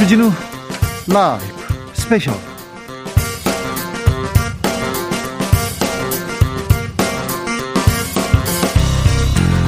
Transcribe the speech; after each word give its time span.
주진우 0.00 0.30
라이브 1.12 1.44
스페셜 1.92 2.32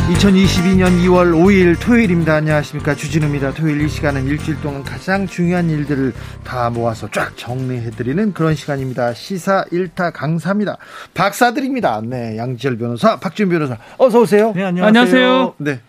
2022년 0.08 0.98
2월 1.04 1.34
5일 1.34 1.79
토요일입니다. 1.79 2.36
안녕하십니까. 2.36 2.95
주진우입니다. 2.95 3.53
토요일 3.53 3.82
이 3.82 3.89
시간은 3.90 4.25
일주일 4.25 4.58
동안 4.62 4.82
가장 4.82 5.26
중요한 5.26 5.68
일들을 5.68 6.14
다 6.44 6.71
모아서 6.71 7.11
쫙 7.11 7.36
정리해드리는 7.36 8.32
그런 8.32 8.54
시간입니다. 8.54 9.12
시사 9.12 9.67
1타 9.71 10.14
강사입니다. 10.14 10.79
박수 11.12 11.40
드립니다. 11.40 12.00
네. 12.03 12.39
양지열 12.39 12.79
변호사, 12.79 13.21
박준 13.21 13.50
변호사. 13.50 13.76
어서오세요. 13.99 14.54
네, 14.57 14.64
안녕하세요. 14.64 14.86
안녕하세요. 14.86 15.54
네. 15.58 15.80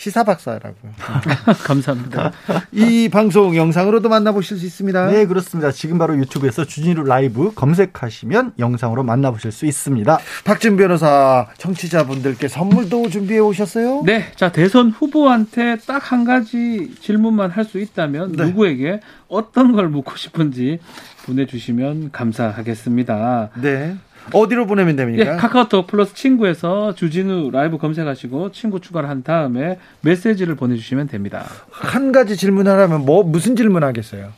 시사 0.00 0.24
박사라고요. 0.24 0.92
감사합니다. 1.64 2.32
이 2.72 3.10
방송 3.10 3.54
영상으로도 3.54 4.08
만나보실 4.08 4.56
수 4.56 4.64
있습니다. 4.64 5.06
네, 5.08 5.26
그렇습니다. 5.26 5.70
지금 5.70 5.98
바로 5.98 6.16
유튜브에서 6.16 6.64
주진우 6.64 7.04
라이브 7.04 7.52
검색하시면 7.54 8.54
영상으로 8.58 9.02
만나보실 9.02 9.52
수 9.52 9.66
있습니다. 9.66 10.18
박준 10.46 10.78
변호사, 10.78 11.48
청취자분들께 11.58 12.48
선물도 12.48 13.10
준비해 13.10 13.40
오셨어요? 13.40 14.02
네, 14.06 14.32
자 14.36 14.50
대선 14.50 14.88
후보한테 14.90 15.76
딱 15.86 16.00
한 16.10 16.24
가지 16.24 16.94
질문만 17.00 17.50
할 17.50 17.64
수 17.64 17.78
있다면 17.78 18.32
네. 18.32 18.46
누구에게 18.46 19.00
어떤 19.28 19.72
걸 19.72 19.88
묻고 19.90 20.16
싶은지 20.16 20.80
보내주시면 21.26 22.10
감사하겠습니다. 22.10 23.50
네. 23.60 23.96
어디로 24.32 24.66
보내면 24.66 24.96
됩니까? 24.96 25.32
예, 25.32 25.36
카카오톡 25.36 25.86
플러스 25.86 26.14
친구에서 26.14 26.94
주진우 26.94 27.50
라이브 27.50 27.78
검색하시고 27.78 28.52
친구 28.52 28.80
추가를 28.80 29.08
한 29.08 29.22
다음에 29.22 29.78
메시지를 30.02 30.54
보내주시면 30.56 31.08
됩니다. 31.08 31.44
한 31.70 32.12
가지 32.12 32.36
질문하라면 32.36 33.04
뭐 33.04 33.22
무슨 33.22 33.56
질문하겠어요? 33.56 34.32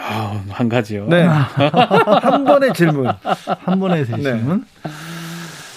아, 0.00 0.42
한 0.50 0.68
가지요. 0.68 1.06
네. 1.08 1.22
한 1.26 2.44
번의 2.44 2.72
질문. 2.74 3.08
한 3.64 3.80
번의 3.80 4.04
네. 4.06 4.22
질문. 4.22 4.64
네. 4.84 4.90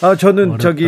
아, 0.03 0.16
저는 0.16 0.44
어렵다. 0.44 0.63
저기 0.63 0.88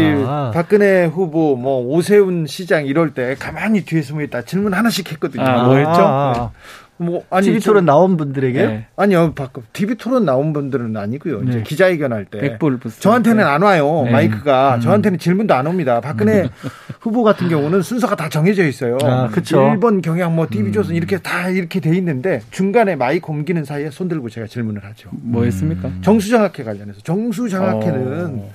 박근혜 0.53 1.05
후보 1.05 1.55
뭐 1.55 1.85
오세훈 1.85 2.47
시장 2.47 2.85
이럴 2.87 3.13
때 3.13 3.35
가만히 3.37 3.85
뒤에 3.85 4.01
숨어 4.01 4.21
있다 4.23 4.41
질문 4.43 4.73
하나씩 4.73 5.11
했거든요. 5.11 5.43
아, 5.43 5.63
뭐 5.65 5.75
했죠? 5.75 5.91
아, 5.91 6.33
네. 6.35 6.59
뭐 6.97 7.23
아니 7.29 7.47
TV 7.47 7.59
토론 7.59 7.85
나온 7.85 8.17
분들에게 8.17 8.65
네. 8.65 8.85
아니요 8.95 9.33
바꿔 9.33 9.61
TV 9.73 9.95
토론 9.95 10.25
나온 10.25 10.53
분들은 10.53 10.95
아니고요. 10.95 11.41
네. 11.41 11.49
이제 11.49 11.63
기자회견할 11.63 12.25
때 12.25 12.57
저한테는 12.99 13.43
안 13.43 13.63
와요 13.63 14.03
네. 14.05 14.11
마이크가 14.11 14.75
음. 14.75 14.81
저한테는 14.81 15.17
질문도 15.19 15.53
안 15.53 15.65
옵니다. 15.67 16.01
박근혜 16.01 16.49
후보 17.01 17.23
같은 17.23 17.49
경우는 17.49 17.81
순서가 17.81 18.15
다 18.15 18.29
정해져 18.29 18.65
있어요. 18.65 18.97
아, 19.03 19.27
그렇죠. 19.27 19.59
1번 19.59 20.01
경향 20.01 20.35
뭐 20.35 20.47
TV 20.49 20.71
조선 20.71 20.93
음. 20.93 20.95
이렇게 20.95 21.17
다 21.17 21.49
이렇게 21.49 21.79
돼 21.79 21.95
있는데 21.97 22.41
중간에 22.51 22.95
마이크 22.95 23.31
옮기는 23.31 23.65
사이에 23.65 23.89
손 23.89 24.07
들고 24.07 24.29
제가 24.29 24.47
질문을 24.47 24.83
하죠. 24.85 25.09
뭐 25.11 25.43
했습니까? 25.45 25.87
음. 25.87 26.01
정수장학회 26.03 26.63
관련해서 26.63 27.01
정수장학회는 27.01 28.25
어. 28.39 28.49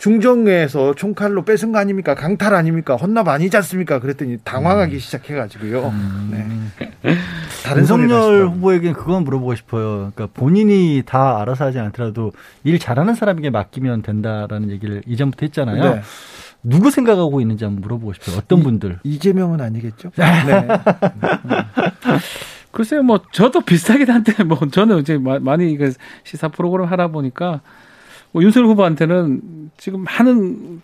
중정회에서 0.00 0.94
총칼로 0.94 1.44
뺏은 1.44 1.72
거 1.72 1.78
아닙니까? 1.78 2.14
강탈 2.14 2.54
아닙니까? 2.54 2.96
헌납 2.96 3.28
아니지 3.28 3.54
않습니까? 3.58 4.00
그랬더니 4.00 4.38
당황하기 4.42 4.94
음. 4.94 4.98
시작해가지고요. 4.98 5.88
음. 5.88 6.72
네. 7.02 7.16
다른 7.62 7.82
윤석열 7.82 8.46
후보에게 8.46 8.94
그건 8.94 9.24
물어보고 9.24 9.54
싶어요. 9.56 10.10
그러니까 10.14 10.28
본인이 10.32 11.02
다 11.04 11.38
알아서 11.40 11.66
하지 11.66 11.80
않더라도 11.80 12.32
일 12.64 12.78
잘하는 12.78 13.14
사람에게 13.14 13.50
맡기면 13.50 14.00
된다라는 14.00 14.70
얘기를 14.70 15.02
이전부터 15.06 15.44
했잖아요. 15.44 15.96
네. 15.96 16.00
누구 16.62 16.90
생각하고 16.90 17.42
있는지 17.42 17.64
한번 17.64 17.82
물어보고 17.82 18.14
싶어요. 18.14 18.38
어떤 18.38 18.60
이, 18.60 18.62
분들? 18.62 19.00
이 19.02 19.18
재명은 19.18 19.60
아니겠죠? 19.60 20.12
네. 20.16 20.68
글쎄요, 22.72 23.02
뭐 23.02 23.20
저도 23.32 23.60
비슷하긴 23.60 24.10
한데 24.10 24.44
뭐 24.44 24.58
저는 24.70 25.00
이제 25.00 25.18
많이 25.18 25.76
그 25.76 25.92
시사 26.24 26.48
프로그램 26.48 26.86
하다 26.86 27.08
보니까 27.08 27.50
뭐 27.50 27.60
윤석열 28.34 28.70
후보한테는 28.70 29.70
지금 29.76 30.04
많은 30.04 30.82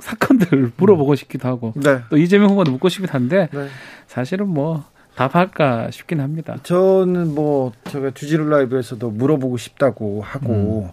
사건들 0.00 0.72
물어보고 0.76 1.14
싶기도 1.14 1.48
하고 1.48 1.72
네. 1.76 2.00
또 2.10 2.16
이재명 2.16 2.50
후보도 2.50 2.70
묻고 2.72 2.88
싶긴 2.88 3.10
한데 3.10 3.48
네. 3.52 3.68
사실은 4.06 4.48
뭐 4.48 4.84
답할까 5.14 5.90
싶긴 5.90 6.20
합니다. 6.20 6.56
저는 6.62 7.34
뭐 7.34 7.72
제가 7.84 8.10
주지를 8.12 8.48
라이브에서도 8.50 9.10
물어보고 9.10 9.56
싶다고 9.56 10.22
하고 10.22 10.92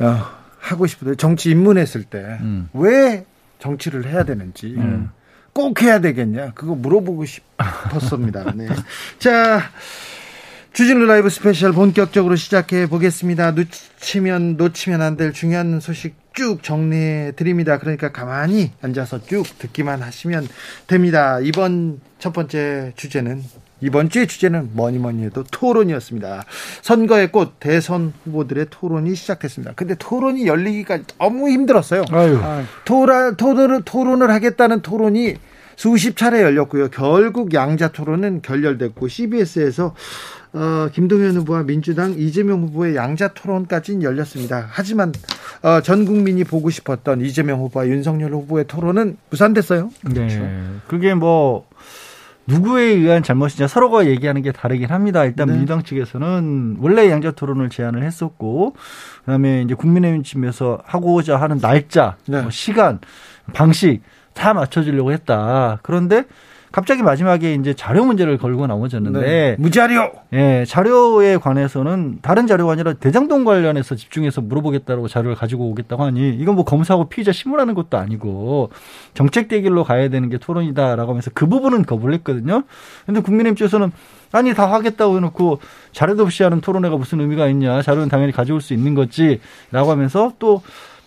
음. 0.00 0.04
어, 0.04 0.22
하고 0.58 0.86
싶은데 0.86 1.16
정치 1.16 1.50
입문했을 1.50 2.04
때왜 2.04 2.36
음. 2.40 2.68
정치를 3.58 4.06
해야 4.06 4.24
되는지 4.24 4.74
음. 4.76 5.10
꼭 5.52 5.82
해야 5.82 6.00
되겠냐 6.00 6.52
그거 6.54 6.74
물어보고 6.74 7.24
싶었습니다. 7.24 8.52
네. 8.56 8.68
자. 9.18 9.60
주진우 10.76 11.06
라이브 11.06 11.30
스페셜 11.30 11.72
본격적으로 11.72 12.36
시작해 12.36 12.86
보겠습니다. 12.86 13.52
놓치면 13.52 14.58
놓치면 14.58 15.00
안 15.00 15.16
될 15.16 15.32
중요한 15.32 15.80
소식 15.80 16.16
쭉 16.34 16.62
정리해 16.62 17.32
드립니다. 17.34 17.78
그러니까 17.78 18.12
가만히 18.12 18.72
앉아서 18.82 19.22
쭉 19.22 19.46
듣기만 19.58 20.02
하시면 20.02 20.46
됩니다. 20.86 21.40
이번 21.40 22.02
첫 22.18 22.34
번째 22.34 22.92
주제는 22.94 23.42
이번 23.80 24.10
주의 24.10 24.26
주제는 24.26 24.72
뭐니 24.74 24.98
뭐니 24.98 25.24
해도 25.24 25.44
토론이었습니다. 25.50 26.44
선거의 26.82 27.32
꽃 27.32 27.58
대선 27.58 28.12
후보들의 28.26 28.66
토론이 28.68 29.14
시작됐습니다. 29.14 29.72
근데 29.76 29.94
토론이 29.94 30.46
열리기가 30.46 30.98
너무 31.18 31.48
힘들었어요. 31.48 32.04
아유. 32.10 32.38
토라, 32.84 33.36
토론을, 33.36 33.80
토론을 33.86 34.30
하겠다는 34.30 34.82
토론이 34.82 35.36
수십 35.76 36.16
차례 36.16 36.42
열렸고요. 36.42 36.88
결국 36.88 37.52
양자 37.54 37.88
토론은 37.88 38.40
결렬됐고 38.42 39.08
CBS에서 39.08 39.94
어, 40.56 40.88
김동연 40.90 41.36
후보와 41.36 41.64
민주당 41.64 42.14
이재명 42.16 42.62
후보의 42.62 42.96
양자 42.96 43.28
토론까지는 43.34 44.02
열렸습니다. 44.02 44.66
하지만 44.70 45.12
어, 45.62 45.82
전 45.82 46.06
국민이 46.06 46.44
보고 46.44 46.70
싶었던 46.70 47.20
이재명 47.20 47.60
후보와 47.60 47.88
윤석열 47.88 48.32
후보의 48.32 48.66
토론은 48.66 49.18
무산됐어요. 49.30 49.90
네. 50.04 50.14
그렇죠. 50.14 50.40
그게 50.88 51.12
뭐 51.14 51.68
누구에 52.46 52.84
의한 52.84 53.22
잘못이냐 53.22 53.66
서로가 53.66 54.06
얘기하는 54.06 54.40
게 54.40 54.52
다르긴 54.52 54.88
합니다. 54.90 55.24
일단 55.24 55.48
네. 55.48 55.54
민주당 55.54 55.82
측에서는 55.82 56.76
원래 56.80 57.10
양자 57.10 57.32
토론을 57.32 57.68
제안을 57.68 58.02
했었고 58.02 58.76
그다음에 59.20 59.62
이제 59.62 59.74
국민의힘 59.74 60.22
측에서 60.22 60.80
하고자 60.84 61.36
하는 61.38 61.58
날짜, 61.58 62.16
네. 62.26 62.40
뭐 62.40 62.50
시간, 62.50 63.00
방식 63.52 64.00
다 64.32 64.54
맞춰주려고 64.54 65.12
했다. 65.12 65.80
그런데 65.82 66.24
갑자기 66.76 67.02
마지막에 67.02 67.54
이제 67.54 67.72
자료 67.72 68.04
문제를 68.04 68.36
걸고 68.36 68.66
나오졌는데 68.66 69.20
네. 69.20 69.56
무자료. 69.58 70.12
예, 70.34 70.66
자료에 70.68 71.38
관해서는 71.38 72.18
다른 72.20 72.46
자료가 72.46 72.72
아니라 72.72 72.92
대장동 72.92 73.44
관련해서 73.44 73.94
집중해서 73.94 74.42
물어보겠다고 74.42 75.08
자료를 75.08 75.36
가지고 75.36 75.70
오겠다고 75.70 76.04
하니 76.04 76.34
이건 76.34 76.54
뭐 76.54 76.66
검사하고 76.66 77.08
피의자 77.08 77.32
신문하는 77.32 77.72
것도 77.72 77.96
아니고 77.96 78.68
정책 79.14 79.48
대결로 79.48 79.84
가야 79.84 80.10
되는 80.10 80.28
게 80.28 80.36
토론이다라고 80.36 81.12
하면서 81.12 81.30
그 81.32 81.46
부분은 81.46 81.86
거부를 81.86 82.12
했거든요. 82.16 82.64
근데 83.06 83.20
국민의힘 83.20 83.56
쪽에서는 83.56 83.90
아니 84.32 84.52
다 84.52 84.70
하겠다고 84.70 85.16
해놓고 85.16 85.60
자료도 85.92 86.24
없이 86.24 86.42
하는 86.42 86.60
토론회가 86.60 86.98
무슨 86.98 87.20
의미가 87.20 87.48
있냐 87.48 87.80
자료는 87.80 88.10
당연히 88.10 88.32
가져올 88.32 88.60
수 88.60 88.74
있는 88.74 88.94
거지라고 88.94 89.90
하면서 89.90 90.34
또 90.38 90.60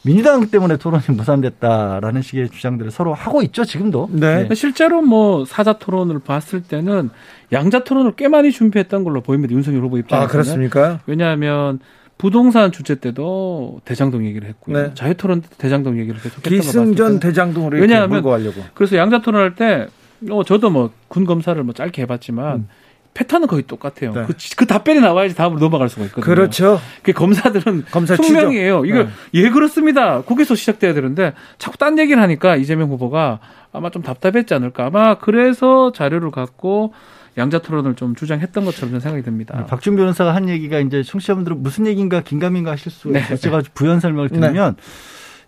민주당 0.04 0.48
때문에 0.50 0.78
토론이 0.78 1.04
무산됐다라는 1.10 2.22
식의 2.22 2.50
주장들을 2.50 2.92
서로 2.92 3.14
하고 3.14 3.42
있죠 3.44 3.66
지금도. 3.66 4.10
네. 4.14 4.48
네. 4.48 4.56
실제로 4.56 5.02
뭐 5.02 5.44
사자 5.46 5.74
토론을 5.74 6.20
봤을 6.20 6.62
때는 6.62 7.10
양자 7.52 7.84
토론을 7.84 8.14
꽤 8.16 8.28
많이 8.28 8.52
준비했던 8.52 9.04
걸로 9.04 9.22
보입니다 9.22 9.54
윤석열 9.54 9.82
후보 9.84 9.98
입장에서는. 9.98 10.28
아 10.28 10.32
그렇습니까? 10.32 11.00
왜냐하면 11.06 11.80
부동산 12.18 12.72
주제 12.72 12.96
때도 12.96 13.82
대장동 13.86 14.26
얘기를 14.26 14.48
했고요. 14.48 14.78
네. 14.78 14.92
자유 14.94 15.16
토론 15.16 15.42
때도 15.42 15.56
대장동 15.58 16.00
얘기를 16.00 16.20
계속 16.22 16.38
했던 16.38 16.52
기승전 16.54 17.20
대장동으로 17.20 17.78
왜냐하면 17.80 18.24
하려고. 18.26 18.62
그래서 18.74 18.96
양자 18.98 19.22
토론할 19.22 19.56
때 19.56 19.88
어, 20.30 20.44
저도 20.44 20.70
뭐 20.70 20.92
군 21.08 21.26
검사를 21.26 21.62
뭐 21.64 21.74
짧게 21.74 22.02
해봤지만. 22.04 22.56
음. 22.56 22.68
패턴은 23.14 23.48
거의 23.48 23.64
똑같아요. 23.64 24.14
네. 24.14 24.26
그, 24.26 24.34
그, 24.56 24.66
답변이 24.66 25.00
나와야지 25.00 25.36
다음으로 25.36 25.60
넘어갈 25.60 25.90
수가 25.90 26.06
있거든요. 26.06 26.24
그렇죠. 26.24 26.80
그 27.04 27.12
검사들은 27.12 27.86
검사 27.92 28.16
숙명이에요. 28.16 28.86
이거 28.86 29.04
네. 29.04 29.10
예 29.34 29.50
그렇습니다. 29.50 30.22
거기서 30.22 30.56
시작돼야 30.56 30.94
되는데 30.94 31.34
자꾸 31.58 31.78
딴 31.78 31.98
얘기를 32.00 32.22
하니까 32.22 32.56
이재명 32.56 32.90
후보가 32.90 33.40
아마 33.74 33.90
좀 33.90 34.02
답답했지 34.02 34.54
않을까. 34.54 34.86
아마 34.86 35.16
그래서 35.16 35.92
자료를 35.92 36.32
갖고 36.32 36.94
양자 37.38 37.60
토론을 37.60 37.96
좀 37.96 38.16
주장했던 38.16 38.66
것처럼 38.66 39.00
생각이 39.00 39.24
듭니다. 39.24 39.58
네, 39.58 39.66
박준 39.66 39.96
변호사가 39.96 40.36
한 40.36 40.50
얘기가 40.50 40.80
이제 40.80 41.04
청취자분들은 41.04 41.62
무슨 41.62 41.88
얘기인가 41.88 42.22
긴가민가 42.22 42.72
하실 42.72 42.92
수 42.92 43.10
네. 43.10 43.20
있어요. 43.20 43.38
제가 43.38 43.62
부연 43.74 44.00
설명을 44.00 44.30
드리면 44.30 44.76
네. 44.76 44.82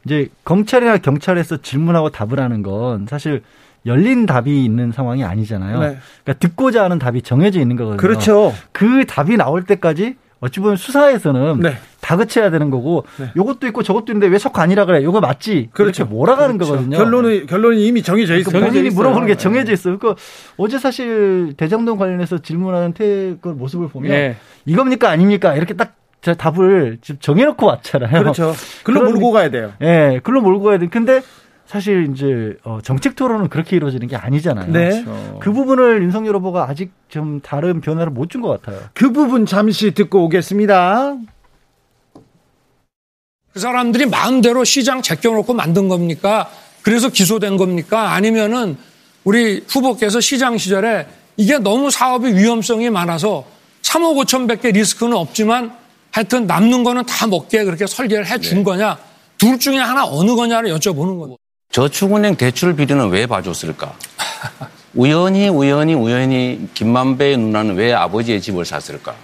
이제 0.05 0.29
검찰이나 0.43 0.97
경찰에서 0.97 1.57
질문하고 1.57 2.09
답을 2.09 2.39
하는 2.39 2.63
건 2.63 3.05
사실 3.09 3.41
열린 3.85 4.25
답이 4.25 4.63
있는 4.63 4.91
상황이 4.91 5.23
아니잖아요. 5.23 5.79
네. 5.79 5.97
그러니까 6.23 6.33
듣고자 6.39 6.83
하는 6.83 6.99
답이 6.99 7.21
정해져 7.21 7.59
있는 7.59 7.75
거거든요. 7.75 7.97
그렇죠. 7.97 8.53
그 8.71 9.05
답이 9.05 9.37
나올 9.37 9.63
때까지 9.63 10.15
어찌 10.39 10.59
보면 10.59 10.75
수사에서는 10.75 11.59
네. 11.59 11.77
다그쳐야 12.01 12.49
되는 12.49 12.71
거고 12.71 13.05
네. 13.17 13.31
요것도 13.35 13.67
있고 13.67 13.83
저것도 13.83 14.11
있는데 14.11 14.27
왜 14.27 14.39
자꾸 14.39 14.59
아니라 14.59 14.85
그래? 14.85 15.03
요거 15.03 15.19
맞지? 15.19 15.69
그렇죠. 15.71 16.05
몰아가는 16.05 16.57
그렇죠. 16.57 16.73
거거든요. 16.73 16.97
결론은 16.97 17.45
결론이 17.45 17.85
이미 17.85 18.01
정해져 18.01 18.35
있어. 18.37 18.49
본인이 18.49 18.89
물어보는 18.89 19.27
게 19.27 19.35
정해져 19.35 19.71
있어요. 19.71 19.99
그러니까 19.99 20.19
어제 20.57 20.79
사실 20.79 21.53
대장동 21.57 21.99
관련해서 21.99 22.39
질문하는 22.39 22.93
태, 22.93 23.35
그 23.39 23.49
모습을 23.49 23.89
보면 23.89 24.09
네. 24.09 24.35
이겁니까 24.65 25.11
아닙니까? 25.11 25.55
이렇게 25.55 25.75
딱 25.75 25.93
답을 26.21 26.99
정해놓고 27.19 27.65
왔잖아요. 27.65 28.19
그렇죠. 28.21 28.53
글로 28.83 29.01
몰고 29.03 29.31
가야 29.31 29.49
돼요. 29.49 29.73
예, 29.81 29.85
네, 29.85 30.19
글로 30.23 30.41
몰고 30.41 30.65
가야 30.65 30.77
돼. 30.77 30.87
근데 30.87 31.21
사실 31.65 32.09
이제 32.11 32.55
어, 32.63 32.79
정책 32.83 33.15
토론은 33.15 33.49
그렇게 33.49 33.75
이루어지는 33.75 34.07
게 34.07 34.15
아니잖아요. 34.15 34.71
네. 34.71 34.89
그렇죠. 35.03 35.39
그 35.41 35.51
부분을 35.51 36.03
윤석열 36.03 36.35
후보가 36.35 36.67
아직 36.69 36.91
좀 37.09 37.39
다른 37.41 37.81
변화를 37.81 38.11
못 38.11 38.29
준 38.29 38.41
것 38.41 38.61
같아요. 38.61 38.81
그 38.93 39.11
부분 39.11 39.45
잠시 39.45 39.91
듣고 39.91 40.23
오겠습니다. 40.25 41.15
그 43.53 43.59
사람들이 43.59 44.05
마음대로 44.05 44.63
시장 44.63 45.01
제껴놓고 45.01 45.53
만든 45.53 45.87
겁니까? 45.89 46.49
그래서 46.83 47.09
기소된 47.09 47.57
겁니까? 47.57 48.11
아니면은 48.13 48.77
우리 49.23 49.63
후보께서 49.67 50.19
시장 50.21 50.57
시절에 50.57 51.07
이게 51.37 51.57
너무 51.57 51.91
사업의 51.91 52.35
위험성이 52.37 52.89
많아서 52.89 53.45
3억 53.81 54.23
5천밖에 54.25 54.73
리스크는 54.73 55.15
없지만 55.17 55.73
하여튼 56.11 56.45
남는 56.45 56.83
거는 56.83 57.05
다 57.05 57.27
먹게 57.27 57.63
그렇게 57.63 57.87
설계를 57.87 58.25
해준 58.27 58.59
네. 58.59 58.63
거냐? 58.63 58.97
둘 59.37 59.57
중에 59.57 59.77
하나 59.77 60.05
어느 60.05 60.35
거냐를 60.35 60.69
여쭤보는 60.77 61.19
거죠. 61.19 61.37
저축은행 61.71 62.35
대출 62.35 62.75
비리는 62.75 63.09
왜 63.09 63.25
봐줬을까? 63.25 63.93
우연히 64.93 65.47
우연히 65.47 65.93
우연히 65.93 66.67
김만배의 66.73 67.37
누나는 67.37 67.75
왜 67.75 67.93
아버지의 67.93 68.41
집을 68.41 68.65
샀을까? 68.65 69.15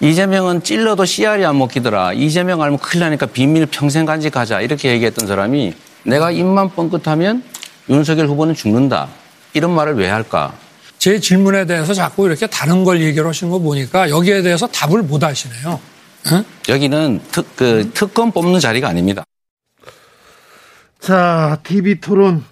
이재명은 0.00 0.62
찔러도 0.62 1.04
씨알이 1.04 1.44
안 1.44 1.56
먹히더라. 1.58 2.12
이재명 2.12 2.60
알면 2.60 2.78
큰일 2.80 3.04
나니까 3.04 3.26
비밀 3.26 3.64
평생 3.66 4.04
간직하자. 4.04 4.60
이렇게 4.60 4.90
얘기했던 4.90 5.26
사람이 5.26 5.72
내가 6.02 6.30
입만 6.30 6.70
뻥끗하면 6.70 7.42
윤석열 7.88 8.26
후보는 8.26 8.54
죽는다. 8.54 9.08
이런 9.54 9.70
말을 9.70 9.94
왜 9.94 10.08
할까? 10.08 10.52
제 11.06 11.20
질문에 11.20 11.66
대해서 11.66 11.94
자꾸 11.94 12.26
이렇게 12.26 12.48
다른 12.48 12.82
걸 12.82 13.00
얘기를 13.00 13.28
하시는 13.28 13.48
거 13.52 13.60
보니까 13.60 14.10
여기에 14.10 14.42
대해서 14.42 14.66
답을 14.66 15.04
못 15.04 15.22
하시네요. 15.22 15.78
응? 16.32 16.44
여기는 16.68 17.20
특, 17.30 17.54
그, 17.54 17.88
특검 17.94 18.32
뽑는 18.32 18.58
자리가 18.58 18.88
아닙니다. 18.88 19.22
자, 20.98 21.60
TV 21.62 22.00
토론 22.00 22.42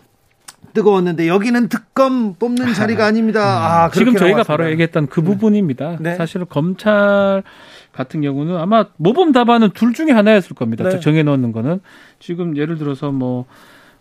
뜨거웠는데 0.73 1.27
여기는 1.27 1.69
특검 1.69 2.35
뽑는 2.35 2.69
아, 2.69 2.75
자리가 2.75 3.05
아닙니다. 3.05 3.41
음. 3.59 3.63
아, 3.65 3.91
지금 3.91 4.13
저희가 4.13 4.37
나왔습니다. 4.37 4.45
바로 4.45 4.71
얘기했던 4.71 5.09
그 5.09 5.19
네. 5.19 5.27
부분입니다. 5.27 5.97
네. 5.99 6.15
사실 6.15 6.45
검찰 6.45 7.43
같은 7.93 8.21
경우는 8.21 8.57
아마 8.57 8.87
모범 8.99 9.33
답안은 9.33 9.71
둘 9.71 9.95
중에 9.95 10.13
하나였을 10.13 10.55
겁니다. 10.55 10.89
네. 10.89 11.01
정해 11.01 11.25
놓는 11.25 11.51
거는 11.51 11.81
지금 12.21 12.57
예를 12.57 12.79
들어서 12.79 13.11
뭐 13.11 13.47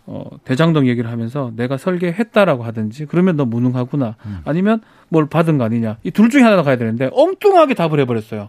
어, 0.06 0.24
대장동 0.44 0.86
얘기를 0.86 1.10
하면서 1.10 1.50
내가 1.56 1.76
설계했다라고 1.78 2.62
하든지 2.64 3.06
그러면 3.06 3.36
너 3.36 3.44
무능하구나 3.46 4.16
음. 4.26 4.38
아니면 4.44 4.80
뭘 5.08 5.26
받은 5.26 5.56
거 5.58 5.64
아니냐 5.64 5.96
이 6.04 6.10
둘 6.10 6.28
중에 6.30 6.42
하나 6.42 6.62
가야 6.62 6.76
되는데 6.76 7.08
엉뚱하게 7.12 7.74
답을 7.74 7.98
해버렸어요. 8.00 8.48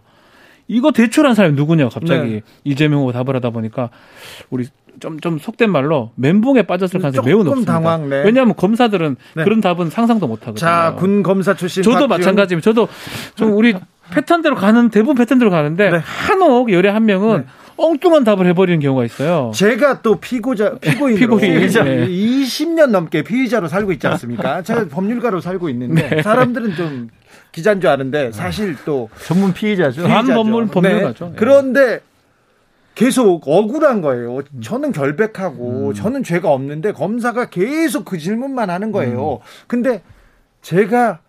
이거 0.68 0.90
대출한 0.92 1.34
사람이 1.34 1.54
누구냐 1.54 1.88
갑자기 1.88 2.30
네. 2.30 2.42
이재명 2.64 3.00
후보 3.00 3.12
답을 3.12 3.34
하다 3.36 3.50
보니까 3.50 3.90
우리 4.50 4.66
좀, 4.98 5.20
좀 5.20 5.38
속된 5.38 5.70
말로 5.70 6.10
멘붕에 6.16 6.62
빠졌을 6.62 7.00
가능성이 7.00 7.26
매우 7.26 7.44
높습니다. 7.44 7.74
당황, 7.74 8.08
네. 8.08 8.22
왜냐하면 8.24 8.54
검사들은 8.56 9.16
네. 9.34 9.44
그런 9.44 9.60
답은 9.60 9.90
상상도 9.90 10.26
못 10.26 10.40
하거든요. 10.40 10.58
자, 10.58 10.94
군 10.98 11.22
검사 11.22 11.54
출신 11.54 11.82
저도 11.82 12.08
마찬가지입니다. 12.08 12.64
저도 12.64 12.88
좀 13.34 13.52
우리 13.52 13.74
패턴대로 14.10 14.54
가는 14.56 14.88
대부분 14.88 15.16
패턴대로 15.16 15.50
가는데 15.50 15.90
네. 15.90 15.98
한옥 16.02 16.72
열에 16.72 16.88
한 16.88 17.04
명은 17.04 17.38
네. 17.38 17.44
엉뚱한 17.76 18.24
답을 18.24 18.46
해버리는 18.46 18.80
경우가 18.80 19.04
있어요. 19.04 19.52
제가 19.54 20.02
또 20.02 20.16
피고자 20.16 20.76
피고인으로 20.78 21.36
피고인. 21.36 21.68
20년 21.68 22.90
넘게 22.90 23.22
피의자로 23.22 23.68
살고 23.68 23.92
있지 23.92 24.06
않습니까? 24.06 24.62
제가 24.64 24.86
법률가로 24.88 25.40
살고 25.40 25.68
있는데 25.70 26.08
네. 26.08 26.22
사람들은 26.22 26.74
좀 26.74 27.08
기자인 27.52 27.80
줄 27.80 27.90
아는데 27.90 28.32
사실 28.32 28.76
또 28.84 29.08
전문 29.24 29.52
피의자죠. 29.52 30.04
반법문 30.04 30.68
법률가죠. 30.68 31.26
네. 31.26 31.32
그런데 31.36 32.00
계속 32.94 33.46
억울한 33.46 34.00
거예요. 34.00 34.40
저는 34.62 34.92
결백하고 34.92 35.88
음. 35.88 35.94
저는 35.94 36.22
죄가 36.22 36.50
없는데 36.50 36.92
검사가 36.92 37.50
계속 37.50 38.06
그 38.06 38.16
질문만 38.16 38.70
하는 38.70 38.90
거예요. 38.90 39.34
음. 39.34 39.38
근데 39.66 40.02
제가 40.62 41.20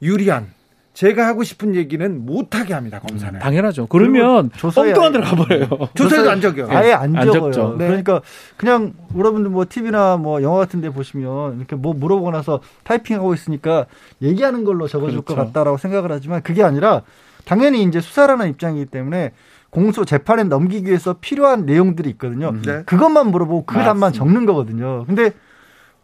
유리한 0.00 0.53
제가 0.94 1.26
하고 1.26 1.42
싶은 1.42 1.74
얘기는 1.74 2.24
못하게 2.24 2.72
합니다 2.72 3.00
검사는. 3.00 3.38
당연하죠. 3.40 3.86
그러면 3.88 4.50
엉뚱한 4.62 5.12
데로 5.12 5.24
가버려요. 5.24 5.68
조사에도 5.94 6.30
안 6.30 6.40
적요. 6.40 6.68
아예 6.70 6.92
안, 6.92 7.16
안 7.16 7.32
적어요. 7.32 7.76
네. 7.76 7.88
그러니까 7.88 8.20
그냥 8.56 8.94
여러분들 9.16 9.50
뭐 9.50 9.66
TV나 9.68 10.16
뭐 10.16 10.40
영화 10.42 10.58
같은데 10.58 10.90
보시면 10.90 11.58
이렇게 11.58 11.74
뭐 11.74 11.94
물어보고 11.94 12.30
나서 12.30 12.60
타이핑하고 12.84 13.34
있으니까 13.34 13.86
얘기하는 14.22 14.62
걸로 14.62 14.86
적어줄 14.86 15.22
그렇죠. 15.22 15.34
것 15.34 15.46
같다라고 15.46 15.78
생각을 15.78 16.12
하지만 16.12 16.42
그게 16.42 16.62
아니라 16.62 17.02
당연히 17.44 17.82
이제 17.82 18.00
수사라는 18.00 18.48
입장이기 18.50 18.86
때문에 18.86 19.32
공소 19.70 20.04
재판에 20.04 20.44
넘기기 20.44 20.86
위해서 20.86 21.16
필요한 21.20 21.66
내용들이 21.66 22.08
있거든요. 22.10 22.50
음. 22.50 22.62
네. 22.62 22.84
그것만 22.84 23.32
물어보고 23.32 23.64
그 23.66 23.74
답만 23.74 24.12
적는 24.12 24.46
거거든요. 24.46 25.04
근데 25.06 25.32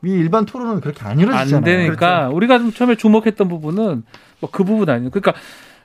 이 0.02 0.10
일반 0.10 0.46
토론은 0.46 0.80
그렇게 0.80 1.04
안 1.04 1.20
이루어지잖아요. 1.20 1.56
안 1.58 1.62
되니까 1.64 1.96
그렇죠. 1.96 2.36
우리가 2.36 2.58
좀 2.58 2.72
처음에 2.72 2.96
주목했던 2.96 3.48
부분은 3.48 4.02
뭐 4.40 4.50
그 4.50 4.64
부분 4.64 4.88
아니에요. 4.88 5.10
그러니까 5.10 5.34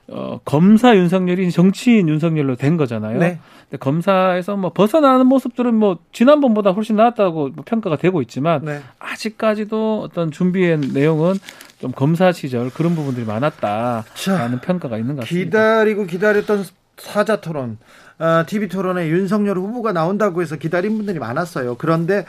어, 0.08 0.38
검사 0.44 0.94
윤석열이 0.96 1.50
정치인 1.50 2.08
윤석열로 2.08 2.54
된 2.56 2.76
거잖아요. 2.76 3.18
네. 3.18 3.40
근데 3.68 3.78
검사에서 3.78 4.56
뭐 4.56 4.70
벗어나는 4.72 5.26
모습들은 5.26 5.74
뭐 5.74 5.98
지난번보다 6.12 6.70
훨씬 6.70 6.94
나았다고 6.96 7.48
뭐 7.54 7.64
평가가 7.66 7.96
되고 7.96 8.22
있지만 8.22 8.64
네. 8.64 8.80
아직까지도 9.00 10.02
어떤 10.02 10.30
준비한 10.30 10.80
내용은 10.92 11.34
좀 11.80 11.90
검사 11.90 12.30
시절 12.32 12.70
그런 12.70 12.94
부분들이 12.94 13.26
많았다라는 13.26 14.04
자, 14.14 14.60
평가가 14.62 14.96
있는 14.96 15.16
것 15.16 15.22
같습니다. 15.22 15.44
기다리고 15.44 16.06
기다렸던 16.06 16.64
사자 16.98 17.40
토론, 17.40 17.76
어, 18.18 18.44
TV 18.46 18.68
토론에 18.68 19.08
윤석열 19.08 19.58
후보가 19.58 19.92
나온다고 19.92 20.40
해서 20.40 20.56
기다린 20.56 20.96
분들이 20.96 21.18
많았어요. 21.18 21.76
그런데 21.76 22.24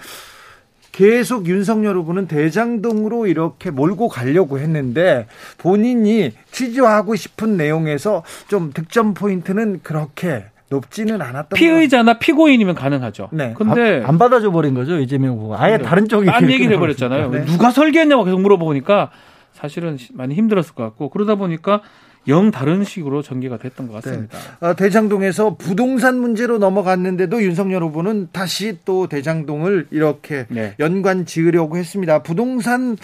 계속 0.91 1.47
윤석열 1.47 1.95
후보는 1.97 2.27
대장동으로 2.27 3.27
이렇게 3.27 3.69
몰고 3.69 4.07
가려고 4.07 4.59
했는데 4.59 5.27
본인이 5.57 6.31
취재하고 6.51 7.15
싶은 7.15 7.57
내용에서 7.57 8.23
좀 8.47 8.71
득점 8.73 9.13
포인트는 9.13 9.81
그렇게 9.83 10.45
높지는 10.69 11.21
않았던 11.21 11.55
피의자나 11.55 12.19
피고인이면 12.19 12.75
가능하죠. 12.75 13.29
네. 13.31 13.53
근데 13.55 13.97
안, 13.97 14.05
안 14.05 14.17
받아줘 14.17 14.51
버린 14.51 14.73
거죠 14.73 14.99
이재명 14.99 15.35
후보가 15.35 15.61
아예 15.61 15.77
네. 15.77 15.83
다른 15.83 16.07
쪽이 16.07 16.25
딴 16.25 16.49
얘기를 16.49 16.75
해버렸잖아요. 16.75 17.29
네. 17.29 17.45
누가 17.45 17.71
설계했냐고 17.71 18.25
계속 18.25 18.41
물어보니까 18.41 19.11
사실은 19.53 19.97
많이 20.13 20.35
힘들었을 20.35 20.75
것 20.75 20.83
같고 20.83 21.09
그러다 21.09 21.35
보니까 21.35 21.81
영 22.27 22.51
다른 22.51 22.83
식으로 22.83 23.21
전개가 23.21 23.57
됐던 23.57 23.87
것 23.87 24.01
네. 24.01 24.09
같습니다. 24.09 24.37
네. 24.61 24.75
대장동에서 24.75 25.55
부동산 25.55 26.19
문제로 26.19 26.57
넘어갔는데도 26.57 27.41
윤석열 27.41 27.83
후보는 27.83 28.29
다시 28.31 28.77
또 28.85 29.07
대장동을 29.07 29.87
이렇게 29.91 30.45
네. 30.49 30.75
연관 30.79 31.25
지으려고 31.25 31.77
했습니다. 31.77 32.23
부동산 32.23 32.97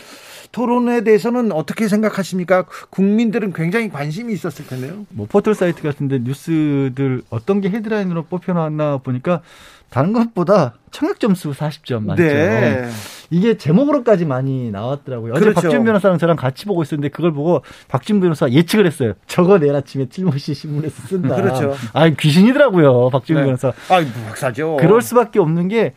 토론에 0.52 1.04
대해서는 1.04 1.52
어떻게 1.52 1.88
생각하십니까? 1.88 2.66
국민들은 2.92 3.54
굉장히 3.54 3.90
관심이 3.90 4.32
있었을 4.34 4.68
텐데요. 4.68 5.06
뭐 5.10 5.26
포털 5.30 5.56
사이트 5.56 5.82
같은데 5.82 6.20
뉴스들 6.20 7.24
어떤 7.32 7.60
게 7.60 7.70
헤드라인으로 7.70 8.26
뽑혀놨나 8.26 8.98
보니까 8.98 9.42
다른 9.94 10.12
것보다 10.12 10.74
청약 10.90 11.20
점수 11.20 11.52
40점 11.52 12.04
맞죠? 12.04 12.24
네. 12.24 12.90
이게 13.30 13.60
제목으로까지 13.60 14.26
많이 14.26 14.72
나왔더라고요. 14.72 15.34
어제 15.34 15.42
그렇죠. 15.42 15.62
박준 15.62 15.84
변호사랑 15.84 16.18
저랑 16.18 16.36
같이 16.36 16.66
보고 16.66 16.82
있었는데 16.82 17.10
그걸 17.10 17.32
보고 17.32 17.62
박준 17.90 18.20
변호사 18.20 18.50
예측을 18.50 18.88
했어요. 18.88 19.14
저거 19.28 19.60
내일 19.60 19.76
아침에 19.76 20.08
찔무시 20.10 20.56
신문에서 20.56 21.08
쓴다. 21.08 21.36
그렇죠. 21.38 21.76
아 21.94 22.10
귀신이더라고요, 22.10 23.12
박준 23.12 23.36
네. 23.36 23.44
변호사. 23.44 23.68
아, 23.68 24.04
박사죠. 24.30 24.78
그럴 24.80 25.04
수밖에 25.04 25.38
없는 25.38 25.68
게 25.68 25.94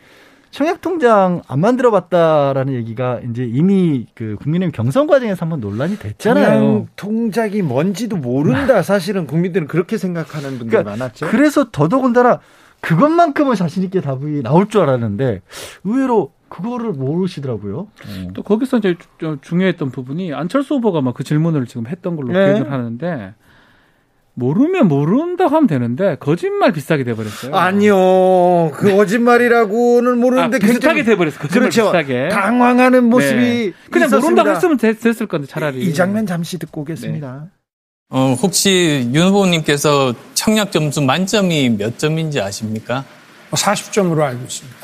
청약 0.51 0.81
통장 0.81 1.41
안 1.47 1.59
만들어 1.59 1.89
봤다라는 1.89 2.73
얘기가 2.75 3.21
이제 3.31 3.49
이미 3.51 4.05
그 4.13 4.35
국민의힘 4.43 4.71
경선 4.73 5.07
과정에서 5.07 5.39
한번 5.41 5.59
논란이 5.59 5.97
됐잖아요. 5.97 6.87
통장이 6.95 7.63
뭔지도 7.63 8.15
모른다. 8.17 8.83
사실은 8.83 9.25
국민들은 9.25 9.65
그렇게 9.65 9.97
생각하는 9.97 10.59
분들이 10.59 10.69
그러니까 10.69 10.91
많았죠. 10.91 11.29
그래서 11.29 11.69
더더군다나 11.71 12.41
그것만큼은 12.87 13.55
자신 13.55 13.83
있게 13.83 13.99
답이 13.99 14.41
나올 14.43 14.69
줄 14.69 14.81
알았는데 14.81 15.41
의외로 15.83 16.31
그거를 16.47 16.93
모르시더라고요. 16.93 17.87
음. 18.05 18.29
또 18.33 18.43
거기서 18.43 18.77
이제 18.77 18.95
중요했던 19.41 19.91
부분이 19.91 20.33
안철수 20.33 20.75
후보가 20.75 21.01
막 21.01 21.17
그 21.17 21.23
질문을 21.23 21.65
지금 21.65 21.87
했던 21.87 22.15
걸로 22.15 22.31
네. 22.31 22.53
기억을 22.53 22.71
하는데 22.71 23.33
모르면 24.35 24.87
모른다고 24.87 25.55
하면 25.55 25.65
되는데 25.67 26.15
거짓말 26.19 26.71
비슷하게 26.71 27.03
돼버렸어요. 27.03 27.55
아니요, 27.55 28.69
그 28.71 28.95
거짓말이라고는 28.95 30.19
모르는데 30.19 30.57
아, 30.57 30.59
비슷하게 30.59 31.03
돼버렸어. 31.03 31.39
거짓말 31.39 31.71
그렇죠. 31.71 31.85
비슷하게 31.85 32.29
당황하는 32.29 33.05
모습이 33.05 33.35
네. 33.35 33.73
그냥 33.89 34.07
있었습니다. 34.09 34.43
모른다고 34.43 34.49
했으면 34.51 34.77
됐, 34.77 35.21
을 35.21 35.27
건데 35.27 35.47
차라리 35.47 35.79
이, 35.79 35.87
이, 35.87 35.93
장면 35.95 36.27
잠시 36.27 36.59
듣고 36.59 36.81
오겠습니다. 36.81 37.45
네. 37.45 37.56
어, 38.09 38.37
혹시 38.41 39.09
윤 39.13 39.27
후보님께서 39.27 40.13
청약 40.33 40.71
점수 40.71 41.01
만점이 41.01 41.71
몇 41.71 41.99
점인지 41.99 42.39
아십니까? 42.39 43.03
40점으로 43.51 44.15
뭐 44.15 44.23
알고 44.25 44.43
있습니다. 44.45 44.77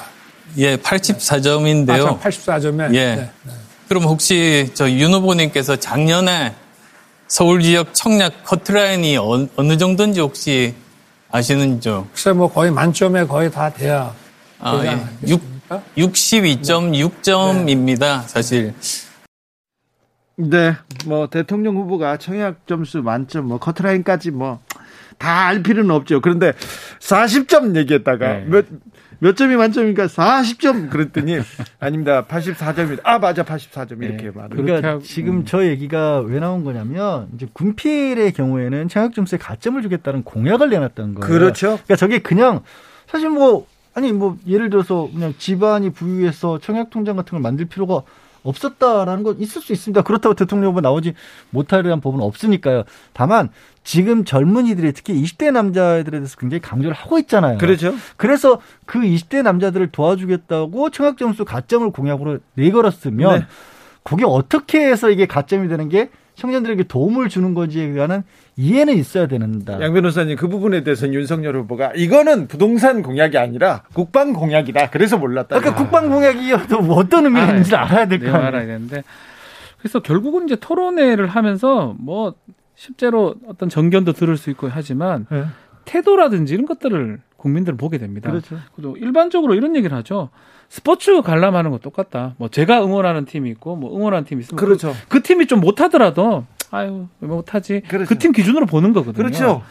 예, 0.57 0.75
84점인데요. 0.75 2.05
아, 2.07 2.19
84점에. 2.19 2.93
예. 2.93 3.15
네, 3.15 3.29
네. 3.43 3.53
그럼 3.87 4.03
혹시 4.03 4.69
저 4.73 4.89
윤 4.89 5.13
후보님께서 5.13 5.77
작년에 5.77 6.53
서울 7.29 7.61
지역 7.63 7.93
청약 7.93 8.43
커트라인이 8.43 9.15
어, 9.17 9.47
느 9.59 9.77
정도인지 9.77 10.19
혹시 10.19 10.73
아시는지요? 11.31 12.07
글쎄 12.13 12.33
뭐 12.33 12.51
거의 12.51 12.71
만점에 12.71 13.25
거의 13.25 13.49
다 13.49 13.69
돼야. 13.71 14.13
아, 14.59 14.81
예. 14.83 14.99
6, 15.29 15.41
62.6점입니다, 15.97 18.21
네. 18.21 18.27
사실. 18.27 18.73
네, 20.35 20.75
뭐 21.05 21.27
대통령 21.27 21.75
후보가 21.77 22.17
청약 22.17 22.65
점수 22.67 23.01
만점, 23.01 23.47
뭐 23.47 23.59
커트라인까지 23.59 24.31
뭐 24.31 24.59
다 25.17 25.47
알 25.47 25.63
필요는 25.63 25.91
없죠. 25.91 26.21
그런데 26.21 26.53
40점 26.99 27.75
얘기했다가 27.75 28.33
네. 28.33 28.45
몇, 28.47 28.65
몇 29.19 29.35
점이 29.37 29.55
만점입니까? 29.55 30.07
40점 30.07 30.89
그랬더니 30.89 31.39
아닙니다. 31.79 32.25
84점입니다. 32.25 33.01
아 33.03 33.19
맞아 33.19 33.43
84점 33.43 34.03
이렇게 34.03 34.25
네. 34.25 34.31
말을. 34.33 34.57
그러니까 34.57 34.99
지금 35.03 35.37
음. 35.37 35.45
저 35.45 35.65
얘기가 35.65 36.19
왜 36.21 36.39
나온 36.39 36.63
거냐면 36.63 37.29
이제 37.35 37.47
군필의 37.51 38.33
경우에는 38.33 38.89
청약 38.89 39.13
점수에 39.13 39.37
가점을 39.37 39.81
주겠다는 39.81 40.23
공약을 40.23 40.69
내놨던 40.69 41.15
거예요. 41.15 41.27
그렇죠. 41.27 41.67
그러니까 41.67 41.95
저게 41.95 42.19
그냥 42.19 42.61
사실 43.07 43.29
뭐 43.29 43.67
아니 43.93 44.11
뭐 44.11 44.37
예를 44.47 44.69
들어서 44.69 45.09
그냥 45.13 45.33
집안이 45.37 45.91
부유해서 45.91 46.59
청약 46.59 46.89
통장 46.89 47.15
같은 47.15 47.31
걸 47.31 47.41
만들 47.41 47.65
필요가 47.65 48.01
없었다라는 48.43 49.23
건 49.23 49.39
있을 49.39 49.61
수 49.61 49.73
있습니다. 49.73 50.01
그렇다고 50.03 50.35
대통령 50.35 50.71
후보 50.71 50.81
나오지 50.81 51.13
못하려는 51.49 52.01
법은 52.01 52.21
없으니까요. 52.21 52.83
다만 53.13 53.49
지금 53.83 54.23
젊은이들이 54.25 54.93
특히 54.93 55.21
20대 55.21 55.51
남자들에 55.51 56.19
대해서 56.19 56.37
굉장히 56.37 56.61
강조를 56.61 56.95
하고 56.95 57.19
있잖아요. 57.19 57.57
그렇죠. 57.57 57.93
그래서 58.17 58.61
그 58.85 58.99
20대 58.99 59.41
남자들을 59.41 59.91
도와주겠다고 59.91 60.91
청약 60.91 61.17
점수 61.17 61.45
가점을 61.45 61.89
공약으로 61.91 62.39
내걸었으면 62.55 63.39
네. 63.39 63.45
그게 64.03 64.25
어떻게 64.25 64.85
해서 64.85 65.09
이게 65.09 65.25
가점이 65.25 65.67
되는 65.67 65.89
게 65.89 66.09
청년들에게 66.35 66.83
도움을 66.83 67.29
주는 67.29 67.53
건지에 67.53 67.93
대한 67.93 68.23
이해는 68.55 68.95
있어야 68.95 69.27
되는다. 69.27 69.81
양 69.81 69.93
변호사님 69.93 70.37
그 70.37 70.47
부분에 70.47 70.83
대해서는 70.83 71.13
윤석열 71.13 71.55
후보가 71.57 71.93
이거는 71.95 72.47
부동산 72.47 73.01
공약이 73.01 73.37
아니라 73.37 73.83
국방 73.93 74.33
공약이다. 74.33 74.89
그래서 74.91 75.17
몰랐다. 75.17 75.59
그러니까 75.59 75.75
국방 75.81 76.09
공약이어도 76.09 76.81
뭐 76.81 76.97
어떤 76.97 77.25
의미가 77.25 77.47
있는지 77.47 77.75
알아야 77.75 78.07
될거 78.07 78.27
아니에요. 78.27 78.45
알아야 78.45 78.65
되는데 78.65 79.03
그래서 79.79 79.99
결국은 80.01 80.45
이제 80.45 80.55
토론회를 80.55 81.27
하면서 81.27 81.95
뭐 81.97 82.35
실제로 82.75 83.35
어떤 83.47 83.69
정견도 83.69 84.13
들을 84.13 84.37
수 84.37 84.49
있고 84.51 84.69
하지만 84.71 85.25
네. 85.29 85.45
태도라든지 85.85 86.53
이런 86.53 86.65
것들을 86.65 87.19
국민들은 87.37 87.77
보게 87.77 87.97
됩니다. 87.97 88.29
그렇죠. 88.29 88.57
일반적으로 88.97 89.53
이런 89.55 89.75
얘기를 89.75 89.95
하죠. 89.97 90.29
스포츠 90.69 91.21
관람하는 91.21 91.71
거 91.71 91.77
똑같다. 91.77 92.35
뭐 92.37 92.47
제가 92.47 92.83
응원하는 92.83 93.25
팀이 93.25 93.49
있고 93.51 93.75
뭐 93.75 93.95
응원하는 93.95 94.23
팀이 94.25 94.41
있으면 94.41 94.57
그렇죠. 94.57 94.93
그, 95.09 95.19
그 95.19 95.23
팀이 95.23 95.47
좀 95.47 95.59
못하더라도 95.59 96.45
아유 96.73 97.07
왜 97.21 97.27
못하지? 97.27 97.81
그렇죠. 97.87 98.09
그팀 98.09 98.31
기준으로 98.31 98.65
보는 98.65 98.93
거거든요. 98.93 99.13
그렇죠. 99.23 99.61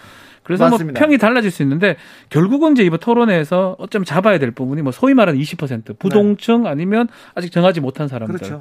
그래서 0.45 0.65
뭐 0.65 0.71
맞습니다. 0.71 0.99
뭐 1.01 1.07
평이 1.07 1.19
달라질 1.19 1.51
수 1.51 1.63
있는데 1.63 1.97
결국은 2.31 2.73
이제 2.73 2.83
이번 2.85 2.99
토론회에서 3.01 3.77
어쩌면 3.79 4.05
잡아야 4.05 4.39
될 4.39 4.51
부분이 4.53 4.83
뭐 4.83 4.93
소위 4.93 5.15
말하는 5.15 5.41
20% 5.41 5.99
부동층 5.99 6.63
네. 6.65 6.69
아니면 6.71 7.09
아직 7.35 7.51
정하지 7.53 7.81
못한 7.81 8.07
사람들. 8.09 8.39
그렇죠. 8.39 8.61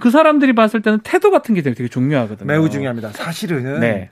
그 0.00 0.10
사람들이 0.10 0.52
봤을 0.54 0.82
때는 0.82 1.00
태도 1.02 1.30
같은 1.30 1.54
게 1.54 1.62
되게 1.62 1.88
중요하거든요. 1.88 2.46
매우 2.46 2.68
중요합니다. 2.70 3.10
사실은 3.10 3.80
네. 3.80 4.10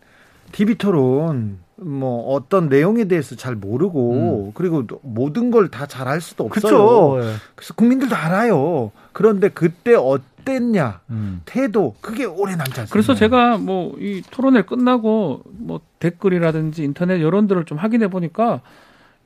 TV 0.52 0.76
토론 0.76 1.58
뭐 1.76 2.32
어떤 2.34 2.68
내용에 2.68 3.04
대해서 3.04 3.36
잘 3.36 3.54
모르고 3.54 4.46
음. 4.48 4.50
그리고 4.54 4.84
모든 5.02 5.50
걸 5.52 5.68
다 5.70 5.86
잘할 5.86 6.20
수도 6.20 6.44
없어요. 6.44 6.62
그쵸. 6.62 7.18
예. 7.22 7.34
그래서 7.54 7.74
국민들도 7.74 8.16
알아요. 8.16 8.90
그런데 9.12 9.48
그때 9.48 9.94
어 9.94 10.18
땠냐 10.48 11.00
음. 11.10 11.42
태도 11.44 11.94
그게 12.00 12.24
오래 12.24 12.52
않습니다. 12.52 12.86
그래서 12.90 13.14
제가 13.14 13.58
뭐 13.58 13.92
이 13.98 14.22
토론회 14.30 14.62
끝나고 14.62 15.42
뭐 15.50 15.80
댓글이라든지 15.98 16.82
인터넷 16.84 17.20
여론들을 17.20 17.64
좀 17.64 17.76
확인해 17.78 18.08
보니까 18.08 18.60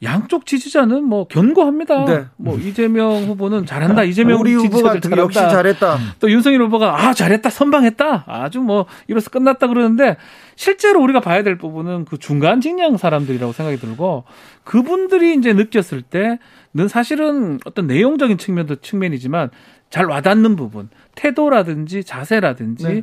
양쪽 0.02 0.46
지지자는 0.46 1.04
뭐 1.04 1.28
견고합니다. 1.28 2.04
네. 2.06 2.24
뭐 2.36 2.58
이재명 2.58 3.24
후보는 3.24 3.66
잘한다. 3.66 4.02
이재명 4.02 4.40
우리 4.40 4.52
후보가 4.54 4.98
잘한다. 4.98 5.16
역시 5.18 5.38
잘했다. 5.38 5.98
또 6.18 6.28
윤석열 6.28 6.62
후보가 6.62 7.06
아 7.06 7.14
잘했다 7.14 7.48
선방했다. 7.50 8.24
아주 8.26 8.60
뭐 8.60 8.86
이로써 9.06 9.30
끝났다 9.30 9.68
그러는데 9.68 10.16
실제로 10.56 11.00
우리가 11.02 11.20
봐야 11.20 11.44
될 11.44 11.56
부분은 11.56 12.06
그 12.06 12.18
중간 12.18 12.60
직량 12.60 12.96
사람들이라고 12.96 13.52
생각이 13.52 13.78
들고 13.78 14.24
그분들이 14.64 15.34
이제 15.36 15.52
느꼈을 15.52 16.02
때는 16.02 16.88
사실은 16.88 17.60
어떤 17.64 17.86
내용적인 17.86 18.38
측면도 18.38 18.76
측면이지만 18.76 19.50
잘 19.92 20.06
와닿는 20.06 20.56
부분 20.56 20.88
태도라든지 21.14 22.02
자세라든지 22.02 22.86
네. 22.86 23.02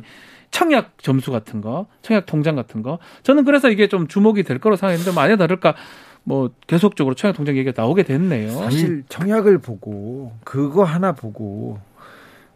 청약 0.50 0.98
점수 0.98 1.30
같은 1.30 1.60
거, 1.60 1.86
청약 2.02 2.26
통장 2.26 2.56
같은 2.56 2.82
거. 2.82 2.98
저는 3.22 3.44
그래서 3.44 3.70
이게 3.70 3.86
좀 3.86 4.08
주목이 4.08 4.42
될 4.42 4.58
거로 4.58 4.74
생각했는데 4.74 5.12
만약 5.14 5.36
다를까 5.36 5.76
뭐 6.24 6.50
계속적으로 6.66 7.14
청약 7.14 7.34
통장 7.34 7.56
얘기가 7.56 7.80
나오게 7.80 8.02
됐네요. 8.02 8.50
사실 8.50 9.04
청약을 9.08 9.58
보고 9.58 10.32
그거 10.42 10.82
하나 10.82 11.12
보고 11.12 11.78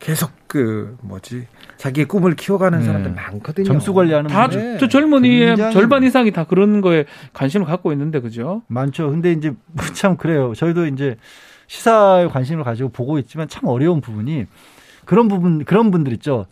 계속 0.00 0.32
그 0.48 0.96
뭐지 1.02 1.46
자기의 1.76 2.06
꿈을 2.08 2.34
키워가는 2.34 2.80
네. 2.80 2.84
사람들 2.84 3.12
많거든요. 3.12 3.64
점수 3.64 3.94
관리하는 3.94 4.28
다저 4.28 4.58
네. 4.58 4.88
젊은이의 4.88 5.56
절반 5.72 6.02
이상이 6.02 6.32
다 6.32 6.42
그런 6.42 6.80
거에 6.80 7.04
관심을 7.32 7.66
갖고 7.66 7.92
있는데 7.92 8.18
그죠? 8.20 8.62
많죠. 8.66 9.12
근데 9.12 9.30
이제 9.30 9.52
참 9.94 10.16
그래요. 10.16 10.52
저희도 10.56 10.86
이제 10.88 11.16
시사에 11.66 12.28
관심을 12.28 12.64
가지고 12.64 12.90
보고 12.90 13.18
있지만 13.18 13.48
참 13.48 13.68
어려운 13.68 14.00
부분이 14.00 14.46
그런 15.04 15.28
부분 15.28 15.64
그런 15.64 15.90
분들 15.90 16.12
있죠. 16.14 16.46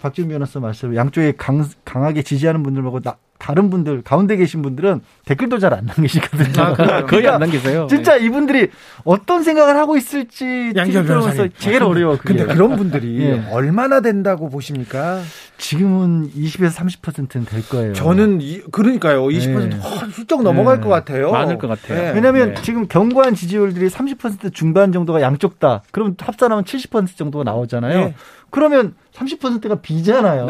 박준 0.00 0.28
변호사 0.28 0.60
말씀 0.60 0.94
양쪽에 0.96 1.32
강, 1.32 1.68
강하게 1.84 2.22
지지하는 2.22 2.62
분들 2.62 2.82
말고 2.82 3.00
나, 3.00 3.16
다른 3.42 3.70
분들 3.70 4.02
가운데 4.02 4.36
계신 4.36 4.62
분들은 4.62 5.00
댓글도 5.24 5.58
잘 5.58 5.72
안 5.72 5.86
남기시거든요. 5.86 6.62
아, 6.62 6.74
거의 6.74 7.06
그러니까 7.06 7.34
안 7.34 7.40
남기세요. 7.40 7.86
진짜 7.88 8.16
네. 8.18 8.26
이분들이 8.26 8.68
어떤 9.04 9.42
생각을 9.42 9.76
하고 9.76 9.96
있을지 9.96 10.72
변호사 10.74 11.48
제일 11.58 11.82
어려워. 11.82 12.16
그게. 12.16 12.34
근데 12.34 12.54
그런 12.54 12.76
분들이 12.76 13.18
네. 13.18 13.44
얼마나 13.50 14.00
된다고 14.00 14.48
보십니까? 14.48 15.22
지금은 15.56 16.30
20에서 16.30 17.00
30%는 17.00 17.46
될 17.46 17.68
거예요. 17.68 17.94
저는 17.94 18.40
이, 18.42 18.60
그러니까요. 18.70 19.24
20% 19.24 19.70
네. 19.70 19.76
훌쩍 20.12 20.42
넘어갈 20.42 20.76
네. 20.76 20.82
것 20.82 20.88
같아요. 20.90 21.32
많을 21.32 21.58
것 21.58 21.66
같아요. 21.68 22.00
네. 22.00 22.12
왜냐하면 22.12 22.54
네. 22.54 22.62
지금 22.62 22.86
견고한 22.86 23.34
지지율들이 23.34 23.88
30% 23.88 24.52
중반 24.52 24.92
정도가 24.92 25.20
양쪽 25.22 25.58
다. 25.58 25.82
그럼 25.90 26.14
합산하면 26.20 26.64
70% 26.64 27.16
정도가 27.16 27.44
나오잖아요. 27.44 27.98
네. 27.98 28.14
그러면 28.50 28.94
30%가 29.14 29.76
비잖아요. 29.76 30.46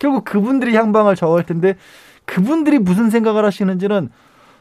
결국 0.00 0.24
그분들이 0.24 0.74
향방을 0.74 1.14
저할 1.14 1.46
텐데 1.46 1.76
그분들이 2.26 2.78
무슨 2.78 3.08
생각을 3.10 3.44
하시는지는 3.44 4.10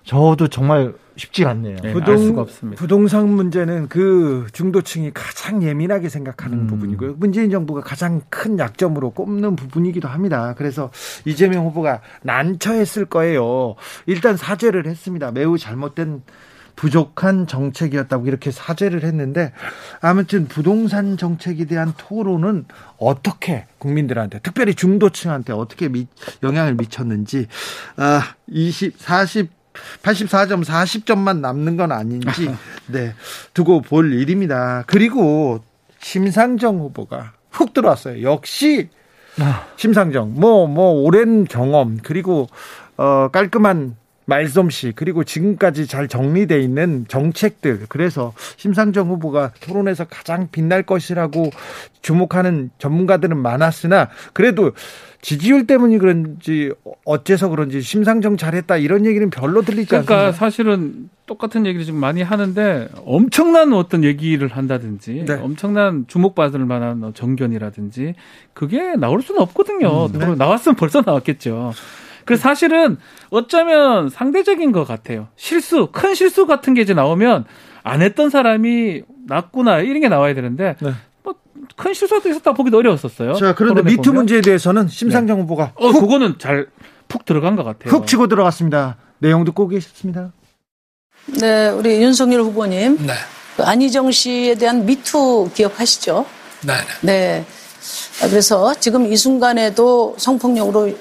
저도 0.04 0.48
정말 0.48 0.94
쉽지 1.18 1.46
않네요. 1.46 1.78
네, 1.82 1.94
부동, 1.94 2.46
부동산 2.76 3.30
문제는 3.30 3.88
그 3.90 4.46
중도층이 4.52 5.12
가장 5.14 5.64
예민하게 5.64 6.10
생각하는 6.10 6.60
음. 6.60 6.68
부분이고요. 6.68 7.16
문재인 7.18 7.50
정부가 7.50 7.82
가장 7.82 8.22
큰 8.30 8.60
약점으로 8.60 9.12
꼽는 9.12 9.56
부분이기도 9.56 10.08
합니다. 10.08 10.54
그래서 10.58 10.92
이재명 11.26 11.66
후보가 11.66 12.02
난처했을 12.22 13.06
거예요. 13.06 13.76
일단 14.06 14.38
사죄를 14.38 14.86
했습니다. 14.86 15.32
매우 15.32 15.58
잘못된 15.58 16.22
부족한 16.76 17.48
정책이었다고 17.48 18.28
이렇게 18.28 18.52
사죄를 18.52 19.04
했는데 19.04 19.54
아무튼 20.02 20.48
부동산 20.48 21.18
정책에 21.18 21.66
대한 21.66 21.94
토론은 21.98 22.66
어떻게 22.98 23.66
국민들한테 23.78 24.40
특별히 24.40 24.76
중도층한테 24.76 25.54
어떻게 25.54 25.88
미, 25.88 26.08
영향을 26.44 26.76
미쳤는지 26.76 27.48
아 27.98 28.36
20, 28.48 28.96
40 28.98 29.56
84점 30.04 30.64
40점만 30.64 31.40
남는 31.40 31.76
건 31.76 31.92
아닌지 31.92 32.50
네 32.88 33.14
두고 33.54 33.82
볼 33.82 34.14
일입니다. 34.14 34.84
그리고 34.88 35.62
심상정 36.00 36.80
후보가 36.80 37.34
훅 37.52 37.74
들어왔어요. 37.74 38.22
역시 38.22 38.90
아. 39.40 39.66
심상정 39.76 40.34
뭐뭐 40.36 40.68
뭐 40.68 40.92
오랜 40.92 41.44
경험 41.44 41.98
그리고 42.02 42.48
어 42.96 43.28
깔끔한 43.32 43.98
말솜씨 44.26 44.94
그리고 44.96 45.24
지금까지 45.24 45.88
잘 45.88 46.08
정리돼 46.08 46.60
있는 46.60 47.06
정책들 47.08 47.86
그래서 47.90 48.34
심상정 48.58 49.08
후보가 49.10 49.52
토론에서 49.62 50.06
가장 50.06 50.50
빛날 50.52 50.84
것이라고 50.84 51.52
주목하는 52.02 52.72
전문가들은 52.78 53.38
많았으나 53.38 54.10
그래도 54.34 54.72
지지율 55.22 55.66
때문이 55.66 55.98
그런지 55.98 56.72
어째서 57.04 57.50
그런지 57.50 57.82
심상정 57.82 58.38
잘했다 58.38 58.78
이런 58.78 59.06
얘기는 59.08 59.28
별로 59.32 59.64
들리지 59.64 59.88
그러니까 59.88 59.96
않습니다. 59.98 60.16
그러니까 60.16 60.38
사실은 60.38 61.10
똑같은 61.26 61.66
얘기를 61.66 61.84
지금 61.84 62.00
많이 62.00 62.22
하는데 62.22 62.90
엄청난 63.06 63.74
어떤 63.74 64.04
얘기를 64.04 64.48
한다든지 64.48 65.26
네. 65.28 65.34
엄청난 65.34 66.06
주목받을 66.08 66.60
만한 66.60 67.12
정견이라든지 67.16 68.14
그게 68.54 68.96
나올 68.96 69.24
수는 69.24 69.42
없거든요. 69.42 70.06
음, 70.06 70.12
네. 70.12 70.36
나왔으면 70.36 70.76
벌써 70.76 71.02
나왔겠죠. 71.04 71.74
그래서 72.26 72.42
사실은 72.42 72.98
어쩌면 73.30 74.10
상대적인 74.10 74.72
것 74.72 74.86
같아요. 74.86 75.28
실수, 75.36 75.90
큰 75.92 76.16
실수 76.16 76.46
같은 76.46 76.74
게 76.74 76.82
이제 76.82 76.94
나오면 76.94 77.46
안 77.84 78.02
했던 78.02 78.30
사람이 78.30 79.04
낫구나 79.28 79.80
이런 79.80 80.02
게 80.02 80.10
나와야 80.10 80.34
되는데 80.34 80.76
네. 80.82 80.92
뭐큰 81.24 81.94
실수도 81.94 82.28
있었다 82.30 82.54
보기도 82.54 82.78
어려웠었어요. 82.78 83.34
자 83.34 83.54
그런데 83.56 83.82
미투 83.84 84.02
보면. 84.04 84.16
문제에 84.16 84.42
대해서는 84.42 84.88
심상정 84.88 85.38
네. 85.38 85.42
후보가 85.44 85.72
어 85.76 85.90
훅, 85.90 86.02
그거는 86.02 86.38
잘 86.40 86.68
푹 87.08 87.26
들어간 87.26 87.56
것 87.56 87.64
같아요. 87.64 87.94
훅 87.94 88.08
치고 88.08 88.28
들어갔습니다. 88.28 88.98
내용 89.20 89.44
듣고 89.44 89.68
계셨습니다. 89.68 90.32
네, 91.40 91.70
우리 91.70 92.02
윤석열 92.02 92.42
후보님. 92.42 92.98
네. 93.06 93.14
그 93.58 93.64
안희정 93.64 94.12
씨에 94.12 94.56
대한 94.56 94.86
미투 94.86 95.52
기억하시죠? 95.54 96.26
네. 96.66 96.74
네. 97.02 97.46
그래서 98.30 98.74
지금 98.76 99.12
이 99.12 99.16
순간에도 99.16 100.16
성폭력으로 100.18 100.96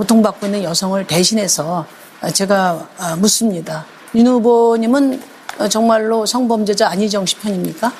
고통받고 0.00 0.46
있는 0.46 0.64
여성을 0.64 1.06
대신해서 1.06 1.84
제가 2.32 2.88
아, 2.96 3.16
묻습니다. 3.16 3.84
윤 4.14 4.26
후보님은 4.28 5.22
정말로 5.68 6.24
성범죄자 6.24 6.88
안희정 6.88 7.26
씨 7.26 7.36
편입니까? 7.36 7.92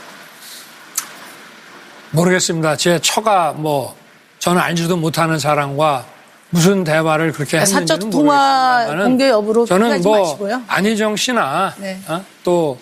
모르겠습니다. 2.13 2.77
제 2.77 2.99
처가 3.01 3.53
뭐 3.53 3.95
저는 4.39 4.63
알지도 4.63 4.97
못하는 4.97 5.39
사람과 5.39 6.07
무슨 6.49 6.85
대화를 6.85 7.33
그렇게 7.33 7.59
아, 7.59 7.61
했는지는 7.61 7.87
사적 7.87 8.11
통화 8.11 8.87
공개 9.05 9.29
여부로 9.29 9.67
저는 9.67 10.01
뭐 10.01 10.21
마시고요. 10.21 10.63
안희정 10.69 11.17
씨나 11.17 11.75
네. 11.79 12.01
어? 12.09 12.25
또 12.43 12.79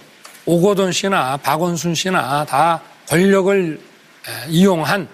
오거돈 0.47 0.93
씨나 0.93 1.39
박원순 1.39 1.97
씨나 1.97 2.45
다 2.45 2.81
권력을 3.09 3.81
이용한 4.49 5.09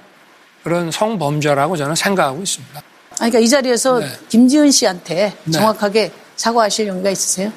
그런 0.63 0.91
성범죄라고 0.91 1.79
저는 1.79 1.95
생각하고 1.95 2.43
있습니다. 2.43 2.83
아, 3.25 3.29
그러니까 3.31 3.39
이 3.39 3.49
자리에서 3.49 4.01
네. 4.01 4.07
김지은 4.29 4.71
씨한테 4.71 5.33
네. 5.45 5.51
정확하게 5.51 6.13
사과하실 6.37 6.89
용의가 6.89 7.09
있으세요? 7.09 7.51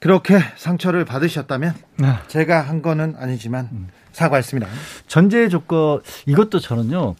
그렇게 0.00 0.38
상처를 0.56 1.04
받으셨다면 1.06 1.74
네. 1.96 2.08
제가 2.28 2.60
한 2.60 2.82
거는 2.82 3.14
아니지만 3.18 3.68
음. 3.72 3.88
사과했습니다. 4.12 4.68
전제 5.06 5.48
조건 5.48 6.02
이것도 6.26 6.60
저는요. 6.60 7.14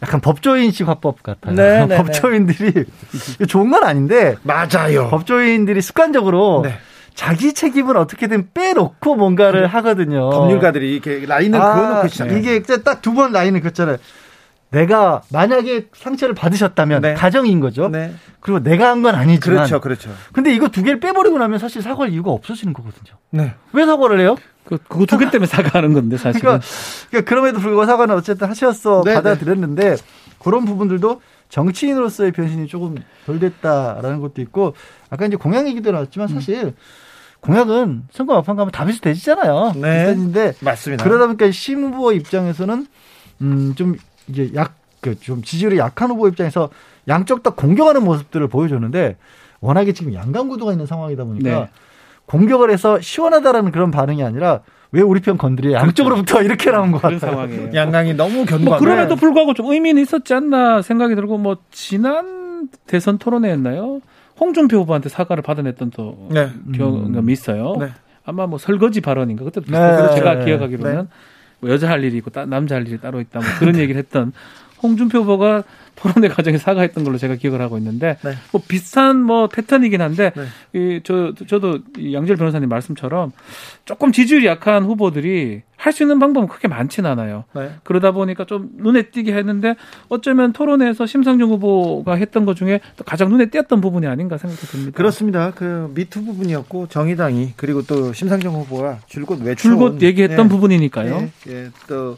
약간 0.00 0.20
법조인식 0.20 0.86
화법 0.86 1.24
같아요. 1.24 1.56
네, 1.56 1.80
네, 1.86 1.86
네. 1.86 1.96
법조인들이 1.96 2.84
좋은 3.48 3.70
건 3.70 3.82
아닌데 3.82 4.36
맞아요. 4.44 5.08
법조인들이 5.10 5.82
습관적으로 5.82 6.60
네. 6.64 6.78
자기 7.16 7.52
책임을 7.52 7.96
어떻게든 7.96 8.50
빼놓고 8.54 9.16
뭔가를 9.16 9.66
하거든요. 9.66 10.30
법률가들이 10.30 10.92
이렇게 10.92 11.26
라인을 11.26 11.60
아, 11.60 11.74
그어놓고 11.74 12.06
있잖아요. 12.06 12.38
이게 12.38 12.62
딱 12.62 13.02
두 13.02 13.12
번 13.14 13.32
라인을 13.32 13.60
그었잖아요. 13.60 13.96
내가 14.70 15.22
만약에 15.30 15.88
상처를 15.94 16.34
받으셨다면 16.34 17.00
네. 17.02 17.14
가정인 17.14 17.60
거죠. 17.60 17.88
네. 17.88 18.14
그리고 18.40 18.62
내가 18.62 18.90
한 18.90 19.02
건 19.02 19.14
아니지만 19.14 19.56
그렇죠, 19.58 19.80
그렇죠. 19.80 20.10
근데 20.32 20.52
이거 20.54 20.68
두 20.68 20.82
개를 20.82 21.00
빼버리고 21.00 21.38
나면 21.38 21.58
사실 21.58 21.80
사과할 21.82 22.12
이유가 22.12 22.30
없어지는 22.32 22.72
거거든요. 22.74 23.16
네. 23.30 23.54
왜 23.72 23.86
사과를 23.86 24.20
해요? 24.20 24.36
그, 24.64 24.76
그거 24.88 25.06
두 25.06 25.16
개 25.18 25.30
때문에 25.30 25.46
사과하는 25.46 25.94
건데 25.94 26.18
사실. 26.18 26.40
그러니까, 26.42 26.64
그러니까 27.08 27.28
그럼에도 27.30 27.58
불구하고 27.60 27.86
사과는 27.90 28.14
어쨌든 28.14 28.48
하셨어 28.48 29.02
네, 29.04 29.12
네. 29.12 29.14
받아들였는데 29.16 29.96
그런 30.38 30.64
부분들도 30.66 31.22
정치인으로서의 31.48 32.32
변신이 32.32 32.66
조금 32.66 32.96
덜 33.24 33.38
됐다라는 33.38 34.20
것도 34.20 34.42
있고 34.42 34.74
아까 35.08 35.24
이제 35.24 35.36
공약 35.36 35.66
얘기도 35.66 35.92
나왔지만 35.92 36.28
사실 36.28 36.64
음. 36.64 36.74
공약은 37.40 38.02
선거 38.10 38.34
막판 38.34 38.56
가면 38.56 38.70
다 38.72 38.84
비슷해지잖아요. 38.84 39.72
네. 39.76 39.80
비슷해지는데 39.80 40.54
맞습니다. 40.60 41.04
그러다 41.04 41.26
보니까 41.26 41.50
심 41.52 41.84
후보 41.84 42.12
입장에서는 42.12 42.86
음 43.40 43.74
좀 43.76 43.96
이제 44.28 44.50
약 44.54 44.78
그 45.00 45.14
좀 45.20 45.42
지지율이 45.42 45.78
약한 45.78 46.10
후보 46.10 46.26
입장에서 46.26 46.70
양쪽 47.06 47.44
다 47.44 47.50
공격하는 47.50 48.02
모습들을 48.04 48.48
보여줬는데 48.48 49.16
워낙에 49.60 49.92
지금 49.92 50.12
양강 50.12 50.48
구도가 50.48 50.72
있는 50.72 50.86
상황이다 50.86 51.22
보니까 51.24 51.48
네. 51.48 51.68
공격을 52.26 52.70
해서 52.70 53.00
시원하다라는 53.00 53.70
그런 53.70 53.92
반응이 53.92 54.24
아니라 54.24 54.60
왜 54.90 55.00
우리 55.00 55.20
편 55.20 55.38
건드려 55.38 55.72
양쪽으로부터 55.72 56.38
그렇죠. 56.38 56.42
이렇게 56.50 56.70
나온 56.72 56.90
것 56.90 57.00
같아요. 57.00 57.18
상황이에요. 57.20 57.70
양강이 57.74 58.14
너무 58.14 58.44
견고. 58.44 58.64
뭐 58.64 58.78
그럼에도 58.78 59.14
불구하고 59.16 59.54
좀 59.54 59.66
의미는 59.72 60.02
있었지 60.02 60.34
않나 60.34 60.82
생각이 60.82 61.14
들고 61.14 61.38
뭐 61.38 61.58
지난 61.70 62.68
대선 62.86 63.18
토론회였나요? 63.18 64.00
홍준표 64.40 64.78
후보한테 64.78 65.08
사과를 65.08 65.42
받아냈던 65.44 65.90
또 65.92 66.28
네. 66.30 66.50
경험이 66.76 67.18
음. 67.18 67.30
있어요. 67.30 67.76
네. 67.78 67.90
아마 68.24 68.46
뭐 68.46 68.58
설거지 68.58 69.00
발언인가 69.00 69.44
그때 69.44 69.60
네. 69.60 70.14
제가 70.14 70.34
네. 70.40 70.44
기억하기로는 70.44 70.96
네. 71.02 71.08
뭐 71.60 71.70
여자 71.70 71.88
할 71.88 72.04
일이 72.04 72.18
있고 72.18 72.30
남자 72.46 72.76
할 72.76 72.86
일이 72.86 72.98
따로 72.98 73.20
있다. 73.20 73.40
뭐 73.40 73.48
그런 73.58 73.76
얘기를 73.76 73.98
했던 73.98 74.32
홍준표 74.82 75.20
후보가 75.20 75.64
토론회 75.98 76.28
과정에 76.28 76.58
사과했던 76.58 77.04
걸로 77.04 77.18
제가 77.18 77.36
기억을 77.36 77.60
하고 77.60 77.78
있는데 77.78 78.16
네. 78.24 78.34
뭐 78.52 78.62
비슷한 78.66 79.22
뭐 79.22 79.48
패턴이긴 79.48 80.00
한데 80.00 80.32
네. 80.72 80.98
이저 80.98 81.34
저도 81.46 81.80
양질 82.12 82.36
변호사님 82.36 82.68
말씀처럼 82.68 83.32
조금 83.84 84.12
지지율이 84.12 84.46
약한 84.46 84.84
후보들이 84.84 85.62
할 85.78 85.92
수 85.92 86.02
있는 86.02 86.18
방법은 86.18 86.48
크게 86.48 86.68
많지는 86.68 87.08
않아요. 87.10 87.44
네. 87.54 87.70
그러다 87.84 88.10
보니까 88.10 88.44
좀 88.44 88.68
눈에 88.76 89.10
띄게 89.10 89.32
했는데 89.32 89.74
어쩌면 90.08 90.52
토론회에서 90.52 91.06
심상정 91.06 91.50
후보가 91.50 92.14
했던 92.14 92.44
것 92.44 92.56
중에 92.56 92.80
또 92.96 93.04
가장 93.04 93.30
눈에 93.30 93.46
띄었던 93.46 93.80
부분이 93.80 94.06
아닌가 94.06 94.36
생각이 94.36 94.60
듭니다. 94.66 94.96
그렇습니다. 94.96 95.52
그 95.52 95.90
미투 95.94 96.24
부분이었고 96.24 96.88
정의당이 96.88 97.54
그리고 97.56 97.82
또 97.82 98.12
심상정 98.12 98.54
후보가 98.54 99.00
줄곧 99.06 99.40
외쳐 99.42 99.62
줄곧 99.62 100.02
얘기했던 100.02 100.46
네. 100.46 100.48
부분이니까요. 100.48 101.20
네. 101.20 101.30
예, 101.48 101.70
또 101.86 102.16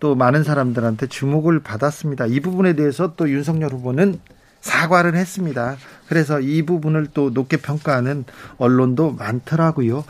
또 0.00 0.14
많은 0.14 0.44
사람들한테 0.44 1.06
주목을 1.06 1.60
받았습니다. 1.60 2.26
이 2.26 2.40
부분에 2.40 2.74
대해서 2.74 3.14
또 3.16 3.28
윤석열 3.28 3.72
후보는 3.72 4.20
사과를 4.60 5.14
했습니다. 5.14 5.76
그래서 6.08 6.40
이 6.40 6.62
부분을 6.62 7.08
또 7.12 7.30
높게 7.30 7.58
평가하는 7.58 8.24
언론도 8.58 9.12
많더라고요. 9.12 10.04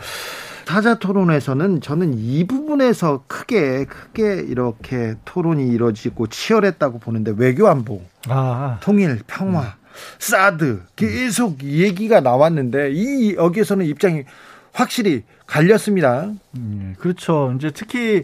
타자 0.65 0.95
토론에서는 0.99 1.81
저는 1.81 2.15
이 2.17 2.47
부분에서 2.47 3.25
크게 3.27 3.85
크게 3.85 4.45
이렇게 4.49 5.15
토론이 5.25 5.69
이루어지고 5.69 6.29
치열했다고 6.29 7.01
보는데 7.01 7.35
외교 7.37 7.69
안보, 7.69 8.03
아. 8.29 8.79
통일, 8.81 9.21
평화, 9.27 9.61
음. 9.61 9.85
사드 10.19 10.83
계속 10.97 11.63
얘기가 11.63 12.21
나왔는데 12.21 12.93
이 12.93 13.35
여기에서는 13.35 13.85
입장이 13.87 14.25
확실히 14.73 15.23
갈렸습니다. 15.47 16.31
음, 16.57 16.95
그렇죠. 16.99 17.55
이제 17.57 17.71
특히 17.73 18.23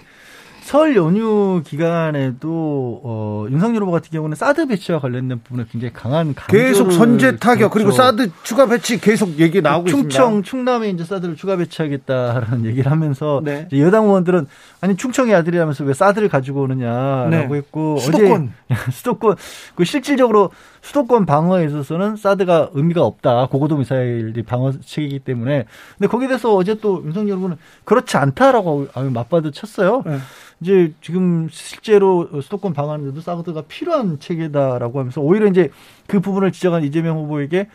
설 0.63 0.97
연휴 0.97 1.63
기간에도 1.65 3.01
어, 3.05 3.47
윤석열 3.51 3.83
후보 3.83 3.93
같은 3.93 4.11
경우는 4.11 4.37
사드 4.37 4.67
배치와 4.67 5.01
관련된 5.01 5.41
부분에 5.43 5.67
굉장히 5.71 5.93
강한 5.93 6.35
계속 6.49 6.91
선제 6.93 7.37
타격 7.37 7.71
그렇죠. 7.71 7.71
그리고 7.73 7.93
사드 7.93 8.31
추가 8.43 8.67
배치 8.67 9.01
계속 9.01 9.39
얘기 9.39 9.61
나오고 9.61 9.89
충청, 9.89 10.01
있습니다. 10.09 10.19
충청, 10.19 10.43
충남에 10.43 10.89
이제 10.91 11.05
사드를 11.05 11.37
추가 11.37 11.57
배치하겠다라는 11.57 12.65
얘기를 12.67 12.91
하면서 12.91 13.41
네. 13.45 13.69
여당 13.73 14.05
의원들은 14.05 14.47
아니 14.81 14.97
충청의 14.97 15.35
아들이라면서 15.35 15.85
왜 15.85 15.93
사드를 15.93 16.29
가지고 16.29 16.63
오느냐라고 16.63 17.55
네. 17.55 17.59
했고 17.59 17.99
수도권 17.99 18.53
어제 18.71 18.91
수도권 18.93 19.37
그 19.75 19.85
실질적으로 19.85 20.51
수도권 20.81 21.27
방어에 21.27 21.67
있어서는 21.67 22.17
사드가 22.17 22.71
의미가 22.73 23.05
없다. 23.05 23.47
고고도 23.47 23.77
미사일이 23.77 24.43
방어책이기 24.43 25.21
때문에. 25.21 25.67
근데 25.99 26.09
거기에 26.09 26.29
대해서 26.29 26.55
어제 26.55 26.79
또 26.81 27.03
윤석열 27.05 27.37
후보는 27.37 27.57
그렇지 27.85 28.17
않다라고 28.17 28.89
맞받아 29.13 29.51
쳤어요. 29.51 30.03
네. 30.07 30.19
이제 30.61 30.93
지금 31.01 31.49
실제로 31.51 32.29
수도권 32.41 32.73
방어하는데도 32.73 33.21
사드가 33.21 33.63
필요한 33.69 34.19
체계다라고 34.19 34.99
하면서 34.99 35.21
오히려 35.21 35.47
이제 35.47 35.71
그 36.07 36.21
부분을 36.21 36.53
지적한 36.53 36.85
이재명 36.85 37.19
후보에게 37.19 37.69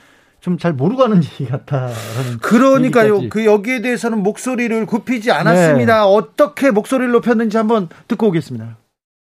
좀 0.46 0.58
잘 0.60 0.74
모르고 0.74 1.04
하는 1.04 1.24
얘기 1.24 1.46
같다라는. 1.48 2.38
그러니까요. 2.42 3.16
얘기까지. 3.16 3.30
그 3.30 3.46
여기에 3.46 3.82
대해서는 3.82 4.22
목소리를 4.22 4.86
굽히지 4.86 5.32
않았습니다. 5.32 6.02
네. 6.02 6.08
어떻게 6.08 6.70
목소리를 6.70 7.12
높였는지 7.12 7.58
한번 7.58 7.90
듣고 8.08 8.28
오겠습니다. 8.28 8.78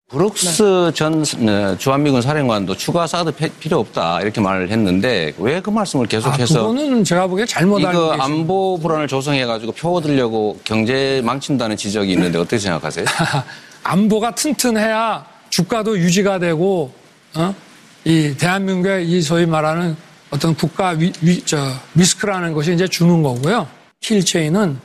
브룩스 0.09 0.63
네. 0.87 0.91
전 0.93 1.23
어, 1.47 1.77
주한미군 1.77 2.21
사령관도 2.21 2.75
추가 2.77 3.05
사드 3.07 3.31
필요 3.59 3.79
없다 3.79 4.21
이렇게 4.21 4.41
말을 4.41 4.69
했는데 4.69 5.33
왜 5.37 5.61
그 5.61 5.69
말씀을 5.69 6.07
계속해서 6.07 6.59
아, 6.59 6.61
그거는 6.67 7.03
제가 7.03 7.27
보기에 7.27 7.45
잘못 7.45 7.79
이거 7.79 8.13
안보 8.19 8.77
불안을 8.79 9.07
조성해가지고 9.07 9.71
표 9.73 9.95
얻으려고 9.95 10.59
경제 10.63 11.21
망친다는 11.23 11.77
지적이 11.77 12.11
있는데 12.13 12.37
어떻게 12.39 12.57
생각하세요? 12.57 13.05
안보가 13.83 14.35
튼튼해야 14.35 15.25
주가도 15.49 15.97
유지가 15.99 16.37
되고 16.39 16.91
어? 17.35 17.55
이 18.03 18.35
대한민국의 18.37 19.09
이 19.09 19.21
소위 19.21 19.45
말하는 19.45 19.95
어떤 20.33 20.55
국가 20.55 20.89
위, 20.89 21.13
위, 21.21 21.43
저, 21.45 21.71
리스크라는 21.93 22.53
것이 22.53 22.73
이제 22.73 22.87
주는 22.87 23.21
거고요. 23.21 23.67
킬체인은 23.99 24.79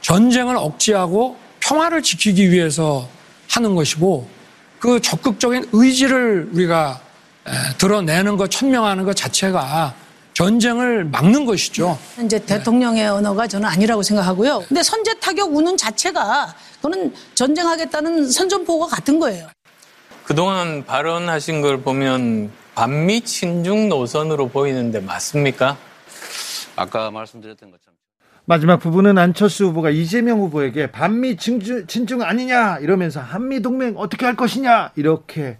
전쟁을 0.00 0.56
억제하고 0.56 1.36
평화를 1.58 2.00
지키기 2.00 2.52
위해서 2.52 3.08
하는 3.50 3.74
것이고 3.74 4.28
그 4.78 5.00
적극적인 5.00 5.70
의지를 5.72 6.48
우리가 6.52 7.00
드러내는 7.78 8.36
것, 8.36 8.48
천명하는 8.52 9.04
것 9.04 9.16
자체가 9.16 9.94
전쟁을 10.32 11.06
막는 11.06 11.44
것이죠. 11.44 11.98
이제 12.24 12.38
대통령의 12.38 13.08
언어가 13.08 13.48
저는 13.48 13.68
아니라고 13.68 14.02
생각하고요. 14.04 14.62
근데 14.68 14.80
선제 14.84 15.18
타격 15.18 15.52
우는 15.52 15.76
자체가 15.76 16.54
그거는 16.76 17.12
전쟁하겠다는 17.34 18.30
선전포고 18.30 18.86
같은 18.86 19.18
거예요. 19.18 19.48
그동안 20.24 20.84
발언하신 20.84 21.62
걸 21.62 21.82
보면 21.82 22.52
반미 22.74 23.20
친중 23.22 23.88
노선으로 23.88 24.48
보이는데 24.48 25.00
맞습니까? 25.00 25.76
아까 26.76 27.10
말씀드렸던 27.10 27.70
것처럼 27.70 27.94
마지막 28.46 28.78
부분은 28.78 29.16
안철수 29.16 29.66
후보가 29.66 29.90
이재명 29.90 30.40
후보에게 30.40 30.88
반미 30.88 31.36
친중, 31.36 31.86
친중 31.86 32.22
아니냐 32.22 32.78
이러면서 32.78 33.20
한미 33.20 33.62
동맹 33.62 33.94
어떻게 33.96 34.26
할 34.26 34.34
것이냐 34.34 34.90
이렇게 34.96 35.56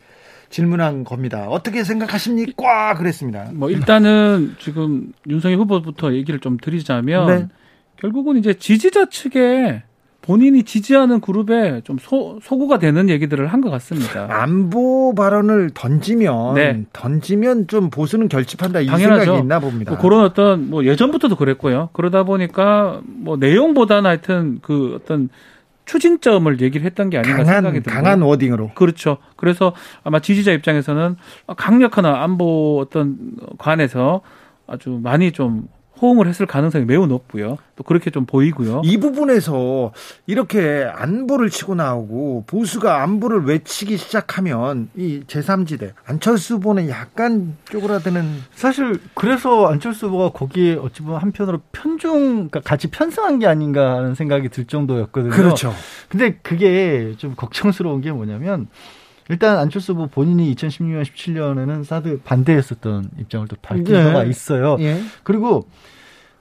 질문한 0.50 1.04
겁니다. 1.04 1.48
어떻게 1.48 1.82
생각하십니까? 1.82 2.94
그랬습니다. 2.94 3.50
뭐 3.54 3.70
일단은 3.70 4.56
지금 4.60 5.12
윤석열 5.28 5.58
후보부터 5.58 6.14
얘기를 6.14 6.38
좀 6.40 6.58
드리자면 6.58 7.26
네. 7.26 7.48
결국은 7.96 8.36
이제 8.36 8.54
지지자 8.54 9.06
측에 9.06 9.82
본인이 10.24 10.62
지지하는 10.62 11.20
그룹에 11.20 11.82
좀 11.84 11.98
소, 11.98 12.38
소구가 12.42 12.78
되는 12.78 13.10
얘기들을 13.10 13.46
한 13.48 13.60
것 13.60 13.70
같습니다. 13.70 14.26
안보 14.30 15.14
발언을 15.14 15.70
던지면 15.74 16.54
네. 16.54 16.84
던지면 16.92 17.66
좀 17.66 17.90
보수는 17.90 18.28
결집한다 18.28 18.80
이 18.80 18.86
당연하죠. 18.86 19.24
생각이 19.24 19.42
있나 19.42 19.60
봅니다. 19.60 19.90
뭐 19.92 20.00
그런 20.00 20.24
어떤 20.24 20.70
뭐 20.70 20.84
예전부터도 20.84 21.36
그랬고요. 21.36 21.90
그러다 21.92 22.22
보니까 22.24 23.00
뭐 23.04 23.36
내용보다는 23.36 24.08
하여튼 24.08 24.58
그 24.62 24.98
어떤 25.00 25.28
추진점을 25.84 26.60
얘기를 26.62 26.86
했던 26.86 27.10
게 27.10 27.18
아닌가 27.18 27.38
강한, 27.44 27.54
생각이 27.56 27.80
듭니다. 27.82 27.92
강한 27.92 28.22
워딩으로. 28.22 28.70
그렇죠. 28.74 29.18
그래서 29.36 29.74
아마 30.02 30.20
지지자 30.20 30.52
입장에서는 30.52 31.16
강력한 31.58 32.06
안보 32.06 32.80
어떤 32.80 33.16
관에서 33.58 34.22
아주 34.66 34.98
많이 35.02 35.32
좀 35.32 35.68
호응을 36.04 36.28
했을 36.28 36.44
가능성이 36.46 36.84
매우 36.84 37.06
높고요. 37.06 37.56
또 37.76 37.82
그렇게 37.82 38.10
좀 38.10 38.26
보이고요. 38.26 38.82
이 38.84 38.98
부분에서 38.98 39.92
이렇게 40.26 40.88
안보를 40.94 41.50
치고 41.50 41.74
나오고 41.74 42.44
보수가 42.46 43.02
안보를 43.02 43.44
외치기 43.44 43.96
시작하면 43.96 44.90
이 44.94 45.22
제3지대 45.26 45.92
안철수 46.06 46.56
후보는 46.56 46.88
약간 46.90 47.56
쪼그라드는 47.70 48.42
사실 48.54 49.00
그래서 49.14 49.66
안철수 49.66 50.06
후보가 50.06 50.30
거기에 50.30 50.74
어찌 50.74 51.02
보면 51.02 51.20
한편으로 51.20 51.60
편중 51.72 52.48
그러니까 52.48 52.60
같이 52.60 52.90
편승한 52.90 53.38
게 53.38 53.46
아닌가 53.46 53.96
하는 53.96 54.14
생각이 54.14 54.50
들 54.50 54.66
정도였거든요. 54.66 55.32
그렇죠. 55.32 55.72
근데 56.08 56.38
그게 56.42 57.14
좀 57.16 57.34
걱정스러운 57.34 58.02
게 58.02 58.12
뭐냐면 58.12 58.68
일단 59.28 59.58
안철수 59.58 59.92
후보 59.92 60.06
본인이 60.06 60.54
2016년, 60.54 61.02
17년에는 61.02 61.84
사드 61.84 62.20
반대했었던 62.24 63.10
입장을 63.20 63.48
또 63.48 63.56
밝힌 63.62 63.84
네. 63.84 64.04
바가 64.04 64.24
있어요. 64.24 64.76
예. 64.80 65.00
그리고 65.22 65.66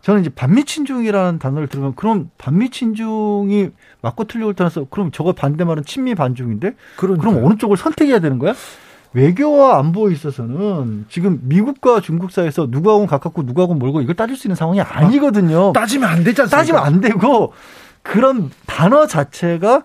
저는 0.01 0.21
이제 0.21 0.29
반미친중이라는 0.29 1.39
단어를 1.39 1.67
들으면 1.67 1.95
그럼 1.95 2.29
반미친중이 2.37 3.69
맞고 4.01 4.25
틀리고를 4.25 4.53
떠나서 4.53 4.87
그럼 4.89 5.11
저거 5.11 5.31
반대말은 5.31 5.85
친미 5.85 6.13
반중인데 6.13 6.75
그러니까요. 6.97 7.31
그럼 7.31 7.45
어느 7.45 7.57
쪽을 7.57 7.77
선택해야 7.77 8.19
되는 8.19 8.37
거야? 8.37 8.53
외교와 9.13 9.77
안보에 9.79 10.11
있어서는 10.11 11.05
지금 11.07 11.39
미국과 11.43 12.01
중국 12.01 12.31
사이에서 12.31 12.67
누구하고 12.69 13.05
가깝고 13.05 13.43
누구하고 13.43 13.75
멀고 13.75 14.01
이걸 14.01 14.15
따질 14.15 14.35
수 14.35 14.47
있는 14.47 14.55
상황이 14.55 14.81
아니거든요. 14.81 15.69
아, 15.69 15.73
따지면 15.73 16.09
안 16.09 16.23
되지 16.23 16.41
않습니까? 16.41 16.57
따지면 16.57 16.83
안 16.83 16.99
되고 16.99 17.53
그런 18.01 18.49
단어 18.65 19.07
자체가 19.07 19.83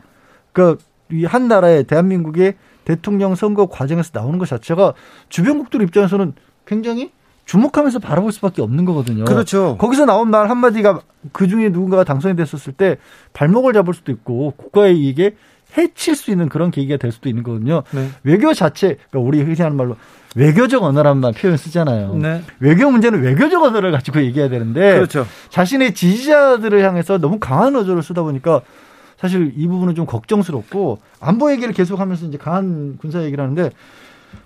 그한 0.53 1.47
나라의 1.47 1.85
대한민국의 1.85 2.55
대통령 2.89 3.35
선거 3.35 3.67
과정에서 3.67 4.13
나오는 4.15 4.39
것 4.39 4.49
자체가 4.49 4.95
주변국들 5.29 5.83
입장에서는 5.83 6.33
굉장히 6.65 7.13
주목하면서 7.45 7.99
바라볼 7.99 8.33
수밖에 8.33 8.63
없는 8.63 8.87
거거든요. 8.87 9.27
그렇죠. 9.27 9.77
거기서 9.79 10.07
나온 10.07 10.31
말 10.31 10.49
한마디가 10.49 11.03
그 11.33 11.49
중에 11.49 11.69
누군가가 11.69 12.05
당선이 12.05 12.35
됐었을 12.37 12.73
때 12.73 12.97
발목을 13.35 13.75
잡을 13.75 13.93
수도 13.93 14.11
있고 14.11 14.55
국가의 14.57 14.99
이익에 14.99 15.37
해칠 15.77 16.17
수 16.17 16.31
있는 16.31 16.49
그런 16.49 16.71
계기가 16.71 16.97
될 16.97 17.13
수도 17.13 17.29
있는 17.29 17.43
거거든요. 17.43 17.83
네. 17.91 18.09
외교 18.23 18.55
자체, 18.55 18.97
그러니까 19.11 19.29
우리 19.29 19.43
흔히 19.43 19.61
하는 19.61 19.77
말로 19.77 19.97
외교적 20.35 20.83
언어라는 20.83 21.21
말 21.21 21.35
표현 21.35 21.59
쓰잖아요. 21.59 22.15
네. 22.15 22.43
외교 22.59 22.91
문제는 22.91 23.23
외교적 23.23 23.63
언어를 23.63 23.93
가지고 23.93 24.23
얘기해야 24.23 24.49
되는데 24.49 24.95
그렇죠. 24.95 25.27
자신의 25.51 25.93
지지자들을 25.93 26.83
향해서 26.83 27.19
너무 27.19 27.39
강한 27.39 27.77
어조를 27.77 28.03
쓰다 28.03 28.23
보니까 28.23 28.63
사실 29.19 29.53
이 29.57 29.67
부분은 29.67 29.95
좀 29.95 30.07
걱정스럽고 30.07 31.01
안보 31.21 31.51
얘기를 31.51 31.75
계속하면서 31.75 32.27
이제 32.27 32.39
강한 32.39 32.97
군사 32.99 33.23
얘기를 33.25 33.43
하는데 33.43 33.71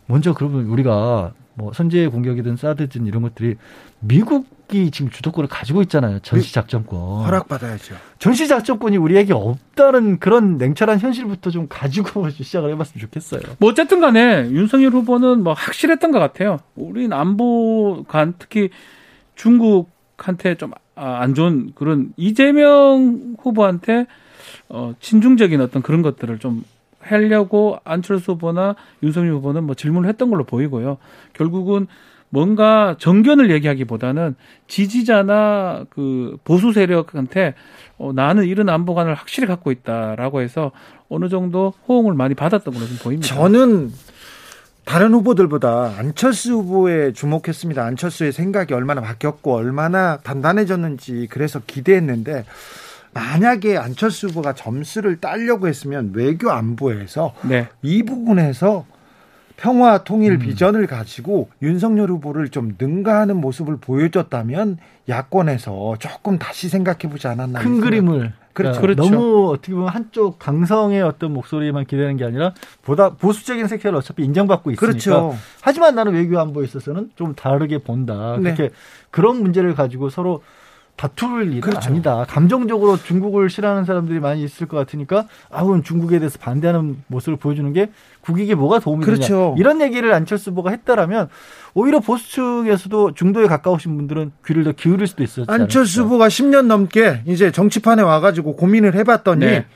먼저 0.06 0.32
그러면 0.32 0.64
우리가 0.66 1.32
뭐 1.54 1.72
선제 1.74 2.08
공격이든 2.08 2.56
사드든 2.56 3.06
이런 3.06 3.22
것들이 3.22 3.56
미국이 4.00 4.90
지금 4.90 5.10
주도권을 5.10 5.48
가지고 5.48 5.82
있잖아요. 5.82 6.18
전시 6.20 6.54
작전권. 6.54 7.24
허락받아야죠. 7.24 7.94
전시 8.18 8.48
작전권이 8.48 8.96
우리에게 8.96 9.34
없다는 9.34 10.18
그런 10.18 10.56
냉철한 10.56 11.00
현실부터 11.00 11.50
좀 11.50 11.66
가지고 11.68 12.28
시작을 12.30 12.70
해봤으면 12.72 13.00
좋겠어요. 13.00 13.42
뭐 13.58 13.70
어쨌든 13.70 14.00
간에 14.00 14.48
윤석열 14.50 14.92
후보는 14.92 15.42
뭐 15.42 15.52
확실했던 15.52 16.10
것 16.10 16.18
같아요. 16.18 16.58
우린 16.74 17.12
안보관 17.12 18.34
특히 18.38 18.70
중국한테 19.34 20.54
좀안 20.54 20.74
아, 20.94 21.32
좋은 21.34 21.72
그런 21.74 22.14
이재명 22.16 23.36
후보한테 23.42 24.06
어, 24.68 24.94
친중적인 25.00 25.60
어떤 25.60 25.82
그런 25.82 26.02
것들을 26.02 26.38
좀 26.38 26.64
하려고 27.00 27.78
안철수 27.84 28.32
후보나 28.32 28.76
윤석열 29.02 29.34
후보는 29.34 29.64
뭐 29.64 29.74
질문을 29.74 30.08
했던 30.08 30.30
걸로 30.30 30.44
보이고요. 30.44 30.98
결국은 31.32 31.86
뭔가 32.30 32.96
정견을 32.98 33.50
얘기하기보다는 33.50 34.36
지지자나 34.66 35.84
그 35.90 36.38
보수 36.44 36.72
세력한테 36.72 37.54
어, 37.98 38.12
나는 38.14 38.44
이런 38.46 38.70
안보관을 38.70 39.14
확실히 39.14 39.46
갖고 39.46 39.70
있다라고 39.70 40.40
해서 40.40 40.72
어느 41.10 41.28
정도 41.28 41.74
호응을 41.88 42.14
많이 42.14 42.34
받았던 42.34 42.72
걸로 42.72 42.86
좀 42.86 42.96
보입니다. 43.02 43.34
저는 43.34 43.90
다른 44.86 45.12
후보들보다 45.12 45.94
안철수 45.98 46.54
후보에 46.54 47.12
주목했습니다. 47.12 47.84
안철수의 47.84 48.32
생각이 48.32 48.72
얼마나 48.72 49.02
바뀌었고 49.02 49.54
얼마나 49.54 50.16
단단해졌는지 50.18 51.28
그래서 51.30 51.60
기대했는데 51.66 52.44
만약에 53.14 53.76
안철수 53.76 54.28
후보가 54.28 54.54
점수를 54.54 55.20
따려고 55.20 55.68
했으면 55.68 56.12
외교 56.14 56.50
안보에서 56.50 57.34
네. 57.48 57.68
이 57.82 58.02
부분에서 58.02 58.86
평화 59.56 60.02
통일 60.02 60.32
음. 60.32 60.38
비전을 60.38 60.86
가지고 60.86 61.48
윤석열 61.60 62.10
후보를 62.10 62.48
좀 62.48 62.74
능가하는 62.78 63.36
모습을 63.36 63.76
보여줬다면 63.76 64.78
야권에서 65.08 65.96
조금 65.98 66.38
다시 66.38 66.68
생각해 66.68 67.10
보지 67.10 67.28
않았나 67.28 67.60
큰 67.60 67.80
그림을 67.80 68.32
그렇죠. 68.54 68.80
그러니까 68.80 69.02
그렇죠. 69.02 69.14
너무 69.14 69.50
어떻게 69.50 69.72
보면 69.72 69.88
한쪽 69.88 70.38
강성의 70.38 71.02
어떤 71.02 71.32
목소리만 71.32 71.86
기대하는 71.86 72.16
게 72.16 72.24
아니라 72.24 72.54
보다 72.82 73.10
보수적인 73.10 73.66
색채를 73.66 73.96
어차피 73.96 74.24
인정받고 74.24 74.72
있으니까. 74.72 74.86
그렇죠. 74.86 75.36
하지만 75.60 75.94
나는 75.94 76.14
외교 76.14 76.38
안보에 76.38 76.64
있어서는 76.64 77.10
좀 77.16 77.34
다르게 77.34 77.78
본다. 77.78 78.36
네. 78.36 78.54
그렇게 78.54 78.74
그런 79.10 79.42
문제를 79.42 79.74
가지고 79.74 80.10
서로 80.10 80.42
다툴 81.02 81.48
일은 81.48 81.60
그렇죠. 81.62 81.90
아니다. 81.90 82.24
감정적으로 82.28 82.96
중국을 82.96 83.50
싫어하는 83.50 83.84
사람들이 83.84 84.20
많이 84.20 84.44
있을 84.44 84.68
것 84.68 84.76
같으니까 84.76 85.26
아 85.50 85.64
그럼 85.64 85.82
중국에 85.82 86.20
대해서 86.20 86.38
반대하는 86.38 87.02
모습을 87.08 87.38
보여주는 87.38 87.72
게 87.72 87.90
국익에 88.20 88.54
뭐가 88.54 88.78
도움이 88.78 89.04
그렇죠. 89.04 89.26
되냐. 89.26 89.54
이런 89.58 89.80
얘기를 89.80 90.12
안철수 90.12 90.50
후보가 90.50 90.70
했다라면 90.70 91.28
오히려 91.74 91.98
보수 91.98 92.30
측에서도 92.30 93.14
중도에 93.14 93.48
가까우신 93.48 93.96
분들은 93.96 94.30
귀를 94.46 94.62
더 94.62 94.70
기울일 94.70 95.08
수도 95.08 95.24
있었죠. 95.24 95.50
안철수 95.52 96.04
후보가 96.04 96.28
10년 96.28 96.66
넘게 96.66 97.22
이제 97.26 97.50
정치판에 97.50 98.00
와가지고 98.00 98.54
고민을 98.54 98.94
해봤더니 98.94 99.44
네. 99.44 99.66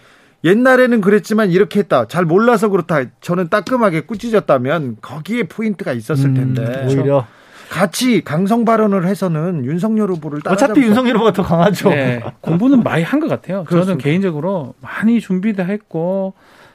옛날에는 0.45 1.01
그랬지만 1.01 1.51
이렇게 1.51 1.81
했다. 1.81 2.07
잘 2.07 2.25
몰라서 2.25 2.69
그렇다. 2.69 3.03
저는 3.21 3.49
따끔하게 3.49 4.03
꾸짖었다면 4.03 4.99
거기에 5.03 5.45
포인트가 5.49 5.93
있었을 5.93 6.27
음, 6.27 6.35
텐데. 6.35 6.63
음, 6.63 6.87
오히려. 6.87 7.27
같이 7.71 8.23
강성 8.23 8.65
발언을 8.65 9.07
해서는 9.07 9.65
윤석열 9.65 10.11
후보를 10.11 10.41
어차피 10.47 10.83
윤석열 10.83 11.17
후보가 11.17 11.33
더 11.33 11.43
강하죠. 11.43 11.89
네, 11.91 12.23
공부는 12.41 12.83
많이 12.83 13.03
한 13.03 13.21
것 13.21 13.29
같아요. 13.29 13.65
저는 13.71 13.99
개인적으로 13.99 14.75
많이 14.81 15.21
준비도 15.21 15.65
했고 15.65 16.35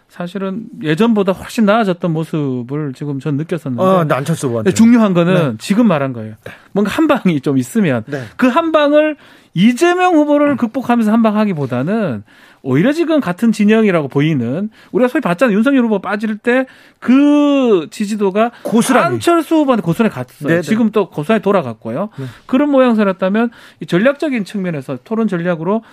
사실은 0.10 0.66
예전보다 0.84 1.32
훨씬 1.32 1.64
나아졌던 1.66 2.12
모습을 2.12 2.92
지금 2.94 3.20
전 3.22 3.38
느꼈었는데. 3.38 3.82
어, 3.82 4.06
안철수 4.10 4.48
후보한테. 4.48 4.72
중요한 4.74 5.14
거는 5.14 5.34
네. 5.34 5.54
지금 5.60 5.88
말한 5.88 6.12
거예요. 6.12 6.34
네. 6.44 6.52
뭔가 6.74 6.92
한 6.92 7.08
방이 7.08 7.40
좀 7.40 7.58
있으면 7.58 8.04
네. 8.08 8.24
그한 8.36 8.74
방을 8.74 9.16
이재명 9.54 10.16
후보를 10.16 10.58
극복하면서 10.58 11.12
한 11.14 11.22
방 11.22 11.38
하기보다는 11.38 12.24
오히려 12.64 12.92
지금 12.94 13.20
같은 13.20 13.52
진영이라고 13.52 14.08
보이는 14.08 14.70
우리가 14.92 15.08
소위 15.08 15.22
봤잖아요. 15.22 15.56
윤석열 15.58 15.86
후보 15.86 16.00
빠질 16.00 16.38
때 16.38 16.66
그 17.02 17.88
지지도가 17.90 18.52
고스란히 18.62 19.16
안철수 19.16 19.56
후보한테 19.56 19.82
고스란히 19.82 20.14
갔어요. 20.14 20.48
네네. 20.48 20.62
지금 20.62 20.92
또 20.92 21.10
고스란히 21.10 21.42
돌아갔고요. 21.42 22.10
네. 22.16 22.26
그런 22.46 22.70
모양새였다면 22.70 23.50
전략적인 23.88 24.46
측면에서 24.46 25.00
토론 25.04 25.28
전략으로 25.28 25.84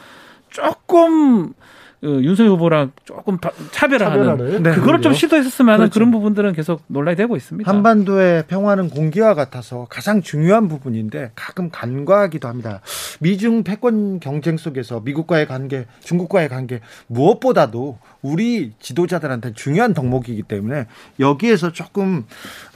조금 0.51 1.55
어, 2.01 2.07
윤석열 2.07 2.53
후보랑 2.53 2.93
조금 3.05 3.39
차별화하는 3.73 4.63
네. 4.63 4.73
그거를 4.73 5.03
좀 5.03 5.15
시도했었으면 5.15 5.79
그렇죠. 5.79 5.93
그런 5.93 6.11
부분들은 6.13 6.53
계속 6.53 6.83
논란이 6.87 7.17
되고 7.17 7.37
있습니다. 7.37 7.69
한반도의 7.69 8.45
평화는 8.47 8.91
공기와 8.91 9.35
같아서 9.35 9.87
가장 9.91 10.23
중요한 10.23 10.69
부분인데 10.69 11.33
가끔 11.35 11.71
간과하기도 11.71 12.47
합니다. 12.47 12.81
미중 13.19 13.65
패권 13.65 14.21
경쟁 14.21 14.57
속에서 14.57 15.01
미국과의 15.01 15.47
관계, 15.47 15.87
중국과의 16.05 16.49
관계 16.49 16.81
무엇보다도 17.09 17.99
우리 18.23 18.73
지도자들한테 18.79 19.55
중요한 19.55 19.93
덕목이기 19.93 20.43
때문에 20.45 20.87
여기에서 21.19 21.73
조금 21.73 22.27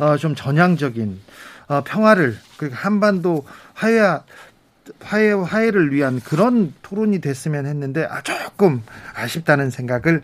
어, 0.01 0.17
좀 0.17 0.35
전향적인 0.35 1.21
어, 1.69 1.83
평화를 1.85 2.37
그 2.57 2.71
한반도 2.73 3.45
화해 3.75 4.01
화해, 5.01 5.33
화해를 5.33 5.93
위한 5.93 6.21
그런 6.21 6.73
토론이 6.83 7.21
됐으면 7.21 7.67
했는데 7.67 8.05
아, 8.05 8.23
조금 8.23 8.83
아쉽다는 9.15 9.71
생각을 9.71 10.23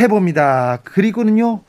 해봅니다. 0.00 0.78
그리고는요, 0.84 1.62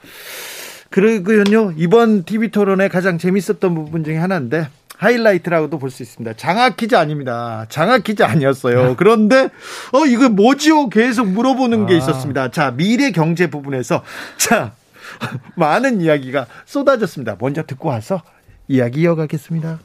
그리고요, 0.90 1.74
이번 1.78 2.24
TV 2.24 2.50
토론의 2.52 2.90
가장 2.90 3.18
재밌었던 3.18 3.74
부분 3.76 4.04
중에 4.04 4.18
하나인데, 4.18 4.68
하이라이트라고도 4.98 5.80
볼 5.80 5.90
수 5.90 6.02
있습니다. 6.04 6.34
장학 6.38 6.78
퀴즈 6.78 6.96
아닙니다. 6.96 7.66
장학 7.70 8.04
퀴즈 8.04 8.24
아니었어요. 8.24 8.96
그런데 8.98 9.50
어 9.92 10.06
이거 10.06 10.30
뭐지요? 10.30 10.90
계속 10.90 11.28
물어보는 11.28 11.88
게 11.88 11.96
아. 11.96 11.98
있었습니다. 11.98 12.52
자 12.52 12.72
미래 12.72 13.12
경제 13.12 13.48
부분에서 13.50 14.04
자 14.38 14.74
많은 15.58 16.00
이야기가 16.00 16.46
쏟아졌습니다. 16.66 17.36
먼저 17.40 17.64
듣고 17.64 17.90
와서 17.90 18.22
이야기 18.68 19.02
이어가겠습니다. 19.02 19.80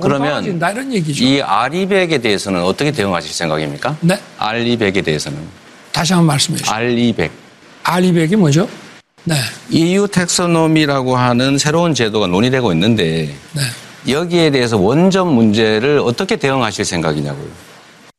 그러면 0.00 0.60
이 1.04 1.40
아리백에 1.40 2.18
대해서는 2.18 2.62
어떻게 2.62 2.90
대응하실 2.90 3.32
생각입니까? 3.32 3.96
네? 4.00 4.18
알리백에 4.38 5.02
대해서는 5.02 5.38
다시 5.92 6.12
한번 6.12 6.26
말씀해 6.28 6.58
주시죠. 6.58 6.74
알리백. 6.74 7.30
알리백이 7.82 8.36
뭐죠? 8.36 8.68
네. 9.24 9.36
EU 9.70 10.08
텍소노미라고 10.08 11.16
하는 11.16 11.58
새로운 11.58 11.94
제도가 11.94 12.26
논의되고 12.26 12.72
있는데 12.72 13.34
네. 13.52 13.62
여기에 14.12 14.50
대해서 14.50 14.78
원점 14.78 15.28
문제를 15.34 15.98
어떻게 15.98 16.36
대응하실 16.36 16.84
생각이냐고요. 16.84 17.48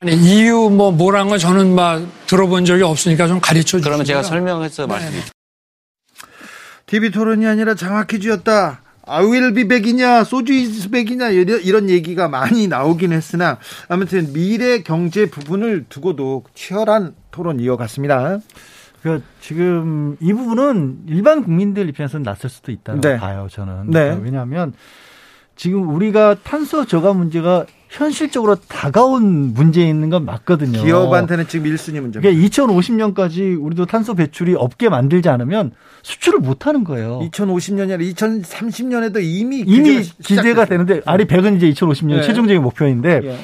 아니 0.01 0.13
EU 0.13 0.69
뭐 0.69 0.91
뭐란 0.91 1.29
걸 1.29 1.39
저는 1.39 1.73
막 1.75 2.01
들어본 2.27 2.65
적이 2.65 2.83
없으니까 2.83 3.27
좀 3.27 3.39
가르쳐 3.39 3.77
주세요. 3.77 3.83
그러면 3.83 4.05
제가 4.05 4.23
설명해서 4.23 4.83
네. 4.83 4.87
말씀드릴게요. 4.93 5.31
TV 6.85 7.11
토론이 7.11 7.45
아니라 7.45 7.75
장학 7.75 8.07
퀴즈였다. 8.07 8.81
아윌비백이냐 9.09 10.23
소주이스백이냐 10.23 11.29
이런 11.29 11.89
얘기가 11.89 12.29
많이 12.29 12.67
나오긴 12.67 13.11
했으나 13.11 13.57
아무튼 13.87 14.31
미래 14.33 14.83
경제 14.83 15.29
부분을 15.29 15.85
두고도 15.89 16.43
치열한 16.53 17.15
토론 17.31 17.59
이어갔습니다. 17.59 18.39
그 19.01 19.23
지금 19.39 20.17
이 20.19 20.33
부분은 20.33 21.03
일반 21.07 21.43
국민들 21.43 21.87
입장에서는 21.89 22.23
낯설 22.23 22.49
수도 22.49 22.71
있다고 22.71 23.01
네. 23.01 23.17
봐요 23.17 23.47
저는. 23.49 23.91
네. 23.91 24.17
왜냐하면 24.21 24.73
지금 25.59 25.93
우리가 25.93 26.37
탄소 26.41 26.85
저감 26.85 27.17
문제가 27.17 27.65
현실적으로 27.89 28.55
다가온 28.55 29.53
문제 29.53 29.85
있는 29.85 30.09
건 30.09 30.23
맞거든요. 30.23 30.81
기업한테는 30.81 31.49
지금 31.49 31.69
1순위 31.69 31.99
문제. 31.99 32.21
그러니까 32.21 32.47
2050년까지 32.47 33.61
우리도 33.61 33.85
탄소 33.85 34.15
배출이 34.15 34.55
없게 34.55 34.87
만들지 34.87 35.27
않으면 35.27 35.73
수출을 36.01 36.39
못 36.39 36.65
하는 36.65 36.85
거예요. 36.85 37.19
2050년이 37.33 37.91
아니라 37.91 37.97
2030년에도 37.97 39.21
이미 39.21 39.59
이미 39.67 40.01
기재가 40.23 40.63
되는데 40.63 41.01
아리 41.03 41.25
100은 41.25 41.57
이제 41.57 41.69
2050년 41.71 42.21
네. 42.21 42.21
최종적인 42.21 42.63
목표인데 42.63 43.19
네. 43.19 43.37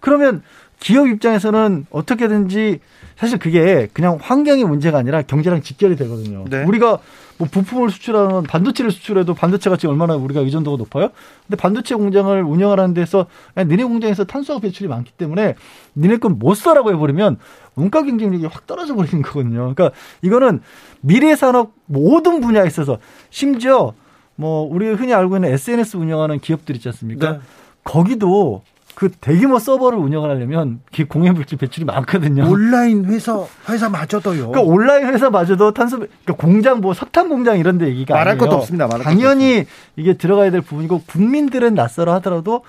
그러면 0.00 0.42
기업 0.78 1.08
입장에서는 1.08 1.86
어떻게든지 1.88 2.80
사실 3.16 3.38
그게 3.38 3.88
그냥 3.94 4.18
환경의 4.20 4.64
문제가 4.64 4.98
아니라 4.98 5.22
경제랑 5.22 5.62
직결이 5.62 5.96
되거든요. 5.96 6.44
네. 6.50 6.64
우리가 6.64 6.98
뭐 7.42 7.48
부품을 7.50 7.90
수출하는 7.90 8.44
반도체를 8.44 8.92
수출해도 8.92 9.34
반도체가 9.34 9.76
지금 9.76 9.94
얼마나 9.94 10.14
우리가 10.14 10.40
의존도가 10.40 10.76
높아요? 10.76 11.08
근데 11.44 11.60
반도체 11.60 11.96
공장을 11.96 12.40
운영하는 12.40 12.94
데서 12.94 13.26
아니, 13.56 13.68
니네 13.68 13.82
공장에서 13.82 14.24
탄소 14.24 14.60
배출이 14.60 14.88
많기 14.88 15.10
때문에 15.12 15.56
니네 15.96 16.18
건못 16.18 16.56
써라고 16.56 16.92
해버리면 16.92 17.38
원가 17.74 18.04
경쟁력이 18.04 18.46
확 18.46 18.68
떨어져 18.68 18.94
버리는 18.94 19.22
거거든요. 19.22 19.74
그러니까 19.74 19.90
이거는 20.22 20.60
미래 21.00 21.34
산업 21.34 21.72
모든 21.86 22.40
분야에 22.40 22.66
있어서 22.68 22.98
심지어 23.30 23.92
뭐 24.36 24.62
우리 24.62 24.88
흔히 24.90 25.12
알고 25.12 25.36
있는 25.36 25.52
SNS 25.52 25.96
운영하는 25.96 26.38
기업들 26.38 26.76
있지 26.76 26.88
않습니까? 26.90 27.32
네. 27.32 27.38
거기도 27.82 28.62
그 29.02 29.10
대규모 29.10 29.58
서버를 29.58 29.98
운영을 29.98 30.30
하려면 30.30 30.78
공해물질 31.08 31.58
배출이 31.58 31.84
많거든요. 31.84 32.48
온라인 32.48 33.04
회사 33.06 33.44
회사마저도요. 33.68 34.50
그러니까 34.50 34.60
온라인 34.60 35.06
회사마저도 35.12 35.72
탄소 35.72 35.98
그러니까 35.98 36.34
공장 36.34 36.80
뭐 36.80 36.94
석탄 36.94 37.28
공장 37.28 37.58
이런 37.58 37.78
데 37.78 37.88
얘기가 37.88 38.14
말할 38.14 38.34
아니에요. 38.34 38.38
것도 38.48 38.56
없습니다. 38.60 38.86
말할 38.86 39.02
당연히 39.02 39.56
것도 39.64 39.68
이게 39.96 40.12
들어가야 40.16 40.52
될 40.52 40.60
부분이고 40.60 41.02
국민들은 41.08 41.74
낯설어 41.74 42.12
하더라도 42.14 42.62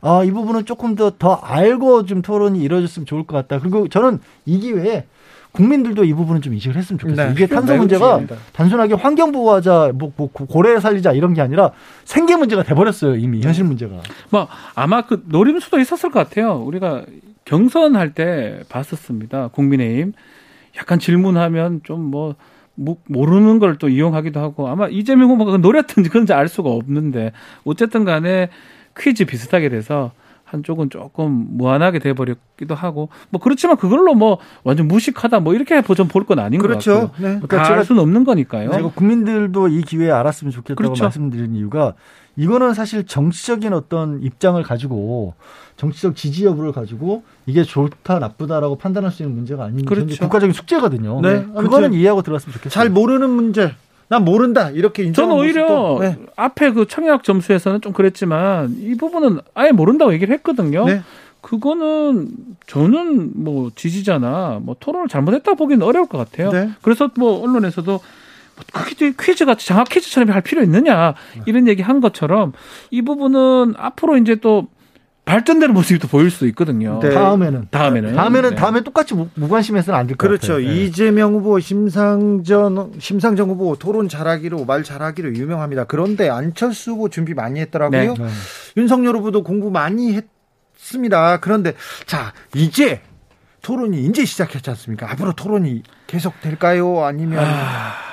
아, 0.00 0.24
이 0.24 0.32
부분은 0.32 0.64
조금 0.64 0.96
더 0.96 1.10
더 1.16 1.34
알고 1.34 2.06
좀 2.06 2.22
토론이 2.22 2.58
이루어졌으면 2.60 3.06
좋을 3.06 3.22
것 3.22 3.36
같다. 3.36 3.60
그리고 3.60 3.86
저는 3.88 4.18
이 4.46 4.58
기회에 4.58 5.04
국민들도 5.58 6.04
이 6.04 6.12
부분은 6.14 6.40
좀 6.40 6.54
인식을 6.54 6.76
했으면 6.76 7.00
좋겠어요. 7.00 7.26
네. 7.26 7.32
이게 7.32 7.46
탄소 7.48 7.74
문제가 7.76 7.98
중요합니다. 7.98 8.36
단순하게 8.52 8.94
환경 8.94 9.32
보호하자, 9.32 9.90
뭐, 9.96 10.12
뭐 10.16 10.28
고래 10.30 10.78
살리자 10.78 11.10
이런 11.12 11.34
게 11.34 11.40
아니라 11.40 11.72
생계 12.04 12.36
문제가 12.36 12.62
돼버렸어요. 12.62 13.16
이미 13.16 13.40
현실 13.42 13.64
문제가. 13.64 13.96
뭐 14.30 14.46
아마 14.76 15.02
그 15.02 15.24
노림수도 15.26 15.80
있었을 15.80 16.12
것 16.12 16.20
같아요. 16.20 16.62
우리가 16.64 17.04
경선할 17.44 18.14
때 18.14 18.60
봤었습니다. 18.68 19.48
국민의힘 19.48 20.12
약간 20.76 21.00
질문하면 21.00 21.80
좀뭐 21.82 22.36
모르는 23.08 23.58
걸 23.58 23.78
또 23.80 23.88
이용하기도 23.88 24.38
하고 24.38 24.68
아마 24.68 24.86
이재명 24.86 25.30
후보가 25.30 25.56
노렸든지 25.56 26.08
그런지 26.10 26.32
알 26.34 26.46
수가 26.46 26.70
없는데 26.70 27.32
어쨌든 27.64 28.04
간에 28.04 28.50
퀴즈 28.96 29.24
비슷하게 29.24 29.70
돼서 29.70 30.12
한쪽은 30.50 30.88
조금 30.90 31.46
무한하게 31.50 31.98
돼버렸기도 31.98 32.74
하고 32.74 33.10
뭐 33.30 33.40
그렇지만 33.40 33.76
그걸로 33.76 34.14
뭐 34.14 34.38
완전 34.64 34.88
무식하다 34.88 35.40
뭐 35.40 35.54
이렇게 35.54 35.80
좀볼건 35.82 36.38
아닌 36.38 36.60
그렇죠. 36.60 36.94
것 36.94 37.00
같고요. 37.00 37.26
네. 37.26 37.36
뭐 37.38 37.48
그러니까 37.48 37.68
제가 37.68 37.84
수는 37.84 38.02
없는 38.02 38.24
거니까요. 38.24 38.72
제가 38.72 38.90
국민들도 38.90 39.68
이 39.68 39.82
기회에 39.82 40.10
알았으면 40.10 40.50
좋겠다고 40.52 40.76
그렇죠. 40.76 41.04
말씀드린 41.04 41.54
이유가 41.54 41.94
이거는 42.36 42.72
사실 42.72 43.04
정치적인 43.04 43.72
어떤 43.72 44.22
입장을 44.22 44.62
가지고 44.62 45.34
정치적 45.76 46.16
지지 46.16 46.46
여부를 46.46 46.72
가지고 46.72 47.24
이게 47.46 47.62
좋다 47.62 48.18
나쁘다라고 48.18 48.76
판단할 48.76 49.10
수 49.10 49.22
있는 49.22 49.36
문제가 49.36 49.64
아닌 49.64 49.84
그렇죠. 49.84 50.16
국가적인 50.18 50.52
숙제거든요. 50.54 51.20
네. 51.20 51.40
네. 51.40 51.46
그거는 51.46 51.92
이해하고 51.92 52.22
들어갔으면 52.22 52.54
좋겠어요. 52.54 52.70
잘 52.70 52.90
모르는 52.90 53.28
문제 53.28 53.74
난 54.08 54.24
모른다 54.24 54.70
이렇게 54.70 55.04
인정하는 55.04 55.36
저는 55.36 55.44
오히려 55.44 55.98
네. 56.00 56.16
앞에 56.36 56.72
그 56.72 56.86
청약 56.86 57.24
점수에서는 57.24 57.80
좀 57.80 57.92
그랬지만 57.92 58.76
이 58.80 58.96
부분은 58.96 59.40
아예 59.54 59.70
모른다고 59.70 60.12
얘기를 60.12 60.34
했거든요. 60.34 60.86
네. 60.86 61.02
그거는 61.40 62.28
저는 62.66 63.30
뭐 63.34 63.70
지지자나 63.74 64.60
뭐 64.62 64.76
토론을 64.80 65.08
잘못했다 65.08 65.54
보기는 65.54 65.86
어려울 65.86 66.06
것 66.06 66.18
같아요. 66.18 66.50
네. 66.50 66.70
그래서 66.82 67.10
뭐 67.16 67.42
언론에서도 67.42 67.90
뭐 67.92 68.84
퀴즈, 68.84 69.12
퀴즈 69.20 69.44
같이 69.44 69.66
장학 69.66 69.88
퀴즈처럼 69.88 70.30
할 70.30 70.42
필요 70.42 70.62
있느냐 70.62 71.14
이런 71.46 71.68
얘기 71.68 71.82
한 71.82 72.00
것처럼 72.00 72.52
이 72.90 73.02
부분은 73.02 73.74
앞으로 73.76 74.16
이제 74.16 74.34
또 74.36 74.66
발전되는 75.28 75.74
모습이 75.74 75.98
또 75.98 76.08
보일 76.08 76.30
수 76.30 76.46
있거든요. 76.48 76.98
네. 77.02 77.10
다음에는 77.10 77.68
다음에는 77.70 78.14
다음에는 78.14 78.50
네. 78.50 78.56
다음에 78.56 78.80
똑같이 78.82 79.14
무관심해서는 79.34 79.98
안 79.98 80.06
될 80.06 80.16
것 80.16 80.26
그렇죠. 80.26 80.54
같아요. 80.54 80.66
네. 80.66 80.84
이재명 80.84 81.34
후보, 81.34 81.60
심상전 81.60 82.92
심상정 82.98 83.50
후보 83.50 83.76
토론 83.76 84.08
잘하기로 84.08 84.64
말 84.64 84.82
잘하기로 84.82 85.34
유명합니다. 85.34 85.84
그런데 85.84 86.28
안철수 86.30 86.92
후보 86.92 87.08
준비 87.08 87.34
많이 87.34 87.60
했더라고요. 87.60 88.14
네. 88.14 88.24
네. 88.24 88.28
윤석열 88.76 89.16
후보도 89.16 89.42
공부 89.42 89.70
많이 89.70 90.18
했습니다. 90.78 91.38
그런데 91.40 91.74
자 92.06 92.32
이제 92.54 93.00
토론이 93.62 94.04
이제 94.06 94.24
시작했지 94.24 94.70
않습니까? 94.70 95.10
앞으로 95.10 95.32
토론이 95.32 95.82
계속 96.06 96.40
될까요? 96.40 97.04
아니면 97.04 97.44
아... 97.44 98.07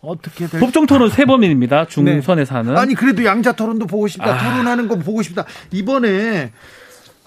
어떻게 0.00 0.46
될... 0.46 0.60
법정 0.60 0.86
토론 0.86 1.10
세 1.10 1.24
번입니다. 1.24 1.86
중선에 1.86 2.42
네. 2.42 2.44
사는. 2.44 2.76
아니 2.76 2.94
그래도 2.94 3.24
양자 3.24 3.52
토론도 3.52 3.86
보고 3.86 4.06
싶다. 4.08 4.34
아. 4.34 4.38
토론하는 4.52 4.88
거 4.88 4.96
보고 4.96 5.22
싶다. 5.22 5.44
이번에 5.72 6.52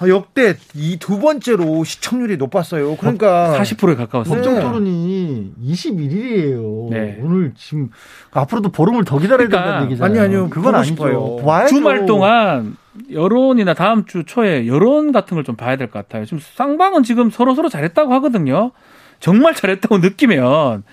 역대 0.07 0.55
이 0.73 0.97
두 0.97 1.19
번째로 1.19 1.83
시청률이 1.83 2.37
높았어요. 2.37 2.95
그러니까 2.97 3.55
40%에 3.59 3.95
가까웠어요. 3.95 4.33
법정 4.35 4.55
네. 4.55 4.61
토론이 4.61 5.53
21일이에요. 5.63 6.89
네. 6.89 7.19
오늘 7.21 7.53
지금 7.55 7.89
앞으로도 8.31 8.69
보름을 8.71 9.05
더 9.05 9.19
기다려야 9.19 9.47
그러니까, 9.47 9.63
된다는 9.63 9.85
얘기잖아요. 9.87 10.11
아니 10.11 10.19
아니요. 10.25 10.49
그건 10.49 10.73
아니죠. 10.73 11.39
주말 11.69 12.05
동안 12.07 12.75
여론이나 13.11 13.73
다음 13.75 14.05
주 14.05 14.23
초에 14.25 14.65
여론 14.67 15.11
같은 15.11 15.35
걸 15.35 15.43
좀 15.43 15.55
봐야 15.55 15.75
될 15.75 15.87
것 15.87 15.99
같아요. 15.99 16.25
지금 16.25 16.39
쌍방은 16.55 17.03
지금 17.03 17.29
서로 17.29 17.53
서로 17.53 17.69
잘했다고 17.69 18.11
하거든요. 18.15 18.71
정말 19.19 19.53
잘했다고 19.53 19.99
느끼면 19.99 20.83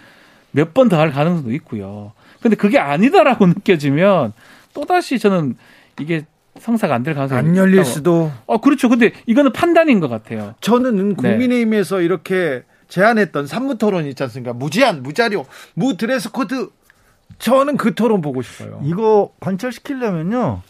몇 0.53 0.73
번 0.75 0.89
더 0.89 0.97
할 0.99 1.11
가능성도 1.13 1.53
있고요. 1.55 2.13
근데 2.41 2.57
그게 2.57 2.79
아니다라고 2.79 3.47
느껴지면 3.49 4.33
또다시 4.75 5.19
저는 5.19 5.57
이게 6.01 6.25
성사가 6.59 6.95
안 6.95 7.03
될 7.05 7.15
가능성이 7.15 7.39
안 7.39 7.57
열릴 7.57 7.75
있다고. 7.77 7.89
수도. 7.89 8.31
어 8.47 8.59
그렇죠. 8.61 8.89
근데 8.89 9.13
이거는 9.27 9.53
판단인 9.53 10.01
것 10.01 10.09
같아요. 10.09 10.55
저는 10.61 11.15
국민의힘에서 11.17 11.99
네. 11.99 12.05
이렇게 12.05 12.63
제안했던 12.89 13.47
삼무 13.47 13.77
토론 13.79 14.07
있지 14.07 14.23
않습니까? 14.25 14.53
무제한, 14.55 15.03
무자료, 15.03 15.45
무드레스 15.75 16.33
코드. 16.33 16.71
저는 17.39 17.77
그 17.77 17.95
토론 17.95 18.21
보고 18.23 18.41
싶어요. 18.43 18.81
이거 18.85 19.31
관철시키려면요. 19.41 20.63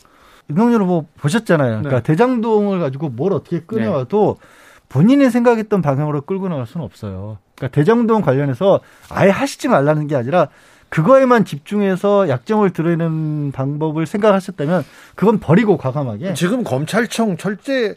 윤석열 0.51 0.83
후보 0.83 1.07
보셨잖아요. 1.19 1.69
그러니까 1.83 1.97
네. 1.99 2.03
대장동을 2.03 2.81
가지고 2.81 3.11
뭘 3.11 3.33
어떻게 3.33 3.61
끌어와도 3.61 4.38
네. 4.41 4.47
본인이 4.88 5.31
생각했던 5.31 5.81
방향으로 5.83 6.23
끌고 6.23 6.49
나갈 6.49 6.67
수는 6.67 6.85
없어요. 6.85 7.38
그러니까 7.59 7.75
대장동 7.75 8.23
관련해서 8.23 8.81
아예 9.11 9.31
하시지 9.31 9.68
말라는 9.68 10.07
게 10.07 10.16
아니라 10.16 10.49
그거에만 10.88 11.44
집중해서 11.44 12.31
약점을 12.31 12.71
드러내는 12.71 13.53
방법을 13.53 14.07
생각하셨다면 14.07 14.85
그건 15.16 15.38
버리고 15.38 15.77
과감하게 15.77 16.33
지금 16.33 16.64
검찰청 16.64 17.37
철제 17.37 17.97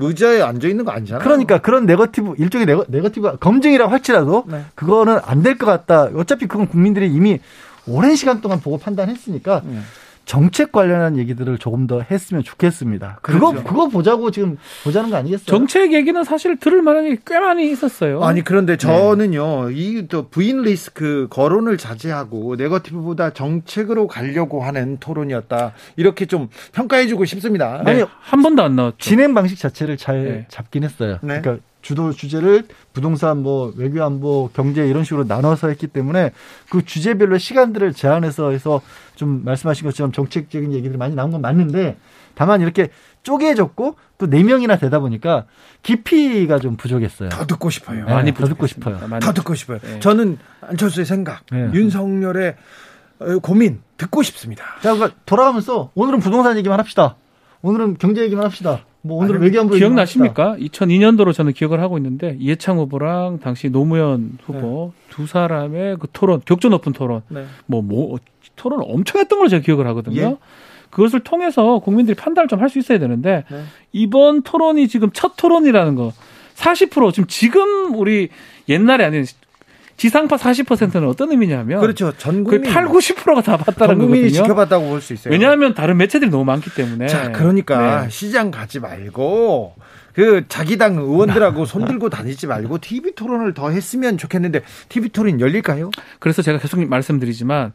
의자에 0.00 0.42
앉아 0.42 0.66
있는 0.66 0.84
거 0.84 0.90
아니잖아요. 0.90 1.22
그러니까 1.22 1.58
그런 1.58 1.86
네거티브 1.86 2.34
일종의 2.38 2.66
네거, 2.66 2.86
네거티브 2.88 3.36
검증이라고 3.38 3.92
할지라도 3.92 4.44
네. 4.48 4.64
그거는 4.74 5.20
안 5.24 5.42
될 5.44 5.56
것 5.56 5.66
같다. 5.66 6.08
어차피 6.16 6.46
그건 6.46 6.66
국민들이 6.66 7.12
이미 7.12 7.38
오랜 7.86 8.16
시간 8.16 8.40
동안 8.40 8.60
보고 8.60 8.76
판단했으니까 8.78 9.62
네. 9.64 9.78
정책 10.24 10.70
관련한 10.72 11.16
얘기들을 11.18 11.58
조금 11.58 11.86
더 11.86 12.00
했으면 12.00 12.42
좋겠습니다. 12.44 13.18
그거 13.22 13.50
그렇죠. 13.50 13.68
그거 13.68 13.88
보자고 13.88 14.30
지금 14.30 14.56
보자는 14.84 15.10
거 15.10 15.16
아니겠어요? 15.16 15.46
정책 15.46 15.92
얘기는 15.92 16.22
사실 16.24 16.56
들을 16.58 16.82
만한 16.82 17.04
게 17.08 17.16
꽤 17.26 17.38
많이 17.40 17.70
있었어요. 17.70 18.22
아니 18.22 18.42
그런데 18.42 18.74
네. 18.74 18.78
저는요 18.78 19.68
네. 19.68 19.74
이 19.74 19.88
또 19.88 20.28
부인 20.28 20.62
리스크 20.62 21.26
거론을 21.30 21.78
자제하고 21.78 22.56
네거티브보다 22.56 23.30
정책으로 23.30 24.06
가려고 24.06 24.62
하는 24.62 24.98
토론이었다 24.98 25.72
이렇게 25.96 26.26
좀 26.26 26.48
평가해주고 26.72 27.24
싶습니다. 27.24 27.82
네. 27.84 27.90
아니 27.90 28.04
한 28.20 28.42
번도 28.42 28.62
안 28.62 28.76
나왔죠. 28.76 28.96
진행 28.98 29.34
방식 29.34 29.58
자체를 29.58 29.96
잘 29.96 30.24
네. 30.24 30.46
잡긴 30.48 30.84
했어요. 30.84 31.18
네. 31.22 31.40
그러니까 31.40 31.64
주도 31.82 32.12
주제를 32.12 32.64
부동산 32.92 33.42
뭐 33.42 33.72
외교 33.76 34.02
안보 34.02 34.48
경제 34.54 34.86
이런 34.86 35.04
식으로 35.04 35.24
나눠서 35.24 35.68
했기 35.68 35.86
때문에 35.86 36.32
그 36.70 36.84
주제별로 36.84 37.38
시간들을 37.38 37.92
제한해서 37.92 38.50
해서 38.50 38.80
좀 39.16 39.42
말씀하신 39.44 39.86
것처럼 39.86 40.12
정책적인 40.12 40.72
얘기들이 40.72 40.96
많이 40.96 41.14
나온 41.14 41.30
건 41.30 41.40
맞는데 41.42 41.96
다만 42.34 42.60
이렇게 42.62 42.88
쪼개졌고 43.24 43.96
또 44.18 44.26
네 44.26 44.44
명이나 44.44 44.78
되다 44.78 45.00
보니까 45.00 45.46
깊이가 45.82 46.60
좀 46.60 46.76
부족했어요. 46.76 47.28
더 47.28 47.44
듣고 47.44 47.70
싶어요. 47.70 48.04
네, 48.06 48.14
많이 48.14 48.32
더 48.32 48.46
듣고 48.46 48.66
싶어요. 48.68 48.98
더 49.20 49.32
듣고 49.32 49.54
싶어요. 49.56 49.80
네. 49.80 49.98
저는 50.00 50.38
안철수의 50.60 51.04
생각, 51.06 51.44
네. 51.50 51.70
윤석열의 51.72 52.56
어, 53.18 53.38
고민 53.40 53.80
듣고 53.96 54.22
싶습니다. 54.22 54.64
자, 54.80 54.94
그러니까 54.94 55.18
돌아가면서 55.26 55.90
오늘은 55.94 56.20
부동산 56.20 56.56
얘기만 56.56 56.78
합시다. 56.78 57.16
오늘은 57.62 57.96
경제 57.98 58.22
얘기만 58.22 58.44
합시다. 58.44 58.84
뭐 59.04 59.18
오늘은 59.22 59.40
외교안보 59.40 59.74
기억나십니까? 59.74 60.56
2002년도로 60.58 61.32
저는 61.32 61.52
기억을 61.52 61.80
하고 61.80 61.98
있는데 61.98 62.36
이해창 62.38 62.78
후보랑 62.78 63.40
당시 63.40 63.68
노무현 63.68 64.38
후보 64.44 64.92
네. 64.94 65.02
두 65.10 65.26
사람의 65.26 65.96
그 65.98 66.06
토론, 66.12 66.40
격조 66.44 66.68
높은 66.68 66.92
토론, 66.92 67.22
네. 67.28 67.44
뭐, 67.66 67.82
뭐 67.82 68.18
토론 68.54 68.80
엄청 68.82 69.20
했던 69.20 69.38
걸로 69.38 69.48
제가 69.48 69.62
기억을 69.62 69.86
하거든요. 69.88 70.20
예? 70.22 70.36
그것을 70.90 71.20
통해서 71.20 71.78
국민들이 71.80 72.14
판단을 72.14 72.48
좀 72.48 72.60
할 72.60 72.68
수 72.68 72.78
있어야 72.78 72.98
되는데 72.98 73.44
네. 73.50 73.62
이번 73.92 74.42
토론이 74.42 74.86
지금 74.88 75.10
첫 75.12 75.32
토론이라는 75.36 75.94
거 75.96 76.12
40% 76.54 77.12
지금 77.12 77.26
지금 77.28 77.94
우리 77.96 78.28
옛날에 78.68 79.04
아닌 79.04 79.24
지상파 79.96 80.36
40%는 80.36 81.06
어떤 81.06 81.30
의미냐면 81.30 81.80
그렇죠. 81.80 82.12
전 82.16 82.44
국민 82.44 82.72
8, 82.72 82.86
90%가 82.86 83.42
다 83.42 83.56
봤다는 83.56 83.94
전 83.94 83.98
국민이 83.98 84.24
거거든요. 84.26 84.42
지켜봤다고 84.42 84.88
볼 84.88 85.00
수 85.00 85.12
있어요. 85.12 85.32
왜냐하면 85.32 85.74
다른 85.74 85.96
매체들이 85.96 86.30
너무 86.30 86.44
많기 86.44 86.70
때문에. 86.74 87.06
자, 87.06 87.30
그러니까 87.32 88.02
네. 88.02 88.10
시장 88.10 88.50
가지 88.50 88.80
말고 88.80 89.74
그 90.14 90.44
자기 90.48 90.76
당 90.76 90.96
의원들하고 90.96 91.64
손들고 91.64 92.10
다니지 92.10 92.46
말고 92.46 92.78
TV 92.78 93.14
토론을 93.14 93.54
더 93.54 93.70
했으면 93.70 94.18
좋겠는데 94.18 94.62
TV 94.88 95.10
토론 95.10 95.40
열릴까요? 95.40 95.90
그래서 96.18 96.42
제가 96.42 96.58
계속 96.58 96.84
말씀드리지만 96.84 97.72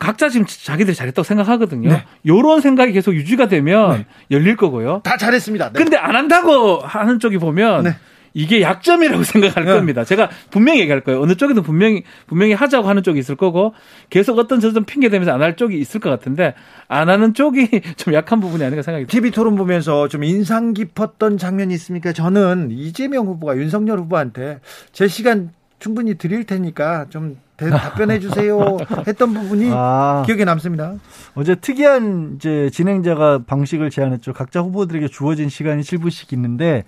각자 0.00 0.28
지금 0.28 0.46
자기들이 0.46 0.96
잘했다고 0.96 1.22
생각하거든요. 1.24 1.88
네. 1.90 2.04
요런 2.26 2.60
생각이 2.60 2.92
계속 2.92 3.14
유지가 3.14 3.46
되면 3.48 3.98
네. 3.98 4.06
열릴 4.30 4.56
거고요. 4.56 5.00
다 5.04 5.16
잘했습니다. 5.16 5.72
네. 5.72 5.78
근데 5.78 5.96
안 5.96 6.16
한다고 6.16 6.78
하는 6.80 7.20
쪽이 7.20 7.38
보면 7.38 7.84
네. 7.84 7.96
이게 8.38 8.60
약점이라고 8.60 9.22
생각할 9.24 9.64
네. 9.64 9.72
겁니다. 9.72 10.04
제가 10.04 10.28
분명히 10.50 10.80
얘기할 10.80 11.00
거예요. 11.00 11.22
어느 11.22 11.36
쪽에도 11.36 11.62
분명히 11.62 12.02
분명히 12.26 12.52
하자고 12.52 12.86
하는 12.86 13.02
쪽이 13.02 13.18
있을 13.18 13.34
거고 13.34 13.72
계속 14.10 14.38
어떤 14.38 14.60
저좀 14.60 14.84
핑계 14.84 15.08
대면서 15.08 15.32
안 15.32 15.40
할 15.40 15.56
쪽이 15.56 15.78
있을 15.78 16.00
것 16.00 16.10
같은데 16.10 16.54
안 16.88 17.08
하는 17.08 17.32
쪽이 17.32 17.68
좀 17.96 18.12
약한 18.12 18.40
부분이 18.40 18.62
아닌가 18.62 18.82
생각이 18.82 19.06
듭니다. 19.06 19.10
TV 19.12 19.30
토론 19.30 19.56
보면서 19.56 20.08
좀 20.08 20.22
인상 20.24 20.74
깊었던 20.74 21.38
장면이 21.38 21.72
있습니까? 21.74 22.12
저는 22.12 22.68
이재명 22.72 23.26
후보가 23.26 23.56
윤석열 23.56 23.98
후보한테 24.00 24.60
제 24.92 25.08
시간 25.08 25.50
충분히 25.78 26.14
드릴 26.16 26.44
테니까 26.44 27.06
좀 27.10 27.38
답변해 27.56 28.18
주세요 28.18 28.76
했던 29.06 29.32
부분이 29.32 29.70
아, 29.72 30.22
기억에 30.26 30.44
남습니다. 30.44 30.96
어제 31.34 31.54
특이한 31.54 32.34
이제 32.36 32.68
진행자가 32.70 33.44
방식을 33.46 33.88
제안했죠. 33.88 34.32
각자 34.34 34.60
후보들에게 34.60 35.08
주어진 35.08 35.48
시간이 35.48 35.82
7분씩 35.82 36.32
있는데 36.34 36.84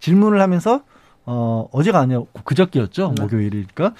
질문을 0.00 0.40
하면서 0.40 0.82
어, 1.26 1.68
어제가 1.70 2.00
아니라 2.00 2.22
그저께였죠. 2.44 3.14
네. 3.16 3.22
목요일이니까. 3.22 3.94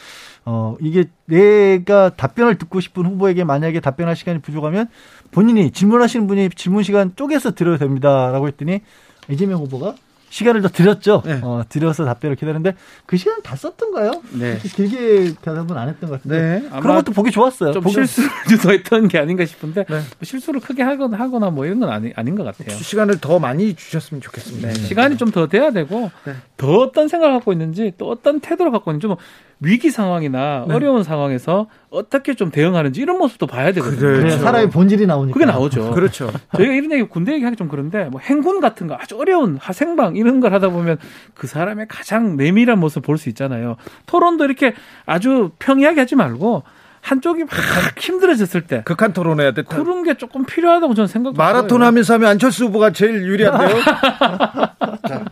어, 0.47 0.77
이게 0.81 1.05
내가 1.27 2.11
답변을 2.11 2.59
듣고 2.59 2.81
싶은 2.81 3.07
후보에게 3.07 3.45
만약에 3.45 3.81
답변할 3.81 4.17
시간이 4.17 4.41
부족하면 4.41 4.89
본인이 5.31 5.71
질문하시는 5.71 6.27
분이 6.27 6.51
질문 6.51 6.83
시간 6.83 7.15
쪼개서 7.15 7.53
드려도 7.53 7.79
됩니다. 7.79 8.33
라고 8.33 8.49
했더니 8.49 8.81
이재명 9.29 9.61
후보가 9.61 9.95
시간을 10.31 10.63
더 10.63 10.69
드렸죠. 10.69 11.23
네. 11.27 11.41
어, 11.43 11.63
드려서 11.69 12.05
답변을 12.05 12.37
기다렸는데 12.37 12.77
그 13.05 13.17
시간 13.17 13.43
다 13.43 13.57
썼던가요? 13.57 14.23
네. 14.39 14.59
길게 14.63 15.35
대답은 15.43 15.77
안 15.77 15.89
했던 15.89 16.09
것 16.09 16.17
같은데. 16.23 16.61
네. 16.71 16.81
그런 16.81 16.97
것도 16.97 17.13
보기 17.13 17.31
좋았어요. 17.33 17.73
좀 17.73 17.87
실수를 17.89 18.31
유도했던 18.51 19.09
게 19.09 19.19
아닌가 19.19 19.45
싶은데 19.45 19.85
네. 19.85 19.95
뭐 19.95 20.03
실수를 20.23 20.61
크게 20.61 20.83
하거나 20.83 21.19
하거나 21.19 21.51
뭐 21.51 21.67
이런 21.67 21.81
건 21.81 21.91
아니, 21.91 22.13
아닌 22.15 22.37
것 22.37 22.45
같아요. 22.45 22.77
시간을 22.79 23.19
더 23.21 23.39
많이 23.39 23.75
주셨으면 23.75 24.21
좋겠습니다. 24.21 24.69
네. 24.69 24.75
시간이 24.75 25.17
좀 25.17 25.31
더 25.31 25.47
돼야 25.47 25.71
되고 25.71 26.11
네. 26.25 26.35
더 26.57 26.79
어떤 26.79 27.07
생각을 27.09 27.35
갖고 27.37 27.53
있는지 27.53 27.93
또 27.99 28.11
어떤 28.11 28.41
태도를 28.41 28.73
갖고 28.73 28.91
있는지 28.91 29.07
좀 29.07 29.17
위기 29.63 29.91
상황이나 29.91 30.65
네. 30.67 30.75
어려운 30.75 31.03
상황에서 31.03 31.67
어떻게 31.91 32.35
좀 32.35 32.51
대응하는지 32.51 33.01
이런 33.03 33.19
모습도 33.19 33.47
봐야 33.47 33.73
되거든요. 33.73 33.99
그렇죠. 34.01 34.39
사람의 34.39 34.71
본질이 34.71 35.07
나오니까. 35.07 35.35
그게 35.35 35.45
나오죠. 35.45 35.91
그렇죠. 35.91 36.33
저희가 36.57 36.73
이런 36.73 36.91
얘기 36.93 37.03
군대 37.03 37.35
얘기하기 37.35 37.57
좀 37.57 37.69
그런데 37.69 38.05
뭐 38.05 38.21
행군 38.21 38.61
같은 38.61 38.87
거 38.87 38.97
아주 38.99 39.19
어려운 39.19 39.59
하생방 39.61 40.17
이런 40.17 40.41
걸 40.41 40.55
하다 40.55 40.71
보면 40.71 40.97
그 41.35 41.47
사람의 41.47 41.87
가장 41.89 42.37
내밀한 42.37 42.79
모습 42.81 43.03
볼 43.03 43.19
수 43.19 43.29
있잖아요. 43.29 43.77
토론도 44.07 44.45
이렇게 44.47 44.73
아주 45.05 45.51
평이하게 45.59 46.01
하지 46.01 46.15
말고 46.17 46.63
한쪽이 47.03 47.45
막 47.45 47.51
힘들어졌을 47.99 48.63
때 48.63 48.83
극한 48.87 49.13
토론해야 49.13 49.53
돼. 49.53 49.63
그런 49.63 50.03
게 50.05 50.15
조금 50.15 50.45
필요하다고 50.47 50.95
저는 50.95 51.07
생각. 51.09 51.37
마라톤 51.37 51.83
하면서 51.83 52.15
하면 52.15 52.31
안철수 52.31 52.65
후보가 52.67 52.93
제일 52.93 53.23
유리한데요. 53.27 53.77
자, 55.09 55.25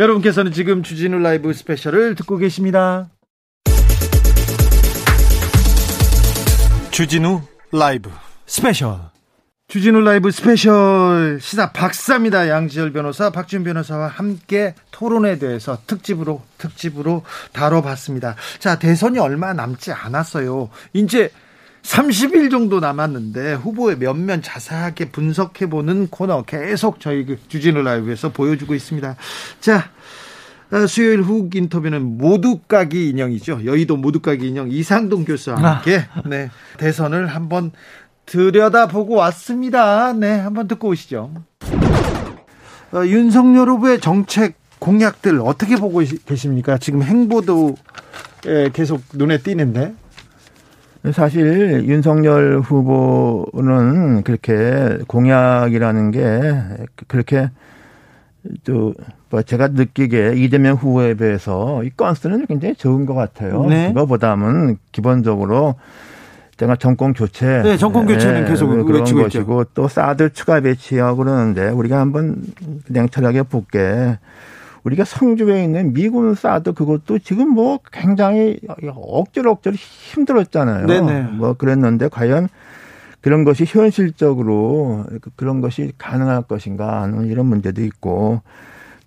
여러분께서는 0.00 0.50
지금 0.52 0.82
주진우 0.82 1.18
라이브 1.18 1.52
스페셜을 1.52 2.14
듣고 2.16 2.36
계십니다. 2.38 3.08
주진우 6.94 7.40
라이브 7.72 8.08
스페셜 8.46 9.00
주진우 9.66 10.02
라이브 10.02 10.30
스페셜 10.30 11.40
시사 11.42 11.72
박사입니다. 11.72 12.48
양지열 12.48 12.92
변호사, 12.92 13.30
박준 13.30 13.64
변호사와 13.64 14.06
함께 14.06 14.76
토론에 14.92 15.40
대해서 15.40 15.76
특집으로 15.88 16.44
특집으로 16.56 17.24
다뤄봤습니다. 17.52 18.36
자 18.60 18.78
대선이 18.78 19.18
얼마 19.18 19.52
남지 19.52 19.90
않았어요. 19.90 20.70
이제 20.92 21.32
30일 21.82 22.52
정도 22.52 22.78
남았는데 22.78 23.54
후보의 23.54 23.98
면면 23.98 24.40
자세하게 24.40 25.10
분석해보는 25.10 26.10
코너 26.10 26.42
계속 26.44 27.00
저희 27.00 27.24
그 27.24 27.40
주진우 27.48 27.82
라이브에서 27.82 28.28
보여주고 28.28 28.72
있습니다. 28.72 29.16
자 29.58 29.76
어, 29.78 30.23
수요일 30.88 31.22
훅 31.22 31.54
인터뷰는 31.54 32.18
모두까기 32.18 33.10
인형이죠. 33.10 33.64
여의도 33.64 33.96
모두까기 33.96 34.48
인형 34.48 34.70
이상동 34.70 35.24
교수와 35.24 35.56
아. 35.58 35.72
함께 35.76 36.02
네, 36.26 36.50
대선을 36.78 37.26
한번 37.26 37.72
들여다보고 38.26 39.14
왔습니다. 39.14 40.12
네, 40.12 40.38
한번 40.38 40.66
듣고 40.68 40.88
오시죠. 40.88 41.30
어, 42.92 43.06
윤석열 43.06 43.68
후보의 43.68 44.00
정책 44.00 44.54
공약들 44.78 45.40
어떻게 45.40 45.76
보고 45.76 46.00
계십니까? 46.26 46.78
지금 46.78 47.02
행보도 47.02 47.76
예, 48.46 48.70
계속 48.72 49.02
눈에 49.14 49.38
띄는데. 49.38 49.94
사실 51.12 51.84
윤석열 51.86 52.60
후보는 52.60 54.22
그렇게 54.22 54.98
공약이라는 55.06 56.10
게 56.12 56.54
그렇게 57.06 57.50
또뭐 58.64 59.42
제가 59.44 59.68
느끼기에 59.68 60.34
이재명 60.36 60.76
후보에 60.76 61.14
비해서 61.14 61.82
이 61.84 61.90
건수는 61.90 62.46
굉장히 62.46 62.74
적은 62.74 63.06
것 63.06 63.14
같아요. 63.14 63.64
네. 63.66 63.88
그거보다는 63.88 64.78
기본적으로 64.92 65.76
제가 66.56 66.76
정권 66.76 67.14
교체, 67.14 67.62
네, 67.62 67.76
정권 67.76 68.06
교체는 68.06 68.44
네, 68.44 68.48
계속 68.48 68.68
그런 68.68 69.02
것이고 69.02 69.26
있죠. 69.26 69.64
또 69.74 69.88
사드 69.88 70.32
추가 70.34 70.60
배치하고 70.60 71.24
그러는데 71.24 71.68
우리가 71.68 71.98
한번 71.98 72.42
냉철하게 72.88 73.42
볼게. 73.44 74.18
우리가 74.84 75.04
성주에 75.04 75.64
있는 75.64 75.94
미군 75.94 76.34
사드 76.34 76.74
그것도 76.74 77.18
지금 77.20 77.48
뭐 77.48 77.78
굉장히 77.90 78.60
억지로 78.84 79.52
억지로 79.52 79.74
힘들었잖아요. 79.74 80.86
네네. 80.86 81.22
뭐 81.32 81.54
그랬는데 81.54 82.08
과연 82.08 82.48
그런 83.24 83.44
것이 83.44 83.64
현실적으로 83.66 85.06
그런 85.34 85.62
것이 85.62 85.92
가능할 85.96 86.42
것인가 86.42 87.00
하는 87.00 87.24
이런 87.24 87.46
문제도 87.46 87.82
있고 87.82 88.42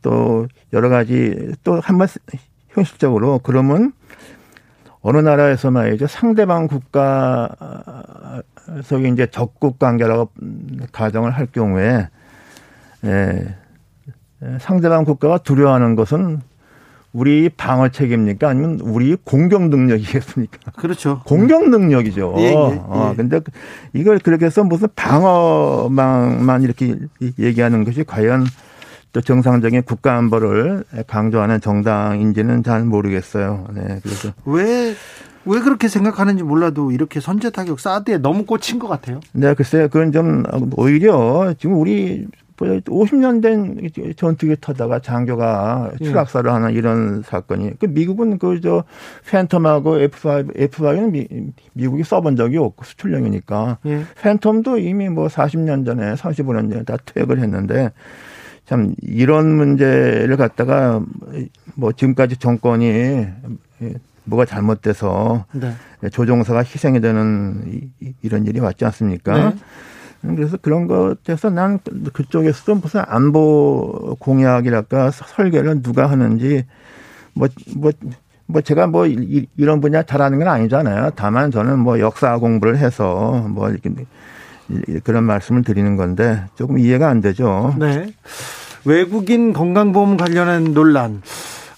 또 0.01 0.47
여러 0.73 0.89
가지 0.89 1.53
또 1.63 1.79
한 1.79 1.99
번 1.99 2.07
현실적으로 2.69 3.37
그러면 3.37 3.93
어느 5.01 5.19
나라에서 5.19 5.69
말이죠. 5.69 6.07
상대방 6.07 6.67
국가 6.67 7.47
속에 8.81 9.07
이제 9.09 9.27
적국 9.27 9.77
관계라고 9.77 10.31
가정을 10.91 11.29
할 11.29 11.45
경우에 11.45 12.09
예, 13.05 13.55
상대방 14.59 15.03
국가가 15.05 15.37
두려워하는 15.37 15.95
것은 15.95 16.41
우리 17.17 17.49
방어 17.49 17.89
체계입니까? 17.89 18.47
아니면 18.47 18.79
우리 18.79 19.15
공격 19.23 19.69
능력이겠습니까? 19.69 20.71
그렇죠. 20.77 21.21
공격 21.25 21.67
능력이죠. 21.67 22.35
예, 22.37 22.43
예, 22.43 22.49
예. 22.51 22.53
어, 22.53 23.15
근데 23.17 23.41
이걸 23.93 24.19
그렇게 24.19 24.45
해서 24.45 24.63
무슨 24.63 24.87
방어망만 24.95 26.61
이렇게 26.61 26.95
얘기하는 27.39 27.83
것이 27.85 28.03
과연 28.03 28.45
또 29.13 29.21
정상적인 29.21 29.81
국가 29.81 30.15
안보를 30.15 30.83
강조하는 31.07 31.59
정당인지는 31.59 32.61
잘 32.61 32.83
모르겠어요. 32.83 33.65
네. 33.73 33.99
그래서 34.03 34.31
왜, 34.45 34.93
왜 35.45 35.59
그렇게 35.61 35.87
생각하는지 35.87 36.43
몰라도 36.43 36.91
이렇게 36.91 37.19
선제 37.19 37.49
타격 37.49 37.79
사드에 37.79 38.19
너무 38.19 38.45
꽂힌 38.45 38.77
것 38.77 38.87
같아요. 38.87 39.21
네, 39.31 39.55
글쎄요. 39.55 39.87
그건 39.87 40.11
좀 40.11 40.43
오히려 40.75 41.55
지금 41.57 41.79
우리 41.79 42.27
50년 42.57 43.41
뭐된 43.41 43.89
전투기 44.15 44.55
타다가 44.59 44.99
장교가 44.99 45.91
예. 45.99 46.05
추락사를 46.05 46.51
하는 46.51 46.73
이런 46.73 47.21
사건이. 47.21 47.73
그 47.79 47.85
미국은 47.85 48.37
그 48.39 48.59
저 48.61 48.83
팬텀하고 49.29 50.09
F5, 50.09 50.71
F5는 50.71 51.11
미, 51.11 51.27
미국이 51.73 52.03
써본 52.03 52.35
적이 52.35 52.57
없고 52.57 52.83
수출용이니까. 52.85 53.77
예. 53.85 54.03
팬텀도 54.21 54.83
이미 54.83 55.09
뭐 55.09 55.27
40년 55.27 55.85
전에 55.85 56.15
35년 56.15 56.71
전에 56.71 56.83
다 56.83 56.97
퇴역을 57.05 57.39
했는데 57.39 57.91
참 58.65 58.95
이런 59.01 59.55
문제를 59.55 60.35
갖다가 60.35 61.01
뭐 61.75 61.91
지금까지 61.93 62.37
정권이 62.37 63.27
뭐가 64.25 64.45
잘못돼서 64.45 65.45
네. 65.53 65.71
조종사가 66.09 66.59
희생이 66.59 66.99
되는 66.99 67.91
이런 68.21 68.45
일이 68.45 68.59
왔지 68.59 68.83
않습니까? 68.85 69.49
네. 69.51 69.55
그래서 70.35 70.57
그런 70.57 70.87
것에서 70.87 71.49
난 71.49 71.79
그쪽에서도 72.13 72.75
무슨 72.75 73.01
안보 73.07 74.15
공약이랄까 74.19 75.11
설계를 75.11 75.81
누가 75.81 76.09
하는지 76.09 76.65
뭐, 77.33 77.47
뭐, 77.75 77.91
뭐 78.47 78.61
제가 78.61 78.87
뭐 78.87 79.05
이 79.07 79.47
런 79.57 79.81
분야 79.81 80.03
잘하는 80.03 80.39
건 80.39 80.47
아니잖아요. 80.47 81.11
다만 81.15 81.51
저는 81.51 81.79
뭐 81.79 81.99
역사 81.99 82.37
공부를 82.37 82.77
해서 82.77 83.45
뭐 83.49 83.69
이렇게 83.69 83.91
그런 85.03 85.23
말씀을 85.23 85.63
드리는 85.63 85.95
건데 85.95 86.43
조금 86.55 86.77
이해가 86.79 87.07
안 87.07 87.21
되죠. 87.21 87.73
네. 87.79 88.07
외국인 88.85 89.53
건강보험 89.53 90.17
관련한 90.17 90.73
논란. 90.73 91.21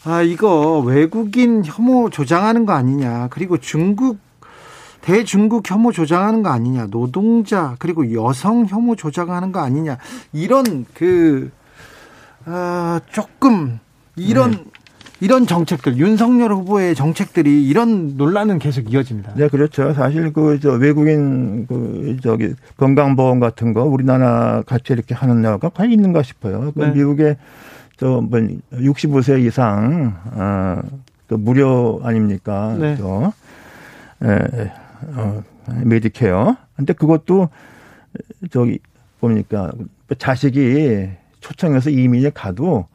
아, 0.05 0.21
이거 0.21 0.79
외국인 0.79 1.63
혐오 1.65 2.09
조장하는 2.09 2.65
거 2.65 2.73
아니냐. 2.73 3.27
그리고 3.31 3.57
중국 3.57 4.17
대중국 5.01 5.69
혐오 5.69 5.91
조장하는 5.91 6.43
거 6.43 6.49
아니냐, 6.49 6.87
노동자 6.87 7.75
그리고 7.79 8.13
여성 8.13 8.65
혐오 8.65 8.95
조장하는 8.95 9.51
거 9.51 9.59
아니냐 9.59 9.97
이런 10.33 10.85
그 10.93 11.51
어, 12.45 12.99
조금 13.11 13.79
이런 14.15 14.51
네. 14.51 14.63
이런 15.21 15.45
정책들 15.45 15.97
윤석열 15.97 16.53
후보의 16.53 16.95
정책들이 16.95 17.67
이런 17.67 18.15
논란은 18.15 18.57
계속 18.57 18.91
이어집니다. 18.91 19.33
네, 19.35 19.49
그렇죠. 19.49 19.93
사실 19.93 20.31
그 20.31 20.57
저 20.61 20.71
외국인 20.71 21.67
그 21.67 22.17
저기 22.23 22.53
건강보험 22.77 23.39
같은 23.41 23.73
거 23.73 23.83
우리나라 23.83 24.63
같이 24.65 24.93
이렇게 24.93 25.13
하는 25.13 25.41
나라가 25.41 25.69
과연 25.69 25.91
있는가 25.91 26.23
싶어요. 26.23 26.71
그 26.73 26.79
네. 26.79 26.91
미국의 26.91 27.35
저 27.97 28.11
뭐 28.11 28.29
65세 28.71 29.45
이상 29.45 30.15
어, 30.31 30.81
그 31.27 31.33
무료 31.35 31.99
아닙니까? 32.03 32.75
네. 32.79 32.95
또 32.95 33.33
예, 34.23 34.71
어, 35.07 35.43
메디케어. 35.83 36.55
근데 36.75 36.93
그것도 36.93 37.49
저기 38.51 38.79
뭡니까 39.19 39.71
자식이 40.17 41.09
초청해서 41.39 41.89
이민을 41.89 42.31
가도 42.31 42.87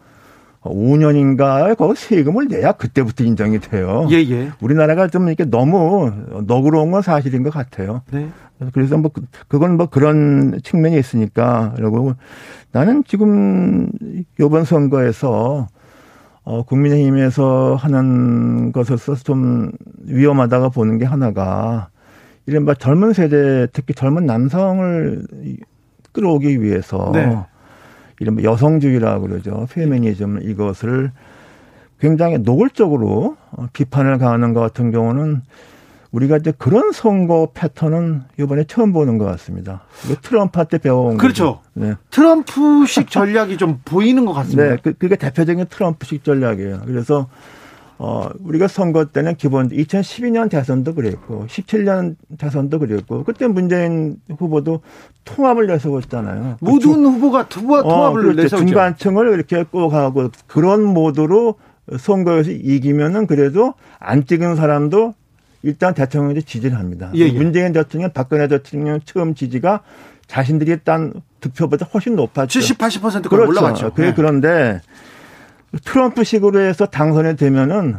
5년인가 0.63 1.77
거기 1.77 1.95
세금을 1.95 2.49
내야 2.49 2.73
그때부터 2.73 3.25
인정이 3.25 3.61
돼요. 3.61 4.09
예, 4.11 4.17
예. 4.17 4.51
우리나라가 4.61 5.09
좀 5.09 5.29
이렇게 5.29 5.45
너무 5.45 6.11
너그러운 6.47 6.91
건 6.91 7.03
사실인 7.03 7.43
것 7.43 7.51
같아요. 7.51 8.03
네. 8.11 8.29
그래서 8.73 8.97
뭐 8.97 9.11
그, 9.13 9.23
그건 9.49 9.77
뭐 9.77 9.87
그런 9.87 10.59
측면이 10.63 10.99
있으니까 10.99 11.75
그리고 11.77 12.15
나는 12.73 13.05
지금 13.07 13.91
요번 14.41 14.65
선거에서 14.65 15.69
어, 16.45 16.63
국민의힘에서 16.63 17.75
하는 17.75 18.73
것에서 18.73 19.15
좀 19.17 19.71
위험하다가 20.05 20.71
보는 20.71 20.99
게 20.99 21.05
하나가 21.05 21.89
이른바 22.47 22.75
젊은 22.75 23.13
세대, 23.13 23.67
특히 23.73 23.95
젊은 23.95 24.27
남성을 24.27 25.27
끌어오기 26.13 26.63
위해서 26.63 27.11
네. 27.13 27.37
이른바 28.21 28.43
여성주의라고 28.43 29.29
그러죠. 29.29 29.67
페미니즘 29.71 30.41
이것을 30.43 31.11
굉장히 32.01 32.39
노골적으로 32.39 33.37
비판을 33.73 34.19
가하는 34.19 34.53
것 34.53 34.61
같은 34.61 34.91
경우는 34.91 35.43
우리가 36.13 36.37
이제 36.37 36.53
그런 36.57 36.93
선거 36.93 37.49
패턴은 37.53 38.23
이번에 38.39 38.65
처음 38.65 38.93
보는 38.93 39.19
것 39.19 39.25
같습니다. 39.25 39.83
트럼프한테 40.23 40.79
배워온 40.79 41.17
그렇죠. 41.17 41.61
네. 41.73 41.95
트럼프식 42.11 43.11
전략이 43.11 43.57
좀 43.57 43.81
보이는 43.85 44.25
것 44.25 44.33
같습니다. 44.33 44.63
네, 44.63 44.77
그, 44.81 44.93
그게 44.93 45.17
대표적인 45.17 45.67
트럼프식 45.69 46.23
전략이에요. 46.23 46.83
그래서 46.87 47.29
어, 47.99 48.29
우리가 48.41 48.67
선거 48.69 49.05
때는 49.07 49.37
기본 49.37 49.69
2012년 49.69 50.51
대선도 50.51 50.95
그랬고 50.95 51.47
17년 51.47 52.17
대선도 52.39 52.81
그랬고 52.81 53.23
그때 53.25 53.47
문재인 53.47 54.17
후보도 54.39 54.81
통합을 55.25 55.67
내세웠잖아요. 55.69 56.57
그 56.59 56.65
모든 56.65 57.05
그 57.05 57.11
후보가 57.11 57.49
투, 57.49 57.61
어, 57.73 57.83
통합을 57.83 58.21
어, 58.21 58.23
그렇죠. 58.23 58.43
내세웠죠. 58.43 58.67
중간층을 58.67 59.33
이렇게 59.33 59.63
꼭 59.65 59.93
하고 59.95 60.31
그런 60.47 60.85
모드로 60.85 61.55
선거에서 61.99 62.51
이기면은 62.51 63.27
그래도 63.27 63.75
안 63.99 64.27
찍은 64.27 64.57
사람도 64.57 65.15
일단 65.63 65.95
대통령에 65.95 66.41
지지를 66.41 66.79
합니다. 66.79 67.11
예, 67.15 67.21
예. 67.21 67.33
문재인 67.33 67.73
대통령, 67.73 68.11
박근혜 68.13 68.49
대통령 68.49 69.01
처음 69.05 69.35
지지가 69.35 69.81
자신들이 70.27 70.71
일단 70.71 71.13
득표보다 71.41 71.87
훨씬 71.93 72.17
높았죠. 72.17 72.49
70, 72.49 72.79
80%가 72.79 73.29
그렇죠. 73.29 73.51
올라갔죠. 73.51 73.91
그게 73.93 74.09
네. 74.09 74.15
그런데 74.15 74.81
트럼프식으로 75.83 76.61
해서 76.61 76.87
당선이 76.87 77.37
되면은 77.37 77.97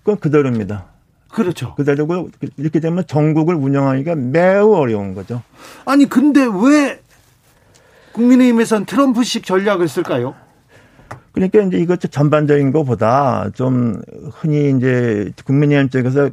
그건 0.00 0.18
그대로입니다. 0.18 0.86
그렇죠. 1.30 1.74
그대로고 1.74 2.30
이렇게 2.56 2.80
되면 2.80 3.04
전국을 3.06 3.54
운영하기가 3.54 4.14
매우 4.14 4.74
어려운 4.74 5.14
거죠. 5.14 5.42
아니 5.84 6.08
근데 6.08 6.40
왜 6.46 7.00
국민의힘에선 8.12 8.86
트럼프식 8.86 9.44
전략을 9.44 9.88
쓸까요? 9.88 10.34
그러니까 11.32 11.60
이제 11.60 11.76
이것 11.78 12.00
전반적인 12.00 12.72
것보다 12.72 13.50
좀 13.54 14.00
흔히 14.32 14.70
이제 14.76 15.30
국민의힘 15.44 15.90
쪽에서 15.90 16.30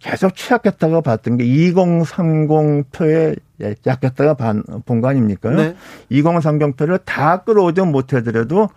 계속 0.00 0.34
취약했다고 0.34 1.02
봤던 1.02 1.36
게 1.36 1.44
2030 1.44 2.90
표에 2.90 3.36
약했다가 3.86 4.34
본 4.84 5.00
거 5.00 5.08
아닙니까? 5.08 5.50
네. 5.50 5.76
2030 6.08 6.76
표를 6.76 6.98
다 7.04 7.42
끌어오지 7.44 7.82
못하더라도 7.82 8.68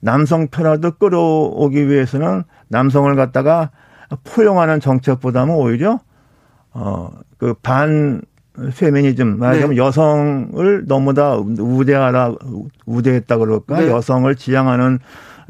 남성 0.00 0.48
표라도 0.48 0.92
끌어오기 0.92 1.88
위해서는 1.88 2.44
남성을 2.68 3.14
갖다가 3.16 3.70
포용하는 4.24 4.80
정책보다는 4.80 5.54
오히려 5.54 6.00
어그 6.72 7.54
반 7.62 8.22
페미니즘 8.76 9.38
말하자면 9.38 9.70
네. 9.70 9.76
여성을 9.76 10.84
너무나 10.86 11.36
우대하라 11.36 12.34
우대했다 12.86 13.38
그럴까 13.38 13.80
네. 13.80 13.88
여성을 13.88 14.34
지향하는 14.34 14.98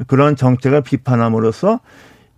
그런 0.07 0.35
정책을 0.35 0.81
비판함으로써 0.81 1.79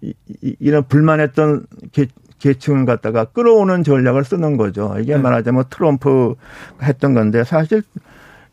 이, 0.01 0.14
이, 0.41 0.55
이런 0.59 0.84
불만했던 0.88 1.66
계, 1.91 2.07
계층을 2.39 2.86
갖다가 2.86 3.26
끌어오는 3.26 3.84
전략을 3.84 4.24
쓰는 4.24 4.57
거죠. 4.57 4.95
이게 4.99 5.16
네. 5.16 5.22
말하자면 5.22 5.66
트럼프 5.70 6.36
했던 6.82 7.14
건데 7.14 7.43
사실 7.43 7.84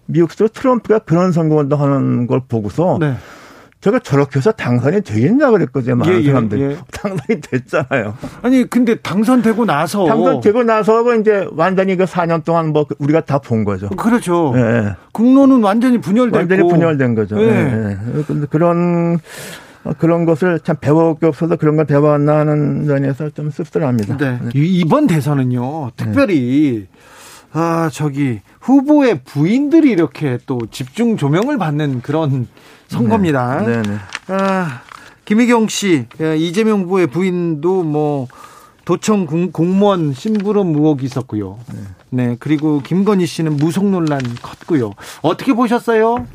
미국도 0.07 0.49
트럼프가 0.49 1.01
그런 1.01 1.33
선거운동 1.33 1.81
하는 1.81 2.27
걸 2.27 2.41
보고서 2.49 2.99
네. 3.01 3.15
제가 3.81 4.01
저렇게 4.01 4.39
해서 4.41 4.51
당선이 4.51 5.03
되겠냐 5.03 5.51
그랬거든요. 5.51 5.95
많은 5.97 6.13
예, 6.15 6.21
예, 6.21 6.27
사람들이. 6.27 6.63
예. 6.63 6.77
당선이 6.91 7.41
됐잖아요. 7.41 8.15
아니, 8.43 8.69
근데 8.69 8.97
당선되고 8.97 9.65
나서. 9.67 10.05
당선되고 10.07 10.65
나서 10.65 11.15
이제 11.17 11.47
완전히 11.53 11.97
그 11.97 12.05
4년 12.05 12.45
동안 12.45 12.73
뭐 12.73 12.87
우리가 12.99 13.21
다 13.21 13.39
본 13.39 13.65
거죠. 13.65 13.89
그렇죠. 13.91 14.53
예. 14.57 14.97
국론은 15.13 15.63
완전히 15.63 15.99
분열됐고. 15.99 16.37
완전히 16.37 16.63
분열된 16.69 17.15
거죠. 17.15 17.41
예. 17.41 17.49
예. 17.49 18.23
근데 18.27 18.47
그런 18.51 19.21
어, 19.85 19.93
그런 19.97 20.25
것을 20.25 20.59
참 20.59 20.75
배워올 20.81 21.15
게 21.21 21.27
없어서 21.27 21.55
그런 21.55 21.77
걸 21.77 21.85
배워왔나 21.85 22.39
하는 22.41 22.85
면에서 22.85 23.31
좀 23.31 23.49
씁쓸합니다. 23.51 24.17
네. 24.17 24.39
네. 24.43 24.51
이번 24.55 25.07
대선은요, 25.07 25.93
특별히, 25.97 26.89
네. 26.91 26.99
아, 27.53 27.89
저기, 27.93 28.41
후보의 28.61 29.23
부인들이 29.25 29.91
이렇게 29.91 30.39
또 30.47 30.61
집중 30.71 31.17
조명을 31.17 31.59
받는 31.59 32.03
그런 32.03 32.47
선거입니다. 32.89 33.63
네. 33.63 33.83
네. 33.83 33.97
아, 34.29 34.83
김희경 35.25 35.69
씨, 35.69 36.07
예, 36.21 36.37
이재명 36.37 36.83
후보의 36.83 37.07
부인도 37.09 37.83
뭐, 37.83 38.29
도청 38.85 39.27
공 39.27 39.79
무원 39.79 40.15
심부름 40.15 40.75
의혹이 40.75 41.05
있었고요. 41.05 41.59
네. 41.73 41.81
네. 42.11 42.37
그리고 42.39 42.81
김건희 42.81 43.27
씨는 43.27 43.57
무속 43.57 43.85
논란 43.87 44.21
컸고요. 44.43 44.93
어떻게 45.21 45.53
보셨어요? 45.53 46.27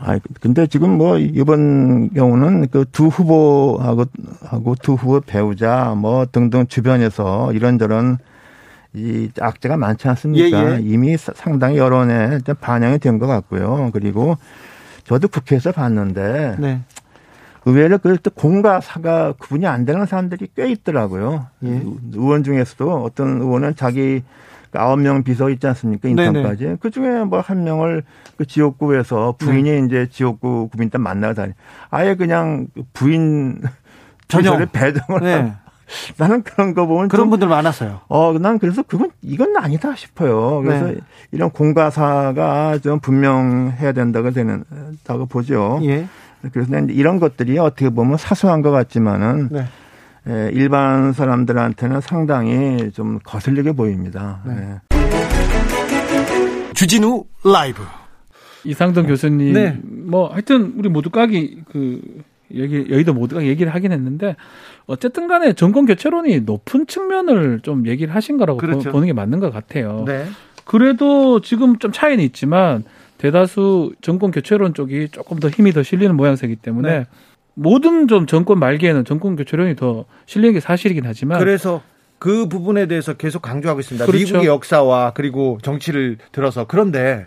아, 0.00 0.16
근데 0.40 0.68
지금 0.68 0.96
뭐 0.96 1.18
이번 1.18 2.10
경우는 2.10 2.68
그 2.68 2.84
두 2.92 3.06
후보하고 3.08 4.04
하고 4.44 4.76
두 4.80 4.92
후보 4.92 5.20
배우자 5.20 5.92
뭐 5.96 6.24
등등 6.30 6.68
주변에서 6.68 7.52
이런저런 7.52 8.18
이 8.94 9.30
악재가 9.40 9.76
많지 9.76 10.08
않습니까? 10.08 10.70
예, 10.72 10.76
예. 10.76 10.80
이미 10.82 11.16
상당히 11.16 11.76
여론에 11.76 12.38
반영이 12.60 12.98
된 12.98 13.18
것 13.18 13.26
같고요. 13.26 13.90
그리고 13.92 14.36
저도 15.04 15.28
국회에서 15.28 15.72
봤는데 15.72 16.56
네. 16.58 16.80
의외로 17.64 17.98
때 17.98 18.30
공과 18.34 18.80
사가 18.80 19.34
구분이 19.38 19.66
안 19.66 19.84
되는 19.84 20.06
사람들이 20.06 20.48
꽤 20.56 20.70
있더라고요. 20.70 21.46
예. 21.64 21.82
의원 22.14 22.44
중에서도 22.44 23.02
어떤 23.04 23.40
의원은 23.40 23.76
자기 23.76 24.22
아홉 24.72 25.00
명 25.00 25.22
비서 25.22 25.48
있지 25.50 25.66
않습니까? 25.66 26.08
인턴까지. 26.08 26.76
그 26.80 26.90
중에 26.90 27.24
뭐 27.24 27.40
한 27.40 27.64
명을 27.64 28.04
그 28.36 28.46
지역구에서 28.46 29.34
부인이 29.38 29.70
네. 29.70 29.78
이제 29.86 30.08
지역구 30.10 30.68
구민단 30.68 31.00
만나러 31.02 31.34
다니. 31.34 31.52
아예 31.90 32.14
그냥 32.14 32.68
부인 32.92 33.60
전혀를 34.28 34.66
배정을. 34.66 35.20
네. 35.22 35.54
나는 36.18 36.42
그런 36.42 36.74
거 36.74 36.86
보면 36.86 37.08
그런 37.08 37.30
분들 37.30 37.48
많았어요. 37.48 38.00
어, 38.08 38.38
난 38.38 38.58
그래서 38.58 38.82
그건 38.82 39.10
이건 39.22 39.56
아니다 39.56 39.94
싶어요. 39.94 40.62
그래서 40.62 40.86
네. 40.86 40.96
이런 41.32 41.50
공과사가 41.50 42.78
좀 42.78 43.00
분명해야 43.00 43.92
된다고 43.92 44.30
되는 44.30 44.64
다고 45.04 45.26
보죠. 45.26 45.80
예. 45.82 46.06
그래서 46.52 46.78
이런 46.88 47.18
것들이 47.18 47.58
어떻게 47.58 47.90
보면 47.90 48.16
사소한 48.16 48.62
것 48.62 48.70
같지만은 48.70 49.48
네. 49.50 49.64
예, 50.28 50.50
일반 50.52 51.12
사람들한테는 51.12 52.00
상당히 52.00 52.90
좀 52.92 53.18
거슬리게 53.24 53.72
보입니다. 53.72 54.40
네. 54.44 54.54
네. 54.54 54.80
주진우 56.74 57.24
라이브 57.44 57.82
이상동 58.64 59.06
교수님 59.06 59.52
네. 59.52 59.78
뭐 59.82 60.28
하여튼 60.28 60.74
우리 60.76 60.88
모두 60.88 61.10
까기 61.10 61.62
그 61.72 62.00
여기 62.56 62.86
여의도 62.90 63.14
모두가 63.14 63.44
얘기를 63.44 63.74
하긴 63.74 63.92
했는데 63.92 64.36
어쨌든 64.88 65.28
간에 65.28 65.52
정권 65.52 65.84
교체론이 65.86 66.40
높은 66.40 66.86
측면을 66.86 67.60
좀 67.62 67.86
얘기를 67.86 68.14
하신 68.14 68.38
거라고 68.38 68.58
그렇죠. 68.58 68.90
보 68.90 68.98
는 69.00 69.06
게 69.06 69.12
맞는 69.12 69.38
것 69.38 69.52
같아요. 69.52 70.02
네. 70.06 70.24
그래도 70.64 71.40
지금 71.40 71.78
좀 71.78 71.92
차이는 71.92 72.24
있지만 72.24 72.84
대다수 73.18 73.92
정권 74.00 74.30
교체론 74.30 74.74
쪽이 74.74 75.08
조금 75.12 75.38
더 75.40 75.48
힘이 75.50 75.72
더 75.72 75.82
실리는 75.82 76.16
모양새이기 76.16 76.56
때문에 76.56 76.90
네. 77.00 77.06
모든 77.54 78.08
좀 78.08 78.26
정권 78.26 78.58
말기에는 78.58 79.04
정권 79.04 79.36
교체론이 79.36 79.76
더 79.76 80.04
실리는 80.26 80.54
게 80.54 80.60
사실이긴 80.60 81.04
하지만 81.04 81.38
그래서 81.38 81.82
그 82.18 82.48
부분에 82.48 82.86
대해서 82.86 83.12
계속 83.14 83.42
강조하고 83.42 83.80
있습니다. 83.80 84.06
그렇죠. 84.06 84.24
미국의 84.24 84.46
역사와 84.46 85.12
그리고 85.14 85.58
정치를 85.62 86.16
들어서 86.32 86.64
그런데 86.66 87.26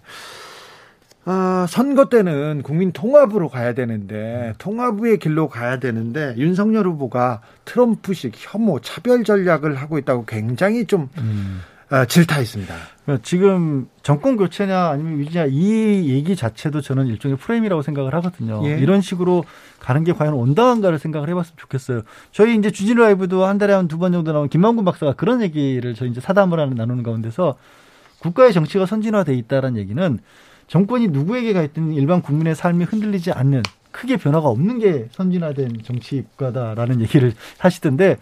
아, 1.24 1.68
선거 1.70 2.06
때는 2.10 2.64
국민 2.64 2.92
통합으로 2.92 3.50
가야 3.50 3.74
되는데 3.74 4.54
통합의 4.58 5.20
길로 5.20 5.48
가야 5.50 5.80
되는데 5.80 6.34
윤석열 6.38 6.88
후보가 6.88 7.42
트럼프식 7.66 8.34
혐오 8.36 8.80
차별 8.80 9.24
전략을 9.24 9.76
하고 9.76 9.98
있다고 10.00 10.26
굉장히 10.26 10.86
좀 10.86 11.10
음. 11.20 11.62
아, 11.90 12.06
질타했습니다. 12.06 12.74
그러니까 13.04 13.24
지금 13.24 13.88
정권 14.02 14.38
교체냐 14.38 14.88
아니면 14.92 15.20
유지냐 15.20 15.46
이 15.50 16.10
얘기 16.10 16.36
자체도 16.38 16.80
저는 16.82 17.06
일종의 17.08 17.38
프레임이라고 17.38 17.82
생각을 17.82 18.16
하거든요. 18.16 18.62
예. 18.66 18.80
이런 18.80 19.02
식으로 19.02 19.44
가는 19.80 20.04
게 20.06 20.14
과연 20.14 20.34
온당한가를 20.34 21.00
생각을 21.00 21.28
해봤으면 21.30 21.58
좋겠어요. 21.58 22.02
저희 22.32 22.56
이제 22.58 22.72
주진 22.72 22.98
라이브도 22.98 23.46
한 23.46 23.58
달에 23.58 23.74
한 23.74 23.88
두 23.90 23.98
번 24.00 24.14
정도 24.14 24.32
나온 24.32 24.48
김만군 24.48 24.86
박사가 24.86 25.14
그런 25.14 25.42
얘기를 25.42 25.94
저희 25.94 26.10
이제 26.10 26.22
사담을 26.22 26.60
하는 26.62 26.76
나누는 26.76 27.04
가운데서 27.04 27.56
국가의 28.20 28.54
정치가 28.54 28.86
선진화돼 28.86 29.34
있다라는 29.36 29.78
얘기는 29.78 30.18
정권이 30.72 31.10
누구에게 31.10 31.52
가 31.52 31.62
있든 31.64 31.92
일반 31.92 32.22
국민의 32.22 32.56
삶이 32.56 32.86
흔들리지 32.86 33.34
않는 33.34 33.62
크게 33.92 34.16
변화가 34.16 34.48
없는 34.48 34.80
게 34.80 35.08
선진화된 35.12 35.80
정치 35.84 36.24
국가다라는 36.30 37.02
얘기를 37.02 37.34
하시던데 37.58 38.16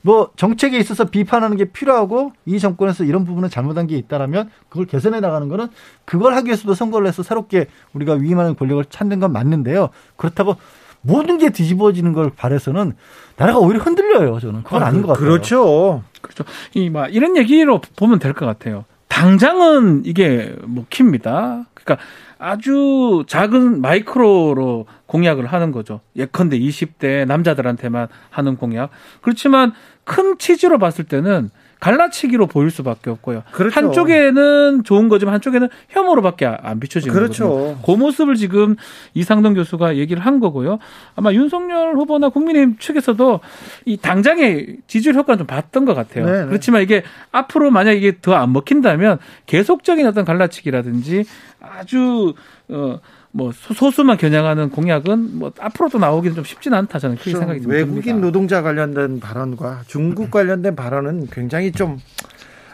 뭐 0.00 0.30
정책에 0.36 0.78
있어서 0.78 1.06
비판하는 1.06 1.56
게 1.56 1.64
필요하고 1.64 2.32
이 2.46 2.60
정권에서 2.60 3.02
이런 3.02 3.24
부분은 3.24 3.48
잘못한 3.50 3.88
게 3.88 3.96
있다라면 3.96 4.48
그걸 4.68 4.86
개선해 4.86 5.18
나가는 5.18 5.48
거는 5.48 5.68
그걸 6.04 6.34
하기 6.34 6.46
위해서도 6.46 6.74
선거를 6.74 7.08
해서 7.08 7.24
새롭게 7.24 7.66
우리가 7.94 8.12
위임하는 8.14 8.54
권력을 8.54 8.84
찾는 8.84 9.18
건 9.18 9.32
맞는데요. 9.32 9.88
그렇다고 10.14 10.54
모든 11.00 11.36
게 11.36 11.50
뒤집어지는 11.50 12.12
걸 12.12 12.30
바래서는 12.30 12.92
나라가 13.36 13.58
오히려 13.58 13.80
흔들려요. 13.80 14.38
저는 14.38 14.62
그건 14.62 14.84
아, 14.84 14.90
닌것 14.92 15.08
같아요. 15.14 15.24
그렇죠. 15.28 16.04
그렇죠. 16.20 16.44
이 16.74 16.90
막 16.90 17.12
이런 17.12 17.36
얘기로 17.36 17.80
보면 17.96 18.20
될 18.20 18.34
것 18.34 18.46
같아요. 18.46 18.84
당장은 19.12 20.04
이게 20.06 20.56
뭐 20.64 20.86
킵니다. 20.88 21.66
그러니까 21.74 22.04
아주 22.38 23.24
작은 23.28 23.82
마이크로로 23.82 24.86
공약을 25.04 25.44
하는 25.44 25.70
거죠. 25.70 26.00
예컨대 26.16 26.58
20대 26.58 27.26
남자들한테만 27.26 28.08
하는 28.30 28.56
공약. 28.56 28.88
그렇지만 29.20 29.72
큰 30.04 30.38
치즈로 30.38 30.78
봤을 30.78 31.04
때는 31.04 31.50
갈라치기로 31.82 32.46
보일 32.46 32.70
수밖에 32.70 33.10
없고요. 33.10 33.42
그렇죠. 33.50 33.74
한쪽에는 33.74 34.84
좋은 34.84 35.08
거지만 35.08 35.34
한쪽에는 35.34 35.68
혐오로밖에 35.88 36.46
안 36.46 36.78
비춰지는 36.78 37.12
그렇죠. 37.12 37.48
거거든요. 37.48 37.78
그 37.84 37.90
모습을 37.90 38.36
지금 38.36 38.76
이상동 39.14 39.54
교수가 39.54 39.96
얘기를 39.96 40.24
한 40.24 40.38
거고요. 40.38 40.78
아마 41.16 41.32
윤석열 41.32 41.94
후보나 41.96 42.28
국민의힘 42.28 42.78
측에서도 42.78 43.40
이 43.86 43.96
당장의 43.96 44.76
지지율 44.86 45.16
효과는 45.16 45.38
좀 45.38 45.46
봤던 45.48 45.84
것 45.84 45.94
같아요. 45.94 46.24
네네. 46.24 46.38
네. 46.42 46.46
그렇지만 46.46 46.82
이게 46.82 47.02
앞으로 47.32 47.72
만약 47.72 47.92
이게 47.92 48.12
더 48.20 48.32
안 48.32 48.52
먹힌다면 48.52 49.18
계속적인 49.46 50.06
어떤 50.06 50.24
갈라치기라든지 50.24 51.24
아주 51.60 52.34
어 52.68 52.98
뭐 53.32 53.50
소수만 53.52 54.18
겨냥하는 54.18 54.70
공약은 54.70 55.38
뭐 55.38 55.52
앞으로도 55.58 55.98
나오기는 55.98 56.36
좀 56.36 56.44
쉽지는 56.44 56.78
않다 56.78 56.98
저는 56.98 57.16
그렇게 57.16 57.32
생각이 57.32 57.60
듭니다. 57.60 57.74
외국인 57.74 58.20
노동자 58.20 58.62
관련된 58.62 59.20
발언과 59.20 59.82
중국 59.86 60.30
관련된 60.30 60.76
발언은 60.76 61.28
굉장히 61.30 61.72
좀 61.72 61.98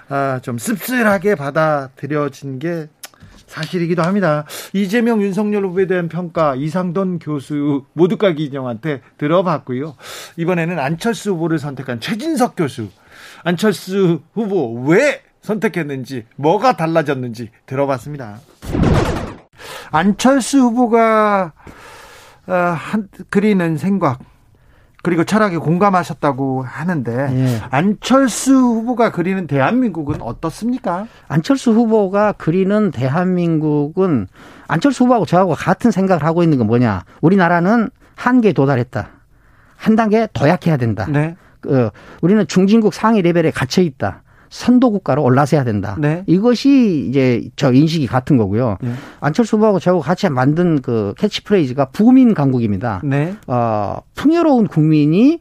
아, 0.09 0.41
좀 0.43 0.59
씁쓸하게 0.59 1.35
받아들여진 1.37 2.59
게 2.59 2.89
사실이기도 3.47 4.03
합니다. 4.03 4.45
이재명, 4.73 5.23
윤석열 5.23 5.65
후보에 5.65 5.87
대한 5.87 6.09
평가 6.09 6.55
이상돈 6.55 7.19
교수 7.19 7.85
모두가 7.95 8.33
기정한테 8.33 9.01
들어봤고요. 9.17 9.97
이번에는 10.37 10.79
안철수 10.79 11.31
후보를 11.33 11.59
선택한 11.59 12.01
최진석 12.01 12.57
교수, 12.57 12.89
안철수 13.45 14.21
후보 14.35 14.75
왜 14.85 15.23
선택했는지, 15.41 16.27
뭐가 16.37 16.77
달라졌는지 16.77 17.51
들어봤습니다. 17.65 18.41
안철수 19.91 20.61
후보가 20.61 21.53
어, 22.47 22.53
한, 22.53 23.09
그리는 23.31 23.77
생각 23.77 24.19
그리고 25.03 25.25
철학에 25.25 25.59
공감하셨다고 25.59 26.65
하는데 26.65 27.29
예. 27.31 27.61
안철수 27.71 28.53
후보가 28.53 29.11
그리는 29.13 29.47
대한민국은 29.47 30.21
어떻습니까? 30.21 31.07
안철수 31.29 31.73
후보가 31.73 32.33
그리는 32.33 32.91
대한민국은 32.91 34.27
안철수 34.67 35.05
후보하고 35.05 35.25
저하고 35.25 35.55
같은 35.55 35.91
생각을 35.91 36.25
하고 36.25 36.43
있는 36.43 36.59
건 36.59 36.67
뭐냐? 36.67 37.05
우리나라는 37.21 37.91
한계에 38.17 38.53
도달했다. 38.53 39.09
한 39.77 39.97
단계 39.97 40.27
더 40.33 40.49
약해야 40.49 40.77
된다. 40.77 41.07
네. 41.09 41.37
어, 41.67 41.91
우리는 42.21 42.47
중진국 42.47 42.93
상위 42.93 43.23
레벨에 43.23 43.51
갇혀 43.53 43.83
있다. 43.83 44.23
선도 44.51 44.91
국가로 44.91 45.23
올라서야 45.23 45.65
된다. 45.65 45.97
네. 45.99 46.25
이것이 46.27 47.07
이제 47.09 47.49
저 47.57 47.73
인식이 47.73 48.07
같은 48.07 48.37
거고요. 48.37 48.79
네. 48.81 48.93
안철수 49.21 49.57
후보하고 49.57 49.79
저하고 49.79 50.01
같이 50.01 50.29
만든 50.29 50.81
그 50.81 51.15
캐치프레이즈가 51.19 51.87
부민 51.87 52.35
강국입니다. 52.35 53.03
네. 53.05 53.35
어, 53.47 53.99
풍요로운 54.15 54.67
국민이 54.67 55.41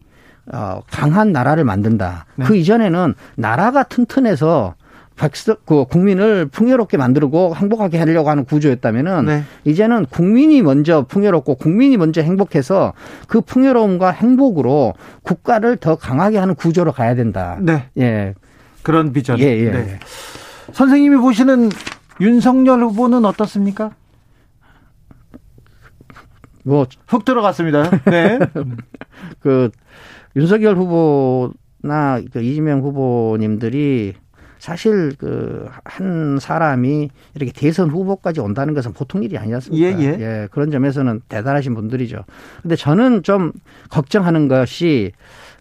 어, 0.51 0.81
강한 0.89 1.31
나라를 1.31 1.63
만든다. 1.63 2.25
네. 2.35 2.45
그 2.45 2.55
이전에는 2.55 3.13
나라가 3.35 3.83
튼튼해서 3.83 4.75
백석 5.17 5.65
그 5.65 5.85
국민을 5.85 6.45
풍요롭게 6.45 6.95
만들고 6.95 7.55
행복하게 7.55 7.97
하려고 7.97 8.29
하는 8.29 8.45
구조였다면은 8.45 9.25
네. 9.25 9.43
이제는 9.65 10.05
국민이 10.05 10.61
먼저 10.61 11.05
풍요롭고 11.07 11.55
국민이 11.55 11.97
먼저 11.97 12.21
행복해서 12.21 12.93
그 13.27 13.41
풍요로움과 13.41 14.11
행복으로 14.11 14.93
국가를 15.23 15.77
더 15.77 15.95
강하게 15.95 16.37
하는 16.37 16.53
구조로 16.55 16.91
가야 16.91 17.15
된다. 17.15 17.57
네. 17.59 17.85
예. 17.97 18.35
그런 18.83 19.13
비전. 19.13 19.39
예, 19.39 19.45
예. 19.45 19.71
네. 19.71 19.99
선생님이 20.73 21.17
보시는 21.17 21.69
윤석열 22.19 22.81
후보는 22.83 23.25
어떻습니까? 23.25 23.91
뭐훅 26.63 27.23
들어갔습니다. 27.25 27.89
네. 28.05 28.39
그 29.39 29.69
윤석열 30.35 30.75
후보나 30.75 32.21
그 32.31 32.41
이재명 32.41 32.81
후보님들이 32.81 34.13
사실 34.59 35.15
그 35.17 35.69
한 35.97 36.37
사람이 36.39 37.09
이렇게 37.35 37.51
대선 37.51 37.89
후보까지 37.89 38.39
온다는 38.39 38.73
것은 38.73 38.93
보통 38.93 39.23
일이 39.23 39.37
아니지 39.37 39.55
않습니까? 39.55 39.99
예, 39.99 40.03
예. 40.03 40.19
예, 40.19 40.47
그런 40.51 40.69
점에서는 40.69 41.21
대단하신 41.27 41.73
분들이죠. 41.73 42.23
근데 42.61 42.75
저는 42.75 43.23
좀 43.23 43.51
걱정하는 43.89 44.47
것이 44.47 45.11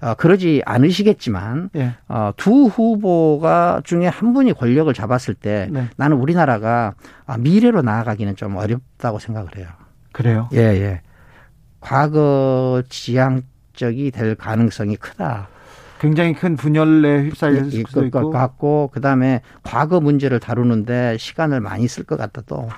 어, 0.01 0.15
그러지 0.15 0.63
않으시겠지만 0.67 1.71
예. 1.77 1.95
어, 2.09 2.33
두 2.37 2.67
후보가 2.67 3.83
중에 3.85 4.07
한 4.09 4.33
분이 4.35 4.53
권력을 4.53 4.93
잡았을 4.93 5.35
때 5.35 5.69
네. 5.71 5.89
나는 5.97 6.19
우리나라가 6.19 6.95
아, 7.27 7.37
미래로 7.39 7.83
나아가기는 7.83 8.37
좀 8.37 8.57
어렵다고 8.57 9.19
생각을 9.19 9.57
해요. 9.57 9.67
그래요? 10.13 10.49
예, 10.53 10.59
예. 10.59 11.01
과거 11.81 12.83
지향적이 12.89 14.11
될 14.11 14.35
가능성이 14.35 14.97
크다. 14.97 15.49
굉장히 15.99 16.35
큰 16.35 16.57
분열에 16.57 17.25
휩싸일 17.25 17.57
예, 17.73 17.85
수도 17.85 18.05
있고. 18.05 18.31
같고 18.31 18.91
그다음에 18.93 19.41
과거 19.63 20.01
문제를 20.01 20.41
다루는데 20.41 21.17
시간을 21.19 21.61
많이 21.61 21.89
쓸 21.89 22.05
것 22.05 22.17
같다 22.19 22.43
또. 22.47 22.69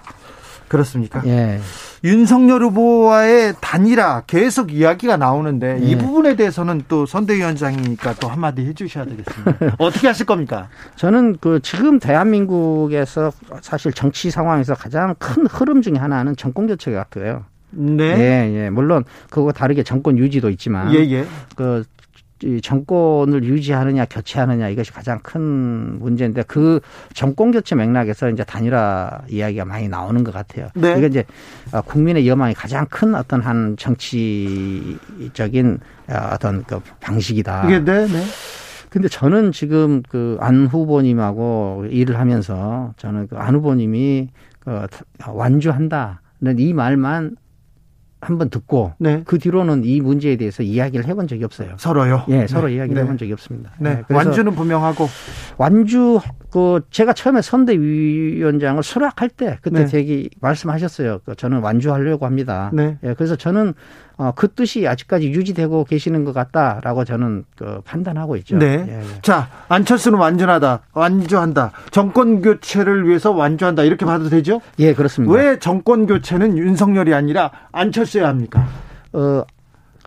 그렇습니까? 0.68 1.22
예. 1.26 1.58
윤석열 2.04 2.62
후보와의 2.62 3.54
단일화 3.60 4.22
계속 4.26 4.72
이야기가 4.72 5.16
나오는데 5.16 5.80
예. 5.82 5.86
이 5.86 5.96
부분에 5.96 6.36
대해서는 6.36 6.82
또 6.88 7.06
선대위원장이니까 7.06 8.14
또 8.14 8.28
한마디 8.28 8.64
해주셔야 8.66 9.04
되겠습니다. 9.04 9.76
어떻게 9.78 10.06
하실 10.06 10.26
겁니까? 10.26 10.68
저는 10.96 11.38
그 11.40 11.60
지금 11.62 11.98
대한민국에서 11.98 13.32
사실 13.60 13.92
정치 13.92 14.30
상황에서 14.30 14.74
가장 14.74 15.14
큰 15.18 15.46
흐름 15.46 15.82
중에 15.82 15.94
하나는 15.96 16.36
정권 16.36 16.66
교체 16.66 16.92
같아요. 16.92 17.44
네. 17.70 18.04
예, 18.04 18.64
예. 18.64 18.70
물론 18.70 19.04
그거 19.30 19.52
다르게 19.52 19.82
정권 19.82 20.16
유지도 20.18 20.48
있지만 20.50 20.94
예, 20.94 21.00
예. 21.00 21.26
그 21.54 21.84
정권을 22.62 23.44
유지하느냐 23.44 24.06
교체하느냐 24.06 24.68
이것이 24.68 24.92
가장 24.92 25.18
큰 25.22 25.98
문제인데 25.98 26.44
그 26.46 26.80
정권 27.14 27.50
교체 27.50 27.74
맥락에서 27.74 28.30
이제 28.30 28.44
단일화 28.44 29.22
이야기가 29.28 29.64
많이 29.64 29.88
나오는 29.88 30.22
것 30.24 30.32
같아요. 30.32 30.68
네. 30.74 30.96
이게 30.98 31.06
이제 31.06 31.24
어, 31.72 31.80
국민의 31.82 32.28
여망이 32.28 32.54
가장 32.54 32.86
큰 32.90 33.14
어떤 33.14 33.40
한 33.40 33.76
정치적인 33.76 35.78
어, 36.08 36.14
어떤 36.32 36.64
그 36.64 36.80
방식이다. 37.00 37.66
네, 37.66 37.80
네. 38.06 38.22
근데 38.90 39.08
저는 39.08 39.52
지금 39.52 40.02
그 40.08 40.38
안 40.40 40.66
후보님하고 40.66 41.86
일을 41.90 42.18
하면서 42.18 42.94
저는 42.96 43.28
그 43.28 43.36
안 43.36 43.54
후보님이 43.54 44.28
그 44.60 44.86
완주한다는 45.26 46.58
이 46.58 46.72
말만 46.72 47.36
한번 48.20 48.50
듣고 48.50 48.92
네. 48.98 49.22
그 49.24 49.38
뒤로는 49.38 49.84
이 49.84 50.00
문제에 50.00 50.36
대해서 50.36 50.62
이야기를 50.62 51.06
해본 51.06 51.28
적이 51.28 51.44
없어요. 51.44 51.74
서로요? 51.76 52.24
예, 52.28 52.46
서로 52.46 52.68
네. 52.68 52.74
이야기를 52.74 52.94
네. 52.96 53.02
해본 53.02 53.18
적이 53.18 53.32
없습니다. 53.34 53.72
네. 53.78 54.02
네. 54.08 54.14
완주는 54.14 54.52
분명하고 54.54 55.08
완주 55.56 56.20
그 56.50 56.80
제가 56.90 57.12
처음에 57.12 57.42
선대위원장을 57.42 58.82
수락할 58.82 59.28
때 59.28 59.58
그때 59.60 59.84
되게 59.84 60.22
네. 60.22 60.28
말씀하셨어요. 60.40 61.20
그 61.24 61.36
저는 61.36 61.60
완주하려고 61.60 62.26
합니다. 62.26 62.70
네. 62.72 62.98
예, 63.04 63.14
그래서 63.14 63.36
저는 63.36 63.74
어, 64.16 64.32
그 64.34 64.48
뜻이 64.48 64.88
아직까지 64.88 65.30
유지되고 65.30 65.84
계시는 65.84 66.24
것 66.24 66.32
같다라고 66.32 67.04
저는 67.04 67.44
그 67.56 67.80
판단하고 67.84 68.34
있죠. 68.38 68.58
네. 68.58 68.84
예, 68.88 68.98
예. 68.98 69.04
자, 69.22 69.48
안철수는 69.68 70.18
완전하다, 70.18 70.80
완주한다. 70.92 71.70
정권 71.92 72.42
교체를 72.42 73.06
위해서 73.06 73.30
완주한다. 73.30 73.84
이렇게 73.84 74.04
봐도 74.04 74.28
되죠? 74.28 74.60
예, 74.80 74.92
그렇습니다. 74.92 75.32
왜 75.32 75.60
정권 75.60 76.06
교체는 76.08 76.58
윤석열이 76.58 77.14
아니라 77.14 77.52
안철수 77.70 78.07
야 78.16 78.28
합니까? 78.28 78.66
어, 79.12 79.42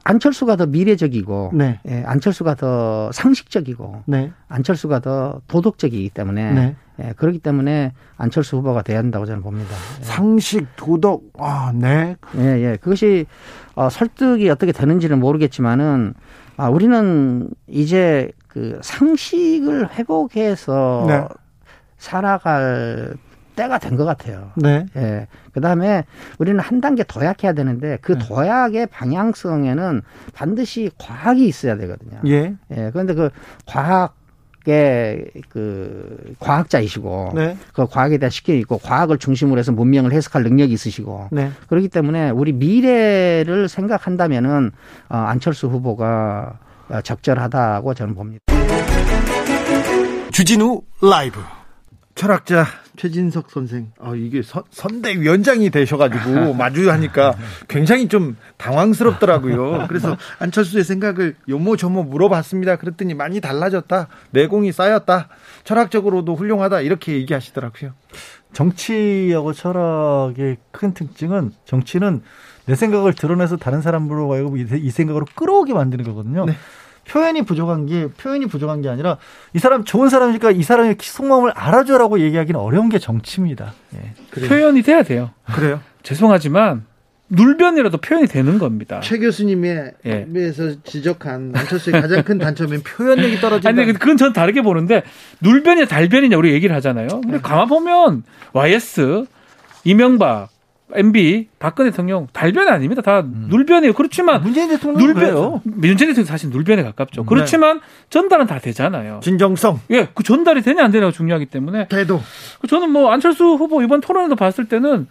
안철수가 0.03 0.55
더 0.55 0.65
미래적이고, 0.65 1.51
네. 1.53 1.79
예, 1.87 2.03
안철수가 2.05 2.55
더 2.55 3.11
상식적이고, 3.11 4.03
네. 4.07 4.31
안철수가 4.47 4.99
더 4.99 5.41
도덕적이기 5.47 6.09
때문에, 6.09 6.51
네. 6.53 6.75
예, 7.03 7.13
그렇기 7.15 7.39
때문에 7.39 7.93
안철수 8.17 8.57
후보가 8.57 8.81
돼야 8.81 8.97
한다고 8.97 9.25
저는 9.25 9.43
봅니다. 9.43 9.75
예. 9.99 10.03
상식, 10.03 10.65
도덕, 10.75 11.21
아, 11.37 11.71
네. 11.75 12.15
예, 12.37 12.41
예. 12.41 12.77
그것이 12.81 13.27
어, 13.75 13.89
설득이 13.89 14.49
어떻게 14.49 14.71
되는지는 14.71 15.19
모르겠지만은, 15.19 16.15
아, 16.57 16.69
우리는 16.69 17.49
이제 17.67 18.31
그 18.47 18.79
상식을 18.81 19.93
회복해서 19.93 21.05
네. 21.07 21.27
살아갈 21.97 23.15
때가 23.55 23.77
된 23.79 23.97
것 23.97 24.05
같아요. 24.05 24.51
네. 24.55 24.85
예. 24.95 25.27
그 25.53 25.61
다음에 25.61 26.05
우리는 26.37 26.59
한 26.59 26.81
단계 26.81 27.03
도약해야 27.03 27.53
되는데 27.53 27.97
그 28.01 28.13
네. 28.13 28.19
도약의 28.27 28.87
방향성에는 28.87 30.01
반드시 30.33 30.89
과학이 30.97 31.45
있어야 31.47 31.77
되거든요. 31.77 32.19
예. 32.27 32.55
예. 32.71 32.89
그런데 32.91 33.13
그 33.13 33.29
과학 33.65 34.15
그 35.49 36.33
과학자이시고 36.39 37.31
네. 37.35 37.57
그 37.73 37.87
과학에 37.87 38.17
대한 38.19 38.29
식견이 38.29 38.59
있고 38.59 38.77
과학을 38.77 39.17
중심으로 39.17 39.57
해서 39.59 39.71
문명을 39.71 40.11
해석할 40.13 40.43
능력이 40.43 40.71
있으시고 40.73 41.29
네. 41.31 41.51
그렇기 41.67 41.89
때문에 41.89 42.29
우리 42.29 42.53
미래를 42.53 43.67
생각한다면은 43.67 44.71
어, 45.09 45.17
안철수 45.17 45.67
후보가 45.67 46.59
적절하다고 47.03 47.93
저는 47.95 48.13
봅니다. 48.15 48.41
주진우 50.31 50.81
라이브 51.01 51.39
철학자 52.15 52.65
최진석 52.97 53.51
선생, 53.51 53.91
아, 53.99 54.13
이게 54.15 54.41
선, 54.41 54.63
선대위원장이 54.69 55.69
되셔가지고 55.69 56.53
마주하니까 56.55 57.35
굉장히 57.67 58.07
좀 58.07 58.37
당황스럽더라고요. 58.57 59.85
그래서 59.87 60.17
안철수의 60.39 60.83
생각을 60.83 61.35
요모조모 61.49 62.03
물어봤습니다. 62.03 62.75
그랬더니 62.77 63.13
많이 63.13 63.39
달라졌다. 63.41 64.07
내공이 64.31 64.71
쌓였다. 64.71 65.29
철학적으로도 65.63 66.35
훌륭하다. 66.35 66.81
이렇게 66.81 67.13
얘기하시더라고요. 67.13 67.93
정치하고 68.53 69.53
철학의 69.53 70.57
큰 70.71 70.93
특징은 70.93 71.51
정치는 71.65 72.21
내 72.65 72.75
생각을 72.75 73.13
드러내서 73.13 73.57
다른 73.57 73.81
사람으로 73.81 74.33
하여금 74.33 74.57
이 74.57 74.89
생각으로 74.91 75.25
끌어오게 75.35 75.73
만드는 75.73 76.05
거거든요. 76.05 76.45
네. 76.45 76.55
표현이 77.07 77.43
부족한 77.43 77.85
게 77.87 78.07
표현이 78.07 78.45
부족한 78.47 78.81
게 78.81 78.89
아니라 78.89 79.17
이 79.53 79.59
사람 79.59 79.83
좋은 79.83 80.09
사람이니까 80.09 80.51
이 80.51 80.63
사람의 80.63 80.97
속마음을 80.99 81.51
알아줘라고 81.51 82.19
얘기하기는 82.19 82.59
어려운 82.59 82.89
게 82.89 82.99
정치입니다. 82.99 83.73
예. 83.95 84.47
표현이 84.47 84.81
돼야 84.83 85.03
돼요. 85.03 85.31
그래요? 85.53 85.81
죄송하지만 86.03 86.85
눌변이라도 87.29 87.97
표현이 87.99 88.27
되는 88.27 88.59
겁니다. 88.59 88.99
최 89.01 89.17
교수님의 89.17 89.93
예. 90.05 90.27
에서 90.35 90.73
지적한 90.83 91.53
안철수의 91.55 92.01
가장 92.01 92.23
큰 92.23 92.37
단점은 92.37 92.83
표현력이 92.83 93.37
떨어진다. 93.39 93.69
아니, 93.69 93.93
그건 93.93 94.17
전 94.17 94.33
다르게 94.33 94.61
보는데 94.61 95.03
눌변이냐 95.41 95.87
달변이냐 95.87 96.37
우리 96.37 96.51
얘기를 96.51 96.75
하잖아요. 96.75 97.07
근데 97.07 97.37
네. 97.37 97.41
가만 97.41 97.67
보면 97.67 98.23
YS, 98.51 99.25
이명박, 99.85 100.49
MB 100.95 101.47
박근혜 101.59 101.89
대통령 101.89 102.27
달변이 102.33 102.69
아닙니다. 102.69 103.01
다 103.01 103.21
음. 103.21 103.47
눌변이에요. 103.49 103.93
그렇지만 103.93 104.41
문재인 104.41 104.69
대통령 104.69 105.05
눌변 105.05 105.61
문재인 105.63 106.09
대통령 106.11 106.25
사실 106.25 106.49
눌변에 106.49 106.83
가깝죠. 106.83 107.25
그렇지만 107.25 107.77
네. 107.77 107.83
전달은 108.09 108.47
다 108.47 108.59
되잖아요. 108.59 109.19
진정성. 109.23 109.79
예, 109.91 110.07
그 110.13 110.23
전달이 110.23 110.61
되냐 110.61 110.83
안 110.83 110.91
되냐가 110.91 111.11
중요하기 111.11 111.47
때문에. 111.47 111.87
태도. 111.87 112.21
그 112.59 112.67
저는 112.67 112.89
뭐 112.89 113.11
안철수 113.11 113.43
후보 113.43 113.81
이번 113.81 114.01
토론에도 114.01 114.35
봤을 114.35 114.67
때는 114.67 115.07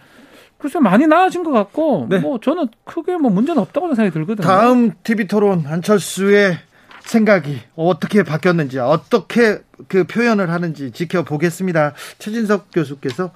글쎄 0.59 0.79
많이 0.79 1.07
나아진 1.07 1.43
것 1.43 1.53
같고 1.53 2.07
네. 2.11 2.19
뭐 2.19 2.39
저는 2.39 2.69
크게 2.85 3.17
뭐 3.17 3.31
문제는 3.31 3.61
없다고 3.63 3.95
생각이 3.95 4.13
들거든요. 4.13 4.47
다음 4.47 4.93
TV 5.03 5.27
토론 5.27 5.65
안철수의 5.67 6.59
생각이 7.11 7.61
어떻게 7.75 8.23
바뀌었는지 8.23 8.79
어떻게 8.79 9.59
그 9.89 10.05
표현을 10.05 10.51
하는지 10.51 10.93
지켜보겠습니다. 10.93 11.95
최진석 12.21 12.69
교수께서 12.73 13.33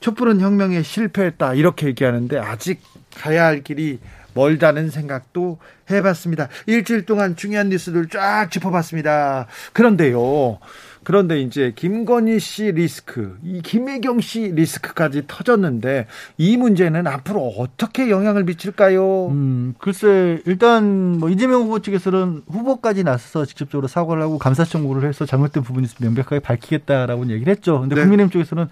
촛불은 0.00 0.40
혁명에 0.40 0.82
실패했다 0.82 1.54
이렇게 1.54 1.86
얘기하는데 1.86 2.36
아직 2.38 2.80
가야 3.14 3.44
할 3.44 3.62
길이 3.62 4.00
멀다는 4.34 4.90
생각도 4.90 5.58
해봤습니다. 5.90 6.48
일주일 6.66 7.06
동안 7.06 7.36
중요한 7.36 7.68
뉴스들 7.68 8.08
쫙 8.08 8.48
짚어봤습니다. 8.50 9.46
그런데요. 9.72 10.58
그런데 11.04 11.40
이제 11.40 11.72
김건희 11.74 12.38
씨 12.38 12.70
리스크, 12.72 13.36
이 13.42 13.60
김혜경 13.60 14.20
씨 14.20 14.52
리스크까지 14.54 15.24
터졌는데 15.26 16.06
이 16.38 16.56
문제는 16.56 17.06
앞으로 17.06 17.40
어떻게 17.58 18.08
영향을 18.10 18.44
미칠까요? 18.44 19.28
음, 19.28 19.74
글쎄 19.78 20.40
일단 20.46 21.18
뭐 21.18 21.28
이재명 21.28 21.62
후보 21.62 21.80
측에서는 21.80 22.42
후보까지 22.48 23.02
나서서 23.04 23.44
직접적으로 23.46 23.88
사과를 23.88 24.22
하고 24.22 24.38
감사 24.38 24.64
청구를 24.64 25.08
해서 25.08 25.26
잘못된 25.26 25.62
부분이 25.62 25.86
있으면 25.86 26.12
명백하게 26.12 26.40
밝히겠다라고 26.40 27.28
얘기를 27.30 27.50
했죠. 27.50 27.80
근데 27.80 27.96
네. 27.96 28.02
국민의힘 28.02 28.30
쪽에서는 28.30 28.68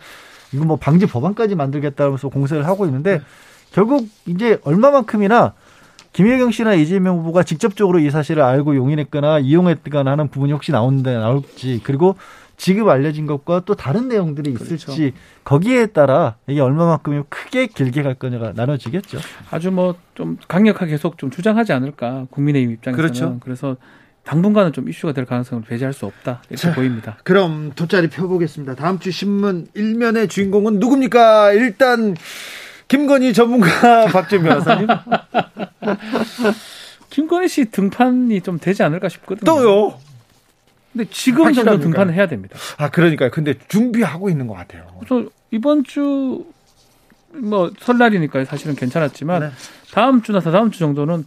이거 0.52 0.64
뭐 0.64 0.76
방지 0.76 1.06
법안까지 1.06 1.54
만들겠다면서 1.54 2.28
공세를 2.28 2.66
하고 2.66 2.86
있는데 2.86 3.18
네. 3.18 3.24
결국 3.72 4.08
이제 4.26 4.58
얼마만큼이나 4.64 5.54
김혜경 6.12 6.50
씨나 6.50 6.74
이재명 6.74 7.18
후보가 7.18 7.42
직접적으로 7.44 7.98
이 8.00 8.10
사실을 8.10 8.42
알고 8.42 8.76
용인했거나 8.76 9.38
이용했거나 9.40 10.10
하는 10.10 10.28
부분이 10.28 10.52
혹시 10.52 10.72
나온다 10.72 11.12
나올지 11.18 11.80
그리고 11.84 12.16
지금 12.56 12.90
알려진 12.90 13.26
것과 13.26 13.62
또 13.64 13.74
다른 13.74 14.08
내용들이 14.08 14.50
있을지 14.52 14.84
그렇죠. 14.86 15.16
거기에 15.44 15.86
따라 15.86 16.36
이게 16.46 16.60
얼마만큼이 16.60 17.22
크게 17.30 17.68
길게 17.68 18.02
갈 18.02 18.14
거냐가 18.14 18.52
나눠지겠죠. 18.54 19.18
아주 19.50 19.70
뭐 19.70 19.94
좀 20.20 20.36
강력하게 20.48 20.90
계속 20.90 21.16
좀 21.16 21.30
주장하지 21.30 21.72
않을까 21.72 22.26
국민의힘 22.30 22.72
입장에서는 22.72 22.94
그렇죠. 23.02 23.38
그래서 23.40 23.76
당분간은 24.24 24.74
좀 24.74 24.86
이슈가 24.86 25.14
될 25.14 25.24
가능성을 25.24 25.62
배제할 25.64 25.94
수 25.94 26.04
없다 26.04 26.42
이렇게 26.50 26.56
자, 26.56 26.74
보입니다. 26.74 27.16
그럼 27.24 27.72
돗자리 27.74 28.10
펴보겠습니다. 28.10 28.74
다음 28.74 28.98
주 28.98 29.10
신문 29.10 29.66
일면의 29.72 30.28
주인공은 30.28 30.78
누굽니까? 30.78 31.54
일단 31.54 32.14
김건희 32.90 33.32
전문가 33.32 34.06
박준 34.10 34.42
변호사님. 34.42 34.88
김건희 37.08 37.48
씨 37.48 37.64
등판이 37.66 38.40
좀 38.40 38.58
되지 38.58 38.82
않을까 38.82 39.08
싶거든요. 39.08 39.44
또요? 39.44 39.98
근데 40.92 41.08
지금 41.08 41.52
정도 41.52 41.78
등판을 41.78 42.14
해야 42.14 42.26
됩니다. 42.26 42.58
아, 42.78 42.90
그러니까요. 42.90 43.30
근데 43.30 43.54
준비하고 43.68 44.28
있는 44.28 44.48
것 44.48 44.54
같아요. 44.54 44.88
그래서 44.98 45.28
이번 45.52 45.84
주, 45.84 46.44
뭐, 47.32 47.70
설날이니까 47.78 48.44
사실은 48.44 48.74
괜찮았지만, 48.74 49.40
네. 49.40 49.50
다음 49.92 50.22
주나 50.22 50.40
다다음 50.40 50.72
주 50.72 50.80
정도는 50.80 51.24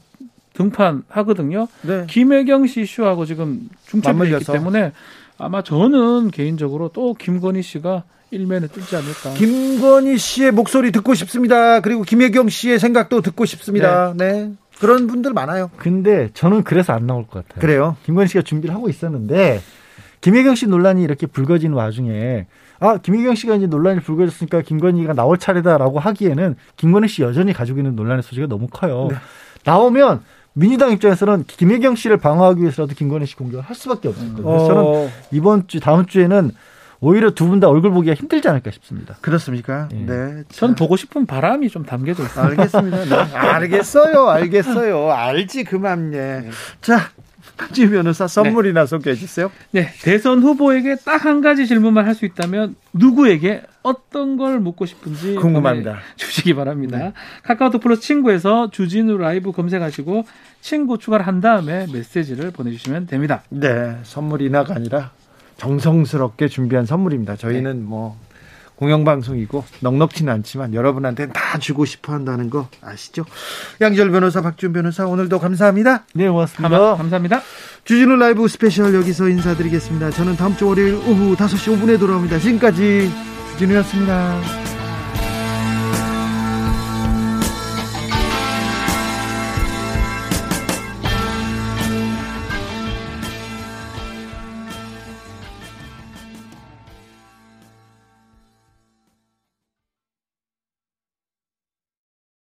등판하거든요. 0.54 1.70
네. 1.84 2.06
김혜경 2.10 2.68
씨 2.68 2.82
이슈하고 2.82 3.26
지금 3.26 3.70
중첩이 3.88 4.30
있기 4.32 4.46
때문에 4.46 4.92
아마 5.38 5.62
저는 5.62 6.32
개인적으로 6.32 6.90
또 6.94 7.14
김건희 7.14 7.62
씨가 7.62 8.04
일면에 8.32 8.68
뜨지 8.68 8.96
않을까. 8.96 9.34
김건희 9.36 10.18
씨의 10.18 10.52
목소리 10.52 10.92
듣고 10.92 11.14
싶습니다. 11.14 11.80
그리고 11.82 12.04
김혜경 12.04 12.50
씨의 12.50 12.80
생각도 12.80 13.22
듣고 13.22 13.46
싶습니다. 13.46 14.14
네. 14.18 14.32
네. 14.32 14.52
그런 14.80 15.08
분들 15.08 15.34
많아요. 15.34 15.70
근데 15.78 16.30
저는 16.34 16.64
그래서 16.64 16.94
안 16.94 17.06
나올 17.06 17.28
것 17.28 17.48
같아요. 17.48 17.62
그래요? 17.62 17.96
김건희 18.06 18.28
씨가 18.28 18.42
준비를 18.42 18.74
하고 18.74 18.90
있었는데 18.90 19.62
김혜경 20.22 20.56
씨 20.56 20.68
논란이 20.68 21.04
이렇게 21.04 21.28
불거지는 21.28 21.76
와중에 21.76 22.48
아 22.80 22.98
김혜경 22.98 23.36
씨가 23.36 23.56
이제 23.56 23.68
논란이 23.68 24.00
불거졌으니까 24.02 24.62
김건희가 24.62 25.14
나올 25.14 25.38
차례다라고 25.38 26.00
하기에는 26.00 26.56
김건희 26.76 27.08
씨 27.08 27.22
여전히 27.22 27.54
가지고 27.54 27.80
있는 27.80 27.96
논란의 27.96 28.24
소지가 28.24 28.48
너무 28.48 28.68
커요. 28.68 29.10
네. 29.12 29.18
나오면 29.64 30.22
민주당 30.54 30.92
입장에서는 30.92 31.46
김혜경 31.48 31.96
씨를 31.96 32.18
방어하기 32.18 32.62
위해서라도 32.62 32.94
김건희 32.96 33.26
씨 33.26 33.36
공격을 33.36 33.64
할 33.64 33.76
수밖에 33.76 34.08
없거든요. 34.10 34.44
그래서 34.44 34.68
저는 34.68 34.82
어. 34.84 35.10
이번 35.32 35.68
주 35.68 35.80
다음 35.80 36.06
주에는 36.06 36.52
오히려 37.00 37.32
두 37.32 37.48
분 37.48 37.60
다 37.60 37.68
얼굴 37.68 37.92
보기가 37.92 38.14
힘들지 38.16 38.48
않을까 38.48 38.72
싶습니다. 38.72 39.18
그렇습니까? 39.22 39.90
예. 39.92 39.98
네. 40.06 40.44
전 40.50 40.74
보고 40.76 40.96
싶은 40.96 41.26
바람이 41.26 41.70
좀 41.70 41.84
담겨져 41.86 42.24
있습니다. 42.24 42.62
알겠습니다. 42.64 43.26
네. 43.26 43.36
알겠어요. 43.36 44.30
알겠어요. 44.30 45.12
알지 45.12 45.64
그만 45.66 46.14
예. 46.14 46.18
네. 46.18 46.50
자, 46.82 47.10
지 47.72 47.90
변호사 47.90 48.28
선물이나 48.28 48.82
네. 48.82 48.86
소개해 48.88 49.16
주세요. 49.16 49.52
네. 49.72 49.90
대선 50.02 50.42
후보에게 50.44 50.96
딱 51.06 51.24
한 51.24 51.42
가지 51.42 51.66
질문만 51.68 52.06
할 52.06 52.14
수 52.16 52.26
있다면 52.26 52.76
누구에게 52.94 53.62
어떤 53.82 54.38
걸 54.38 54.60
묻고 54.60 54.86
싶은지 54.86 55.36
궁금합니다. 55.36 56.00
주시기 56.16 56.54
바랍니다. 56.54 56.98
네. 56.98 57.14
카카오톡 57.44 57.82
플러스 57.82 58.02
친구에서 58.02 58.70
주진우 58.70 59.18
라이브 59.18 59.52
검색하시고 59.52 60.26
친구 60.62 60.98
추가를 60.98 61.26
한 61.28 61.40
다음에 61.42 61.88
메시지를 61.92 62.52
보내주시면 62.52 63.08
됩니다. 63.08 63.44
네. 63.50 63.98
선물이나가 64.04 64.76
아니라 64.76 65.12
정성스럽게 65.58 66.48
준비한 66.50 66.86
선물입니다. 66.86 67.36
저희는 67.36 67.78
네. 67.80 67.84
뭐 67.86 68.18
공영방송이고 68.76 69.64
넉넉지는 69.82 70.32
않지만 70.34 70.74
여러분한테 70.74 71.28
다 71.30 71.58
주고 71.60 71.86
싶어 71.86 72.14
한다는 72.14 72.50
거 72.50 72.68
아시죠? 72.82 73.26
양지열 73.82 74.12
변호사, 74.12 74.42
박준 74.42 74.74
변호사 74.74 75.06
오늘도 75.06 75.40
감사합니다. 75.40 76.06
네, 76.14 76.28
고맙습니다. 76.28 76.80
감, 76.80 76.98
감사합니다. 76.98 77.42
주진우 77.86 78.16
라이브 78.16 78.48
스페셜 78.48 78.94
여기서 78.96 79.30
인사드리겠습니다. 79.30 80.12
저는 80.12 80.36
다음 80.36 80.56
주 80.56 80.68
월요일 80.68 80.96
오후 80.96 81.36
5시 81.36 81.78
5분에 81.78 82.00
돌아옵니다. 82.00 82.40
지금까지 82.40 83.12
주진우였습니다. 83.52 84.73